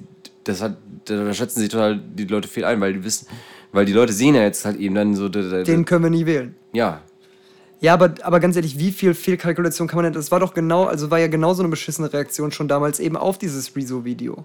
[0.45, 3.27] das hat, da schätzen sich total die Leute viel ein, weil die wissen,
[3.73, 6.11] weil die Leute sehen ja jetzt halt eben dann so, da- da- den können wir
[6.11, 6.55] nie wählen.
[6.73, 7.01] ja,
[7.81, 10.13] Ja, aber, aber ganz ehrlich, wie viel Fehlkalkulation kann man denn?
[10.15, 13.17] Das war doch genau, also war ja genau so eine beschissene Reaktion schon damals eben
[13.17, 14.45] auf dieses Rezo-Video.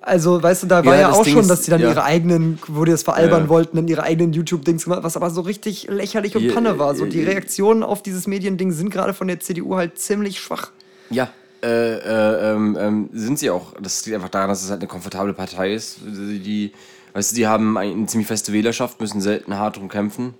[0.00, 1.88] Also, weißt du, da war Ja, ja auch Ding schon, ist- dass die dann ja.
[1.90, 3.48] ihre eigenen, wo die das veralbern Ja.
[3.48, 6.94] wollten, dann ihre eigenen YouTube-Dings gemacht, was aber so richtig lächerlich und Panne war.
[6.94, 7.24] So, die.
[7.24, 10.70] Reaktionen auf dieses Mediending sind gerade von der CDU halt ziemlich schwach.
[11.10, 11.30] Ja,
[11.62, 13.74] äh, äh, ähm, ähm, sind sie auch.
[13.80, 15.98] Das liegt einfach daran, dass es halt eine komfortable Partei ist.
[16.04, 16.72] Die,
[17.14, 20.34] weißt du, die haben eine ziemlich feste Wählerschaft, müssen selten hart drum kämpfen.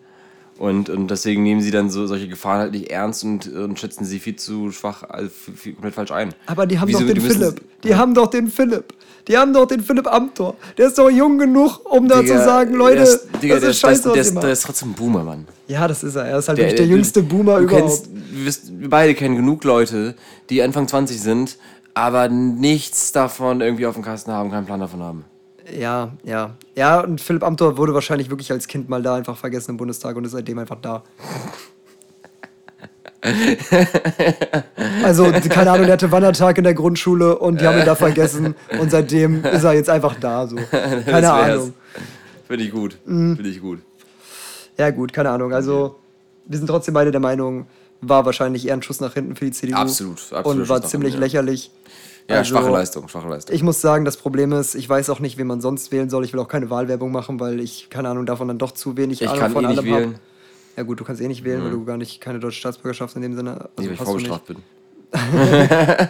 [0.59, 4.05] Und, und deswegen nehmen sie dann so solche Gefahren halt nicht ernst und, und schätzen
[4.05, 6.35] sie viel zu schwach, also viel, viel, komplett falsch ein.
[6.47, 7.61] Aber die haben Wieso, doch den Philipp.
[7.85, 8.95] Die haben doch den Philipp.
[9.29, 10.55] Die haben doch den Philipp Amthor.
[10.79, 13.71] Der ist doch jung genug, um da zu sagen, Leute, der ist, Digga, das der,
[13.71, 15.49] ist scheiße, der, was der, ist, der ist trotzdem ein Boomer, Mann.
[15.67, 16.27] Ja, das ist er.
[16.27, 18.05] Er ist halt wirklich der jüngste Boomer überhaupt.
[18.05, 20.15] Kennst, wir beide kennen genug Leute,
[20.49, 21.59] die Anfang 20 sind,
[21.95, 25.25] aber nichts davon irgendwie auf dem Kasten haben, keinen Plan davon haben.
[25.77, 26.55] Ja, ja.
[26.77, 30.17] Ja, und Philipp Amthor wurde wahrscheinlich wirklich als Kind mal da einfach vergessen im Bundestag
[30.17, 31.03] und ist seitdem einfach da.
[35.03, 38.55] Also, keine Ahnung, der hatte Wandertag in der Grundschule und die haben ihn da vergessen
[38.81, 40.47] und seitdem ist er jetzt einfach da.
[40.47, 40.57] So.
[41.07, 41.33] Keine.
[41.33, 41.75] Ahnung.
[42.47, 42.97] Finde ich gut.
[43.05, 43.37] Mhm.
[43.37, 43.81] Finde ich gut.
[44.79, 45.53] Ja, gut, keine Ahnung.
[45.53, 45.97] Also,
[46.47, 47.67] wir sind trotzdem beide der Meinung,
[48.01, 49.77] war wahrscheinlich eher ein Schuss nach hinten für die CDU.
[49.77, 51.71] Absolut, absolut Und war ziemlich hinten, lächerlich.
[52.29, 53.55] Ja, Also, schwache Leistung, schwache Leistung.
[53.55, 56.25] Ich muss sagen, das Problem ist, ich weiß auch nicht, wen man sonst wählen soll.
[56.25, 59.23] Ich will auch keine Wahlwerbung machen, weil ich, keine Ahnung, davon dann doch zu wenig
[59.23, 60.21] Ich Ahnung kann von eh allem hab.
[60.77, 63.23] Ja gut, du kannst eh nicht wählen, weil du gar nicht keine deutsche Staatsbürgerschaft in
[63.23, 64.57] dem Sinne Nee, also weil ich vorbestraft bin.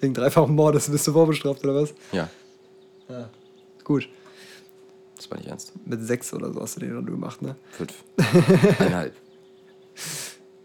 [0.00, 1.94] Wegen dreifachen Mordes bist du vorbestraft oder was?
[2.12, 2.28] Ja,
[3.82, 4.08] Gut,
[5.16, 5.72] das war nicht ernst.
[5.84, 7.54] mit sechs oder so hast du den dann gemacht, ne?
[7.72, 7.92] Fünf.
[8.80, 9.12] Eineinhalb.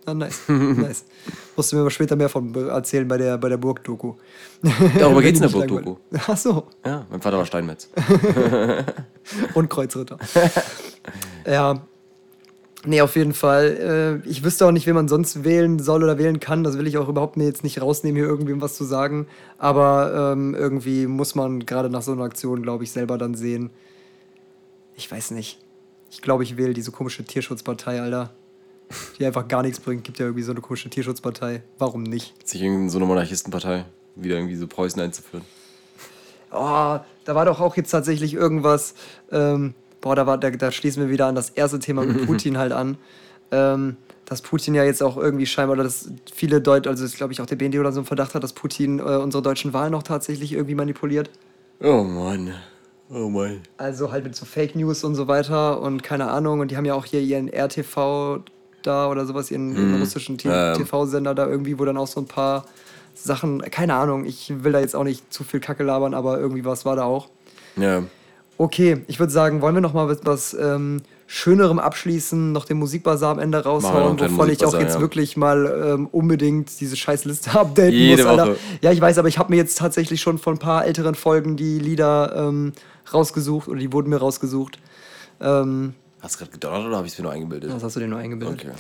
[0.05, 1.03] Ah, nice, nice.
[1.57, 4.13] Musst du mir aber später mehr von erzählen bei der, bei der Burg-Doku.
[4.97, 5.97] Darüber geht's in der Burg-Doku.
[6.27, 7.89] Ach so, Ja, mein Vater war Steinmetz.
[9.53, 10.17] und Kreuzritter.
[11.45, 11.81] ja.
[12.85, 14.21] Nee, auf jeden Fall.
[14.25, 16.63] Äh, ich wüsste auch nicht, wen man sonst wählen soll oder wählen kann.
[16.63, 19.27] Das will ich auch überhaupt mir jetzt nicht rausnehmen, hier irgendwem was zu sagen.
[19.57, 23.69] Aber ähm, irgendwie muss man gerade nach so einer Aktion, glaube ich, selber dann sehen.
[24.95, 25.59] Ich weiß nicht.
[26.09, 28.31] Ich glaube, ich wähle diese komische Tierschutzpartei, Alter.
[29.19, 30.03] Die einfach gar nichts bringt.
[30.05, 31.61] Gibt ja irgendwie so eine komische Tierschutzpartei.
[31.77, 32.47] Warum nicht?
[32.47, 35.43] Sich in so eine Monarchistenpartei wieder irgendwie so Preußen einzuführen.
[36.51, 38.95] Oh, da war doch auch jetzt tatsächlich irgendwas.
[39.31, 42.57] Ähm, boah, da, war, da, da schließen wir wieder an das erste Thema mit Putin
[42.57, 42.97] halt an.
[43.51, 47.41] Ähm, dass Putin ja jetzt auch irgendwie scheinbar, oder dass viele Deutsche, also glaube ich
[47.41, 50.03] auch der BND oder so einen Verdacht hat, dass Putin äh, unsere deutschen Wahlen noch
[50.03, 51.31] tatsächlich irgendwie manipuliert.
[51.81, 52.53] Oh Mann.
[53.11, 53.61] Oh Mann.
[53.77, 56.59] Also halt mit so Fake News und so weiter und keine Ahnung.
[56.59, 58.41] Und die haben ja auch hier ihren RTV
[58.83, 60.75] da oder sowas, ihren, ihren russischen T- Ähm.
[60.77, 62.65] TV-Sender da irgendwie, wo dann auch so ein paar
[63.15, 66.63] Sachen, keine Ahnung, ich will da jetzt auch nicht zu viel Kacke labern, aber irgendwie
[66.65, 67.29] was war da auch.
[67.75, 68.03] Ja.
[68.59, 72.77] Okay, ich würde sagen, wollen wir noch mal mit was ähm, Schönerem abschließen, noch den
[72.77, 74.99] Musikbazar am Ende noch raushauen, wovon ich auch jetzt ja.
[74.99, 78.47] wirklich mal ähm, unbedingt diese scheiß Liste updaten Jede muss, Alter.
[78.47, 78.57] Woche.
[78.81, 81.55] Ja, ich weiß, aber ich habe mir jetzt tatsächlich schon von ein paar älteren Folgen
[81.55, 82.73] die Lieder ähm,
[83.13, 84.77] rausgesucht oder die wurden mir rausgesucht.
[85.39, 87.73] Ähm, Hast du gerade gedonnert oder habe ich es mir nur eingebildet?
[87.73, 88.59] was hast du dir nur eingebildet?
[88.59, 88.73] Okay.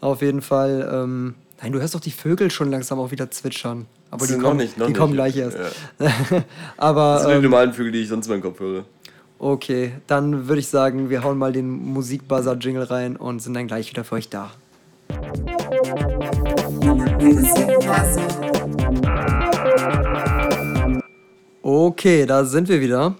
[0.00, 0.88] Auf jeden Fall.
[0.90, 3.84] Ähm, nein, du hörst doch die Vögel schon langsam auch wieder zwitschern.
[4.10, 4.98] Aber die Noch kommen, nicht, noch die nicht.
[4.98, 5.58] kommen gleich erst.
[5.98, 6.08] Ja.
[6.76, 8.84] aber Das sind die ähm, normalen Vögel, die ich sonst in meinem Kopf höre.
[9.38, 13.90] Okay, dann würde ich sagen, wir hauen mal den Musikbuzzer-Jingle rein und sind dann gleich
[13.90, 14.50] wieder für euch da.
[21.62, 23.16] Okay, da sind wir wieder.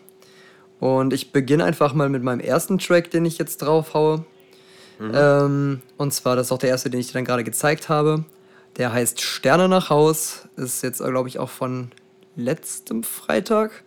[0.81, 4.25] Und ich beginne einfach mal mit meinem ersten Track, den ich jetzt drauf haue.
[5.01, 8.25] Ähm, und zwar, das ist auch der erste, den ich dir dann gerade gezeigt habe.
[8.77, 10.49] Der heißt Sterne nach Haus.
[10.57, 11.91] Ist jetzt, glaube ich, auch von
[12.37, 13.85] letztem Freitag.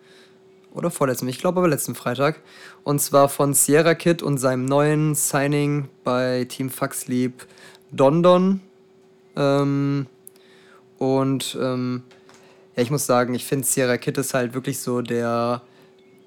[0.72, 2.40] Oder vorletztem, ich glaube aber letzten Freitag.
[2.84, 7.46] Und zwar von Sierra Kid und seinem neuen Signing bei Team Faxlieb
[7.90, 8.60] Dondon.
[9.36, 10.06] Ähm,
[10.98, 12.02] und ähm,
[12.76, 15.62] ja, ich muss sagen, ich finde Sierra Kid ist halt wirklich so der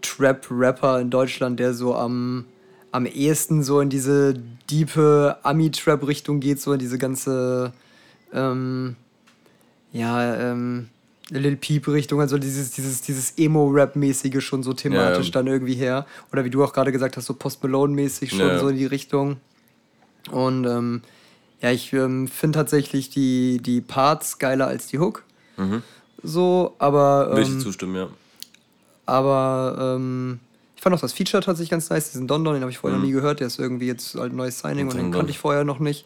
[0.01, 2.45] Trap-Rapper in Deutschland, der so am,
[2.91, 4.33] am ehesten so in diese
[4.69, 7.71] diepe Ami-Trap-Richtung geht, so in diese ganze,
[8.33, 8.97] ähm,
[9.93, 10.89] ja, ähm,
[11.39, 15.31] Lil Peep-Richtung, also dieses, dieses, dieses Emo-Rap-mäßige schon so thematisch Ja, ja.
[15.31, 16.05] dann irgendwie her.
[16.31, 18.85] Oder wie du auch gerade gesagt hast, so Post Malone-mäßig schon Ja, so in die
[18.85, 19.37] Richtung.
[20.31, 21.01] Und ähm,
[21.61, 25.23] ja, ich ähm, finde tatsächlich die, die Parts geiler als die Hook.
[26.21, 27.29] So, aber.
[27.29, 28.07] Würde ich dir Ähm, zustimmen, ja.
[29.05, 30.39] aber ähm,
[30.75, 32.97] ich fand auch das Feature tatsächlich ganz nice, diesen Don Don, den habe ich vorher
[32.99, 33.39] noch nie gehört.
[33.39, 36.05] Der ist irgendwie jetzt halt ein neues Signing und den kannte ich vorher noch nicht.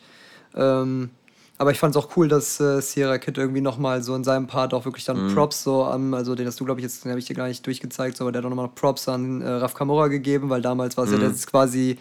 [0.55, 1.09] Ähm,
[1.57, 4.47] aber ich fand es auch cool, dass äh, Sierra Kid irgendwie nochmal so in seinem
[4.47, 7.11] Part auch wirklich dann Props so am, also den hast du, glaube ich, jetzt, den
[7.11, 9.47] habe ich dir gar nicht durchgezeigt, so, aber der hat auch nochmal Props an äh,
[9.47, 11.97] Raf Kamora gegeben, weil damals war es ja das quasi,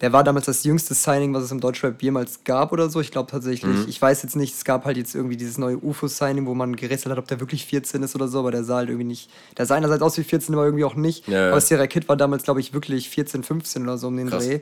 [0.00, 3.00] der war damals das jüngste Signing, was es im Deutschrap jemals gab oder so.
[3.00, 6.46] Ich glaube tatsächlich, ich weiß jetzt nicht, es gab halt jetzt irgendwie dieses neue UFO-Signing,
[6.46, 8.90] wo man gerätselt hat, ob der wirklich 14 ist oder so, aber der sah halt
[8.90, 11.26] irgendwie nicht, der sah einerseits aus wie 14, aber irgendwie auch nicht.
[11.26, 11.50] Ja, ja.
[11.50, 14.46] Aber Sierra Kid war damals, glaube ich, wirklich 14, 15 oder so um den Krass.
[14.46, 14.60] Dreh.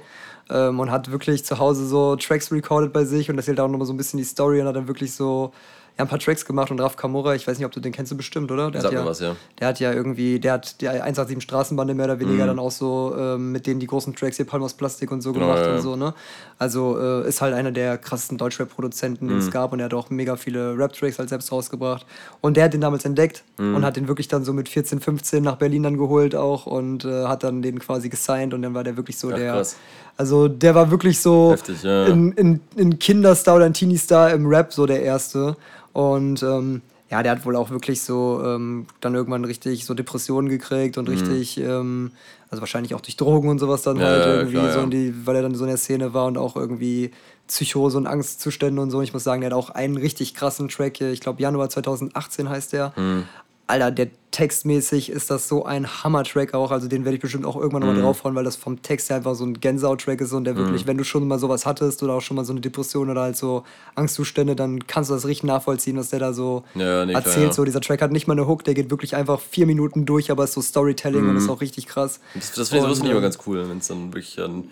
[0.48, 3.86] Ähm, und hat wirklich zu Hause so Tracks recorded bei sich und erzählt auch nochmal
[3.86, 5.52] so ein bisschen die Story und hat dann wirklich so
[5.98, 8.12] ja, ein paar Tracks gemacht und Raf Kamora, ich weiß nicht, ob du den kennst
[8.12, 8.70] du bestimmt, oder?
[8.70, 9.36] Der Sag hat mir ja, was, ja.
[9.58, 13.14] Der hat ja irgendwie, der hat die 187 Straßenbande mehr oder weniger dann auch so
[13.18, 15.74] ähm, mit denen die großen Tracks hier Palm aus Plastik und so Genau, gemacht ja,
[15.74, 16.12] und so, ne?
[16.58, 20.10] Also äh, ist halt einer der krassesten Deutschrap-Produzenten, den es gab und er hat auch
[20.10, 22.04] mega viele Rap-Tracks halt selbst rausgebracht.
[22.42, 25.42] Und der hat den damals entdeckt und hat den wirklich dann so mit 14, 15
[25.42, 28.84] nach Berlin dann geholt auch und äh, hat dann den quasi gesigned und dann war
[28.84, 29.52] der wirklich so Ach, der.
[29.52, 29.76] krass.
[30.18, 32.06] Also der war wirklich so Heftig, ja.
[32.06, 35.56] in, in, in Kinderstar oder ein Teenie-Star im Rap so der erste.
[35.96, 40.50] Und ähm, ja, der hat wohl auch wirklich so ähm, dann irgendwann richtig so Depressionen
[40.50, 41.00] gekriegt Mhm.
[41.00, 42.10] und richtig, ähm,
[42.50, 44.84] also wahrscheinlich auch durch Drogen und sowas dann Ja, halt irgendwie klar, so ja.
[44.84, 47.12] in die, weil er dann so in der Szene war und auch irgendwie
[47.48, 49.00] Psychose und Angstzustände und so.
[49.00, 52.48] Ich muss sagen, der hat auch einen richtig krassen Track hier, ich glaube Januar 2018
[52.50, 52.92] heißt der.
[52.96, 53.24] Mhm.
[53.68, 56.70] Alter, der textmäßig ist das so ein Hammer-Track auch.
[56.70, 57.88] Also den werde ich bestimmt auch irgendwann Mhm.
[57.88, 60.86] nochmal draufhauen, weil das vom Text her einfach so ein Gänsehaut-Track ist und der wirklich,
[60.86, 63.36] wenn du schon mal sowas hattest oder auch schon mal so eine Depression oder halt
[63.36, 63.64] so
[63.94, 67.46] Angstzustände, dann kannst du das richtig nachvollziehen, was der da so Ja, nee, klar, erzählt.
[67.46, 67.52] ja.
[67.52, 70.30] So, dieser Track hat nicht mal eine Hook, der geht wirklich einfach vier Minuten durch,
[70.30, 72.20] aber ist so Storytelling und ist auch richtig krass.
[72.34, 74.12] Das, das finde ich, sowas Und, finde ich immer ähm, ganz cool, wenn es dann
[74.12, 74.64] wirklich an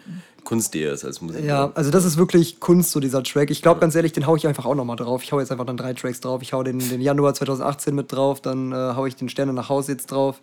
[0.45, 1.45] Kunst eher ist als Musik.
[1.45, 3.51] Ja, also das ist wirklich Kunst, so dieser Track.
[3.51, 5.23] Ich glaube ganz ehrlich, den hau ich einfach auch nochmal drauf.
[5.23, 6.43] Ich hau jetzt einfach dann drei Tracks drauf.
[6.43, 9.69] Ich hau den, den Januar 2018 mit drauf, dann äh, hau ich den Sterne nach
[9.69, 10.41] Hause jetzt drauf.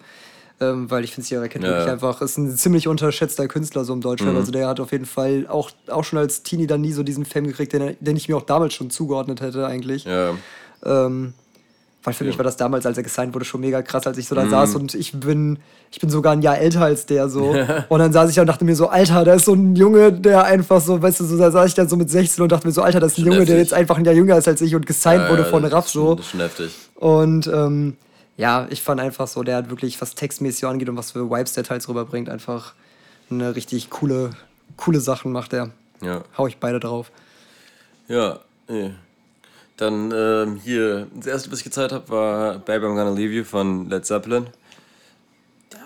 [0.59, 1.93] Ähm, weil ich finde, Sierra Kid Ja, wirklich ja.
[1.93, 4.35] einfach ist ein ziemlich unterschätzter Künstler so im Deutschrap.
[4.35, 7.25] Also der hat auf jeden Fall auch, auch schon als Teenie dann nie so diesen
[7.25, 10.03] Fame gekriegt, den, den ich mir auch damals schon zugeordnet hätte eigentlich.
[10.03, 10.35] Ja,
[10.83, 11.33] Ähm,
[12.03, 14.27] weil für mich war das damals, als er gesigned wurde, schon mega krass, als ich
[14.27, 15.59] so da saß und ich bin,
[15.91, 17.55] ich bin sogar ein Jahr älter als der so.
[17.89, 20.11] und dann saß ich da und dachte mir so, Alter, da ist so ein Junge,
[20.11, 22.65] der einfach so, weißt du, so da saß ich dann so mit 16 und dachte
[22.65, 24.61] mir so, Alter, das ist ein Junge, der jetzt einfach ein Jahr jünger ist als
[24.61, 26.15] ich und gesigned ja, wurde ja, von Raff so.
[26.15, 26.71] Das ist schon heftig.
[26.95, 27.97] Und ähm,
[28.37, 31.53] ja, ich fand einfach so, der hat wirklich, was textmäßig angeht und was für Vibes
[31.53, 32.73] der teils rüberbringt, einfach
[33.29, 34.31] eine richtig coole,
[34.75, 35.69] coole Sachen macht er.
[36.01, 36.23] Ja.
[36.35, 37.11] Hau ich beide drauf.
[38.07, 38.91] Ja, nee.
[39.78, 43.43] Dann ähm, hier, das erste, was ich gezeigt habe, war Baby I'm Gonna Leave You
[43.43, 44.45] von Led Zeppelin.
[45.74, 45.80] Ja,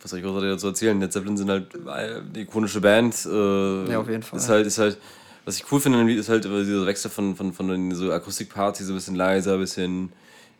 [0.00, 0.98] was soll ich großartig dazu erzählen?
[0.98, 3.14] Led Zeppelin sind halt äh, die ikonische Band.
[3.26, 4.38] Äh, Ja, auf jeden Fall.
[4.38, 4.98] Ist halt, ist halt,
[5.44, 7.94] was ich cool finde, an dem Lied, ist halt dieser Wechsel von, von, von den
[7.94, 10.12] so Akustikparts, die so ein bisschen leiser, ein bisschen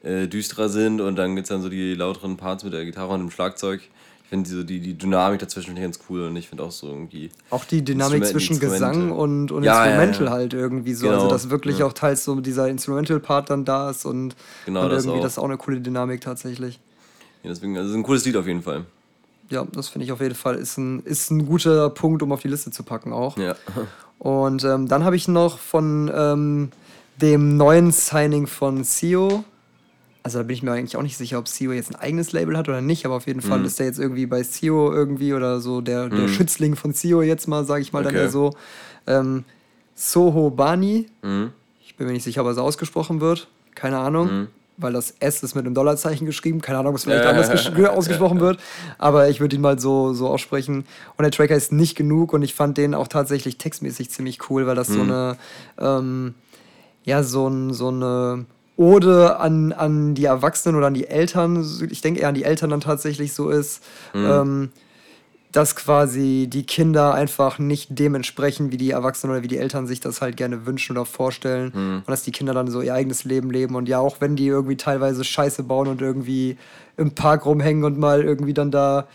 [0.03, 3.15] äh, düsterer sind und dann gibt es dann so die lauteren Parts mit der Gitarre
[3.15, 3.81] und dem Schlagzeug.
[4.35, 6.73] Ich finde die, so die, die Dynamik dazwischen finde ganz cool und ich finde auch
[6.73, 7.31] so irgendwie.
[7.51, 10.33] Auch die Dynamik zwischen Gesang und, und Ja, ja, Instrumental ja.
[10.33, 11.07] halt irgendwie so.
[11.07, 11.87] Genau, Also, dass wirklich ja.
[11.87, 14.35] auch teils so dieser Instrumental-Part dann da ist und,
[14.67, 15.23] Genau, und das irgendwie auch.
[15.23, 16.81] das ist auch eine coole Dynamik tatsächlich.
[17.45, 18.87] Ja, deswegen, also ist ein cooles Lied auf jeden Fall.
[19.51, 22.41] Ja, das finde ich auf jeden Fall ist ein, ist ein guter Punkt, um auf
[22.41, 23.37] die Liste zu packen auch.
[23.37, 23.55] Ja.
[24.19, 26.71] Und ähm, dann habe ich noch von ähm,
[27.21, 29.45] dem neuen Signing von Sio.
[30.27, 32.57] Also da bin ich mir eigentlich auch nicht sicher, ob Sio jetzt ein eigenes Label
[32.57, 33.49] hat oder nicht, aber auf jeden Mhm.
[33.49, 37.21] Fall ist der jetzt irgendwie bei Sio irgendwie oder so der, der Schützling von Sio
[37.21, 38.25] jetzt mal, sage ich mal dann Okay.
[38.25, 38.55] eher so.
[39.07, 39.45] Ähm,
[39.95, 41.07] Soho Bani.
[41.23, 41.53] Mhm.
[41.87, 43.49] Ich bin mir nicht sicher, ob er so ausgesprochen wird.
[43.75, 44.49] Keine Ahnung.
[44.79, 46.61] Weil das S ist mit einem Dollarzeichen geschrieben.
[46.63, 48.59] Keine Ahnung, ob es vielleicht anders ausgesprochen wird.
[48.99, 50.85] Aber ich würde ihn mal so, so aussprechen.
[51.17, 52.33] Und der Track heißt nicht genug.
[52.33, 54.95] Und ich fand den auch tatsächlich textmäßig ziemlich cool, weil das Mhm.
[54.95, 55.37] so eine,
[55.79, 56.35] ähm,
[57.05, 62.01] ja, so, ein, so eine Ode an, an die Erwachsenen oder an die Eltern, ich
[62.01, 63.83] denke eher an die Eltern dann tatsächlich so ist.
[64.13, 64.27] Mhm.
[64.27, 64.71] Ähm,
[65.53, 69.87] dass quasi die Kinder einfach nicht dem entsprechen, wie die Erwachsenen oder wie die Eltern
[69.87, 71.71] sich das halt gerne wünschen oder vorstellen.
[71.99, 73.77] Und dass die Kinder dann so ihr eigenes Leben leben.
[73.77, 76.57] Und ja, auch wenn die irgendwie teilweise Scheiße bauen und irgendwie
[76.97, 79.07] im Park rumhängen und mal irgendwie dann da,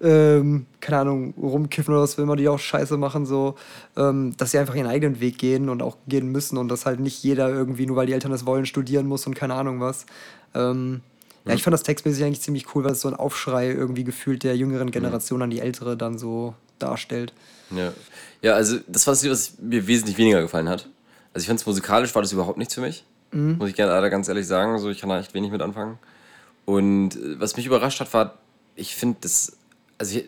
[0.00, 3.54] ähm, keine Ahnung, rumkiffen oder was will man die auch Scheiße machen, so,
[3.96, 7.00] ähm, dass sie einfach ihren eigenen Weg gehen und auch gehen müssen und dass halt
[7.00, 10.06] nicht jeder irgendwie, nur weil die Eltern das wollen, studieren muss und keine Ahnung was.
[10.54, 11.00] Ähm,
[11.46, 14.44] ja, ich fand das textmäßig eigentlich ziemlich cool, weil es so ein Aufschrei irgendwie gefühlt
[14.44, 17.34] der jüngeren Generation an die ältere dann so darstellt.
[17.70, 17.92] Ja.
[18.40, 20.88] ja, also das war das was mir wesentlich weniger gefallen hat.
[21.32, 23.04] Also ich fand es musikalisch war das überhaupt nichts für mich.
[23.32, 23.56] Mhm.
[23.58, 24.78] Muss ich gerne leider ganz ehrlich sagen.
[24.78, 25.98] So, ich kann da echt wenig mit anfangen.
[26.64, 28.38] Und äh, was mich überrascht hat, war,
[28.76, 29.56] ich finde das.
[29.98, 30.24] Also ich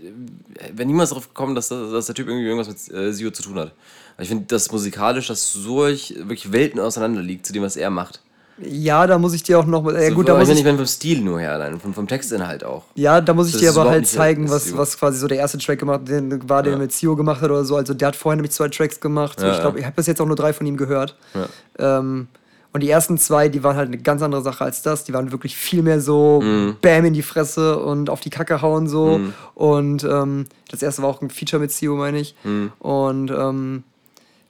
[0.77, 3.43] wäre niemals darauf gekommen, dass, das- dass der Typ irgendwie irgendwas mit äh, Sio zu
[3.43, 3.73] tun hat.
[4.15, 7.91] Aber ich finde, dass musikalisch das solch wirklich Welten auseinander liegt zu dem, was er
[7.91, 8.21] macht.
[8.59, 9.95] Ja, da muss ich dir auch noch mal.
[10.01, 11.93] Ja, So, gut, da muss ich ich, nicht meine vom Stil nur her allein, vom,
[11.93, 12.85] vom Textinhalt auch.
[12.95, 15.59] ja, da muss ich Das dir aber halt zeigen, was, was quasi so der erste
[15.59, 16.79] Track gemacht den war, den Ja.
[16.79, 17.77] er mit Sio gemacht hat oder so.
[17.77, 19.39] Also der hat vorher nämlich zwei Tracks gemacht.
[19.39, 19.81] So, Ja, ich glaube, ja.
[19.81, 21.17] ich habe bis jetzt auch nur drei von ihm gehört.
[21.35, 21.99] Ja.
[21.99, 22.29] Ähm,
[22.77, 25.05] und die ersten zwei, die waren halt eine ganz andere Sache als das.
[25.05, 26.77] Die waren wirklich viel mehr so Mhm.
[26.83, 29.19] Bam in die Fresse und auf die Kacke hauen so.
[29.55, 32.35] Und ähm, das erste war auch ein Feature mit Sio, meine ich.
[32.45, 32.71] Mhm.
[32.79, 33.83] Und ähm,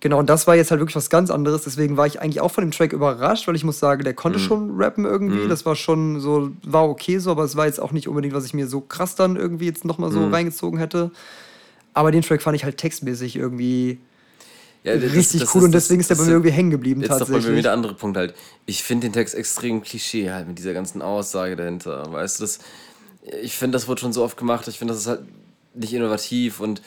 [0.01, 1.62] genau, und das war jetzt halt wirklich was ganz anderes.
[1.62, 4.16] Deswegen war ich eigentlich auch von dem Track überrascht, weil ich muss sagen, der Mhm.
[4.16, 5.47] konnte schon rappen irgendwie.
[5.48, 8.44] Das war schon so, war okay so, aber es war jetzt auch nicht unbedingt, was
[8.44, 10.15] ich mir so krass dann irgendwie jetzt nochmal Mhm.
[10.15, 11.12] so reingezogen hätte.
[11.94, 13.98] Aber den Track fand ich halt textmäßig irgendwie
[14.86, 17.00] Ja, das- richtig das cool und das- deswegen ist der bei mir irgendwie hängen geblieben
[17.00, 17.62] Jetzt doch bei mir tatsächlich.
[17.62, 18.34] der andere Punkt halt.
[18.66, 22.10] Ich finde den Text extrem Klischee halt mit dieser ganzen Aussage dahinter.
[22.12, 22.60] Weißt du, das,
[23.42, 24.68] ich finde, das wurde schon so oft gemacht.
[24.68, 25.20] Ich finde, das ist halt
[25.74, 26.80] nicht innovativ und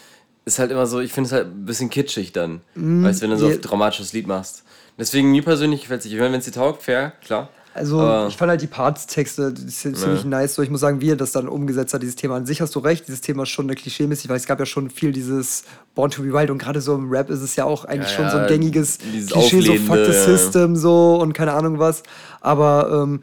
[0.46, 2.62] ist halt immer so, ich finde es halt ein bisschen kitschig dann.
[3.04, 4.64] weißt du, wenn du so ein dramatisches Lied machst.
[4.98, 6.14] Deswegen, mir persönlich gefällt es nicht.
[6.14, 7.50] Ich meine, wenn es dir taugt, fair, klar.
[7.74, 10.56] Also Aber- ich fand halt die Parts-Texte ziemlich nice.
[10.56, 12.36] So, ich muss sagen, wie er das dann umgesetzt hat, dieses Thema.
[12.36, 14.66] An sich hast du recht, dieses Thema ist schon eine klischee-mäßig, weil es gab ja
[14.66, 15.64] schon viel dieses
[15.96, 18.16] Born to be Wild und gerade so im Rap ist es ja auch eigentlich Ja,
[18.18, 20.24] schon so ein ja, gängiges Klischee, so fuck the ja.
[20.24, 22.04] system so und keine Ahnung was.
[22.42, 23.22] Aber ähm,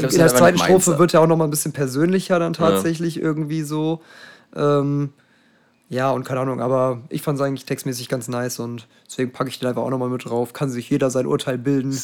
[0.00, 3.20] das in der zweiten Strophe wird ja auch noch mal ein bisschen persönlicher dann tatsächlich
[3.20, 4.02] irgendwie so.
[4.54, 5.10] Ähm,
[5.90, 9.48] ja, und keine Ahnung, aber ich fand es eigentlich textmäßig ganz nice und deswegen packe
[9.48, 10.52] ich den einfach auch nochmal mit drauf.
[10.52, 11.92] Kann sich jeder sein Urteil bilden.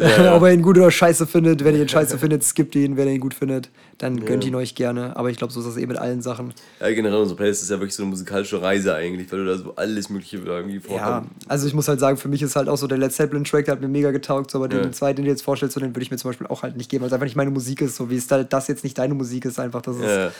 [0.00, 0.36] Ja, ja.
[0.36, 1.62] Ob er ihn gut oder scheiße findet.
[1.64, 2.96] Wenn ihr ihn scheiße findet, skippt ihn.
[2.96, 5.14] Wenn ihr ihn gut findet, dann gönnt ihn euch gerne.
[5.16, 6.52] Aber ich glaube, so ist das eh mit allen Sachen.
[6.80, 9.56] ja, generell unsere Playlist ist ja wirklich so eine musikalische Reise eigentlich, weil du da
[9.56, 11.30] so alles Mögliche irgendwie Ja, vorkommt.
[11.46, 13.72] also ich muss halt sagen, für mich ist halt auch so der Led Zeppelin-Track, der
[13.74, 14.50] hat mir mega getaugt.
[14.50, 14.82] So, aber Ja.
[14.82, 16.76] den zweiten, den du jetzt vorstellst, so, den würde ich mir zum Beispiel auch halt
[16.76, 17.94] nicht geben, weil es einfach nicht meine Musik ist.
[17.94, 19.82] So wie es da, das jetzt nicht deine Musik ist, einfach.
[19.82, 20.32] Das ist Ja.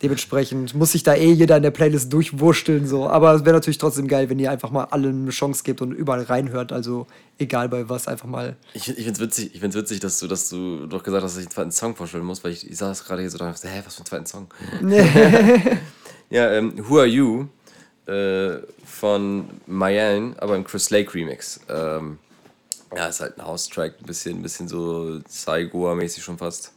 [0.00, 2.86] Dementsprechend muss sich da eh jeder in der Playlist durchwursteln.
[2.86, 3.08] So.
[3.08, 5.92] Aber es wäre natürlich trotzdem geil, wenn ihr einfach mal allen eine Chance gebt und
[5.92, 6.72] überall reinhört.
[6.72, 7.06] Also
[7.38, 8.56] egal bei was, einfach mal.
[8.74, 11.36] Ich, ich finde es witzig, ich find's witzig dass, du, dass du doch gesagt hast,
[11.36, 13.46] dass ich einen zweiten Song vorstellen muss, weil ich, ich saß gerade hier so da
[13.46, 14.46] und dachte, hä, was für einen zweiten Song?
[16.30, 17.46] ja, ähm, Who Are You
[18.06, 21.60] äh, von Mayan, aber im Chris Lake Remix.
[21.68, 22.18] Ähm,
[22.94, 26.72] ja, ist halt ein House-Track, ein bisschen, ein bisschen so Saigoa-mäßig schon fast.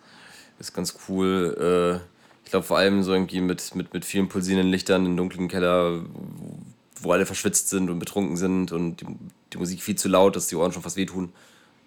[0.60, 2.02] Ist ganz cool.
[2.02, 2.15] Äh,
[2.56, 6.06] glaube vor allem so irgendwie mit, mit, mit vielen pulsierenden Lichtern im dunklen Keller,
[7.02, 9.06] wo alle verschwitzt sind und betrunken sind und die,
[9.52, 11.34] die Musik viel zu laut, dass die Ohren schon fast wehtun.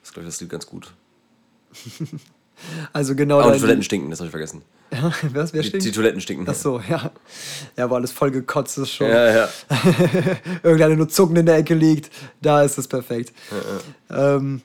[0.03, 0.93] Das glaube ich, das Lied ganz gut.
[2.93, 3.47] Also genau.
[3.47, 4.63] Und die Toiletten stinken, das habe ich vergessen.
[5.33, 5.87] Was, wer Die, stinkt?
[5.87, 6.45] die Toiletten stinken.
[6.49, 7.13] Ach so, ja.
[7.77, 9.09] Ja, wo alles voll gekotzt ist schon.
[9.09, 9.49] Ja, ja.
[10.65, 12.11] Irgendeine nur zuckend in der Ecke liegt.
[12.43, 13.33] Da ist es perfekt.
[14.11, 14.61] Ähm,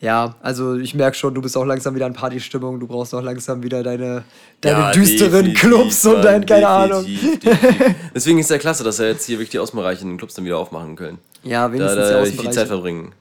[0.00, 2.80] ja, also ich merke schon, du bist auch langsam wieder in Partystimmung.
[2.80, 4.24] Du brauchst auch langsam wieder deine,
[4.62, 7.04] deine Ja, düsteren Clubs und dein, keine Ahnung.
[7.04, 7.94] definitiv.
[8.14, 10.34] Deswegen ist es ja klasse, dass er jetzt hier wirklich die Außenbereiche in den Clubs
[10.34, 11.18] dann wieder aufmachen können.
[11.42, 12.50] Ja, Da, wenigstens da die werde ich viel.
[12.50, 13.12] Zeit verbringen.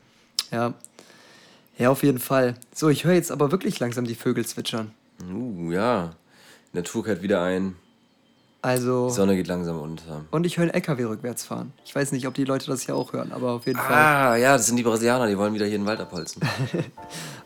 [0.52, 0.74] Ja.
[1.78, 2.56] ja, auf jeden Fall.
[2.74, 4.92] So, ich höre jetzt aber wirklich langsam die Vögel zwitschern.
[5.34, 6.12] Uh, ja.
[6.72, 7.76] Die Natur kehrt wieder ein.
[8.62, 9.08] Also.
[9.08, 10.26] Die Sonne geht langsam unter.
[10.32, 11.72] Und ich höre einen LKW rückwärts fahren.
[11.86, 13.96] Ich weiß nicht, ob die Leute das hier auch hören, aber auf jeden Fall.
[13.96, 16.42] Ah, ja, das sind die Brasilianer, die wollen wieder hier den Wald abholzen.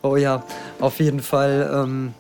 [0.06, 0.44] Oh ja,
[0.82, 1.72] auf jeden Fall.
[1.74, 2.14] Ähm,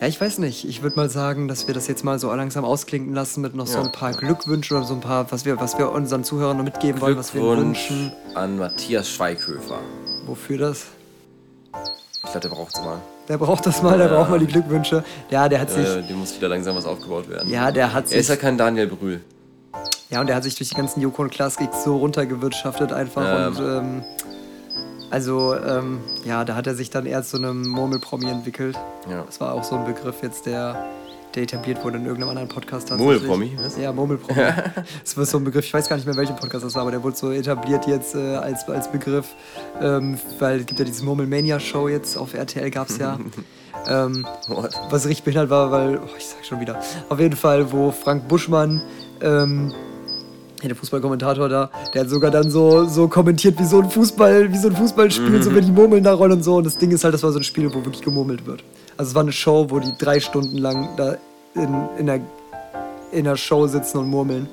[0.00, 0.68] ja, ich weiß nicht.
[0.68, 3.66] Ich würde mal sagen, dass wir das jetzt mal so langsam ausklinken lassen mit noch
[3.66, 3.84] so Ja.
[3.84, 7.00] ein paar Glückwünschen oder so ein paar, was wir, was wir unseren Zuhörern noch mitgeben
[7.00, 8.12] wollen, was wir ihnen wünschen.
[8.34, 9.80] an Matthias Schweighöfer.
[10.26, 10.84] Wofür das?
[12.14, 13.00] Ich glaube, der braucht's mal.
[13.28, 15.02] Der braucht das mal, der braucht mal die Glückwünsche.
[15.30, 15.86] Ja, der hat sich.
[16.06, 17.50] Dem muss wieder langsam was aufgebaut werden.
[17.50, 18.40] Ja, der hat Er ist ja sich.
[18.42, 19.20] kein Daniel Brühl.
[20.10, 23.22] Ja, und der hat sich durch die ganzen Joko und Klaas Gigs so runtergewirtschaftet einfach.
[23.24, 23.48] Ja.
[23.48, 24.04] Und ähm,
[25.10, 28.76] also, ähm, ja, da hat er sich dann erst zu einem Murmelpromi entwickelt.
[29.10, 29.22] Ja.
[29.26, 30.84] Das war auch so ein Begriff jetzt, der,
[31.36, 32.90] der etabliert wurde in irgendeinem anderen Podcast.
[32.90, 33.76] Murmelpromi, was?
[33.76, 34.40] Ja, Murmelpromi.
[35.02, 36.90] das war so ein Begriff, ich weiß gar nicht mehr, welchen Podcast das war, aber
[36.90, 39.26] der wurde so etabliert jetzt äh, als, als Begriff,
[39.80, 43.18] ähm, weil es gibt ja dieses Murmelmania-Show jetzt auf RTL gab es ja.
[43.88, 44.26] ähm,
[44.90, 48.26] was richtig behindert war, weil, oh, ich sag schon wieder, auf jeden Fall, wo Frank
[48.28, 48.82] Buschmann,
[49.20, 49.72] ähm,
[50.62, 54.56] der Fußballkommentator da, der hat sogar dann so, so kommentiert, wie so ein Fußball, wie
[54.56, 56.56] so ein Fußballspiel, so wenn die Murmeln da rollen und so.
[56.56, 58.64] Und das Ding ist halt, das war so ein Spiel, wo wirklich gemurmelt wird.
[58.96, 61.18] Also es war eine Show, wo die drei Stunden lang da
[61.56, 62.20] in, in, der,
[63.12, 64.48] in der Show sitzen und murmeln.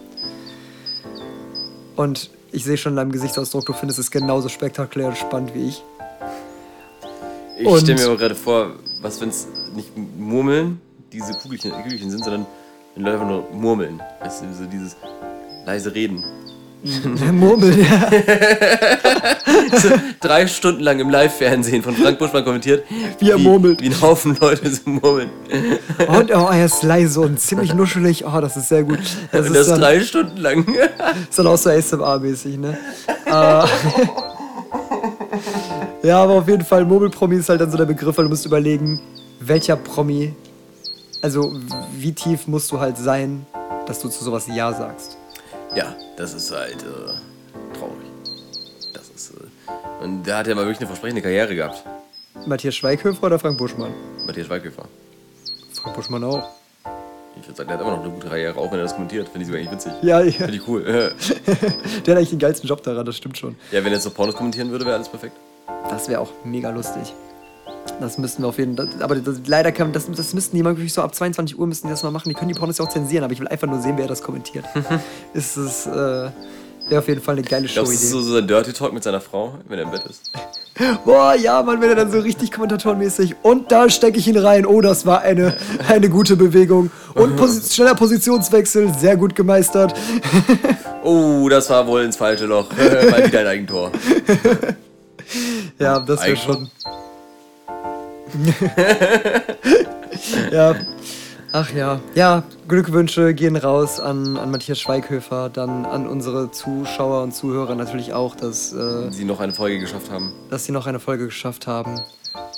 [1.96, 5.70] Und ich sehe schon in deinem Gesichtsausdruck, du findest es genauso spektakulär und spannend wie
[5.70, 5.84] ich.
[7.60, 8.72] Ich Und- stelle mir aber gerade vor,
[9.02, 10.82] was, wenn es nicht Murmeln,
[11.12, 12.46] diese Kugelchen, Kugelchen sind, sondern
[12.96, 14.02] wenn Leute nur murmeln.
[14.22, 14.96] Weißt du, so dieses.
[15.66, 16.24] leise reden.
[17.32, 18.10] Murmeln, ja.
[20.20, 22.84] Drei Stunden lang im Live-Fernsehen von Frank Buschmann kommentiert.
[23.20, 23.82] Wie er murmelt.
[23.82, 25.30] Wie ein Haufen Leute so murmeln.
[26.08, 28.26] Und oh, er ist leise und ziemlich nuschelig.
[28.26, 29.00] Oh, das ist sehr gut.
[29.32, 30.66] Das Und das dann, drei Stunden lang.
[31.30, 32.78] ist dann auch so ASMR-mäßig, ne?
[33.28, 33.66] Äh,
[36.04, 38.46] ja, aber auf jeden Fall, Murmelpromi ist halt dann so der Begriff, weil du musst
[38.46, 39.00] überlegen,
[39.40, 40.34] welcher Promi,
[41.22, 41.54] also
[41.98, 43.46] wie tief musst du halt sein,
[43.86, 45.18] dass du zu sowas Ja sagst.
[45.76, 48.08] Ja, das ist halt äh, traurig.
[48.94, 49.32] Das ist.
[49.32, 51.84] Äh, und der hat ja mal wirklich eine versprechende Karriere gehabt.
[52.46, 53.92] Matthias Schweighöfer oder Frank Buschmann?
[54.26, 54.86] Matthias Schweighöfer.
[55.74, 56.44] Frank Buschmann auch.
[57.40, 59.28] Ich würde sagen, der hat immer noch eine gute Karriere, auch wenn er das kommentiert.
[59.28, 59.92] Finde ich sogar eigentlich witzig.
[60.04, 60.32] Ja, ja.
[60.32, 60.84] Finde ich cool.
[62.06, 63.56] Der hat eigentlich den geilsten Job daran, das stimmt schon.
[63.72, 65.36] ja, wenn er jetzt so Pornos kommentieren würde, wäre alles perfekt.
[65.90, 67.14] Das wäre auch mega lustig.
[68.00, 68.90] Das müssten wir auf jeden Fall.
[69.00, 71.88] Aber das, leider kann das, das müssten die mal wirklich so ab 22 Uhr müssten
[71.88, 72.30] die das mal machen.
[72.30, 74.22] Die können die Pornos ja auch zensieren, aber ich will einfach nur sehen, wer das
[74.22, 74.66] kommentiert.
[75.34, 78.48] ist es, äh, wäre auf jeden Fall eine geile glaube, es ist so, so ein
[78.48, 80.32] Dirty Talk mit seiner Frau, wenn er im Bett ist.
[81.06, 83.36] Boah, ja, Mann, wenn er dann so richtig kommentatorenmäßig.
[83.44, 84.66] Und da stecke ich ihn rein.
[84.66, 85.56] Oh, das war eine,
[85.88, 86.90] eine gute Bewegung.
[87.14, 89.94] Und Posi schneller Positionswechsel, sehr gut gemeistert.
[91.04, 92.70] Oh, das war wohl ins falsche Loch.
[92.76, 93.92] Mal wieder ein Eigentor.
[95.80, 96.70] Ja, das wäre schon.
[100.52, 100.76] ja.
[101.56, 102.00] Ach ja.
[102.16, 108.12] Ja, Glückwünsche gehen raus an, an Matthias Schweighöfer, dann an unsere Zuschauer und Zuhörer natürlich
[108.14, 110.34] auch, dass, äh, Sie noch eine Folge geschafft haben.
[110.50, 112.02] dass sie noch eine Folge geschafft haben.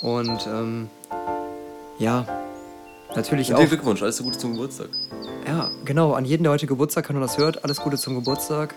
[0.00, 0.88] Und ähm,
[1.98, 2.24] ja,
[3.14, 3.68] natürlich Und auch.
[3.68, 4.88] Glückwunsch, alles Gute zum Geburtstag.
[5.46, 8.74] Ja, genau, an jeden, der heute Geburtstag hat und das hört, alles Gute zum Geburtstag.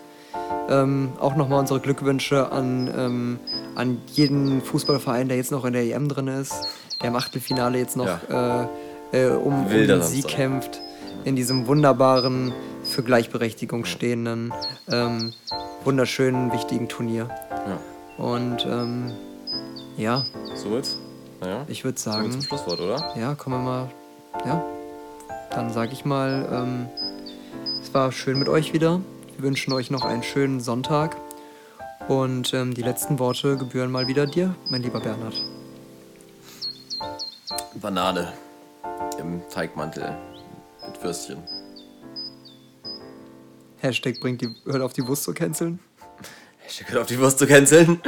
[0.69, 3.39] Ähm, auch nochmal unsere Glückwünsche an, ähm,
[3.75, 6.53] an jeden Fußballverein, der jetzt noch in der EM drin ist,
[7.01, 8.67] der im Achtelfinale jetzt noch äh,
[9.11, 10.79] äh, um, um den Sieg kämpft,
[11.23, 12.53] in diesem wunderbaren,
[12.83, 14.53] für Gleichberechtigung stehenden,
[14.89, 15.33] ähm,
[15.83, 17.29] wunderschönen, wichtigen Turnier.
[17.51, 18.23] Ja.
[18.23, 19.11] Und ähm,
[19.97, 20.87] ja, Somit,
[21.41, 23.13] naja, ich würde kommen wir zum sagen, Schlusswort, oder?
[23.17, 23.91] ja, kommen wir mal,
[24.45, 24.63] ja,
[25.51, 26.87] dann sage ich mal, ähm,
[27.81, 29.01] es war schön mit euch wieder.
[29.35, 31.17] Wir wünschen euch noch einen schönen Sonntag.
[32.07, 35.35] Und ähm, die letzten Worte gebühren mal wieder dir, mein lieber Bernhard.
[37.75, 38.33] Banane
[39.19, 40.15] im Teigmantel
[40.85, 41.43] mit Würstchen.
[43.77, 45.79] Hashtag bringt die, hört auf die Wurst zu canceln.
[46.59, 48.01] Hashtag hört auf die Wurst zu canceln.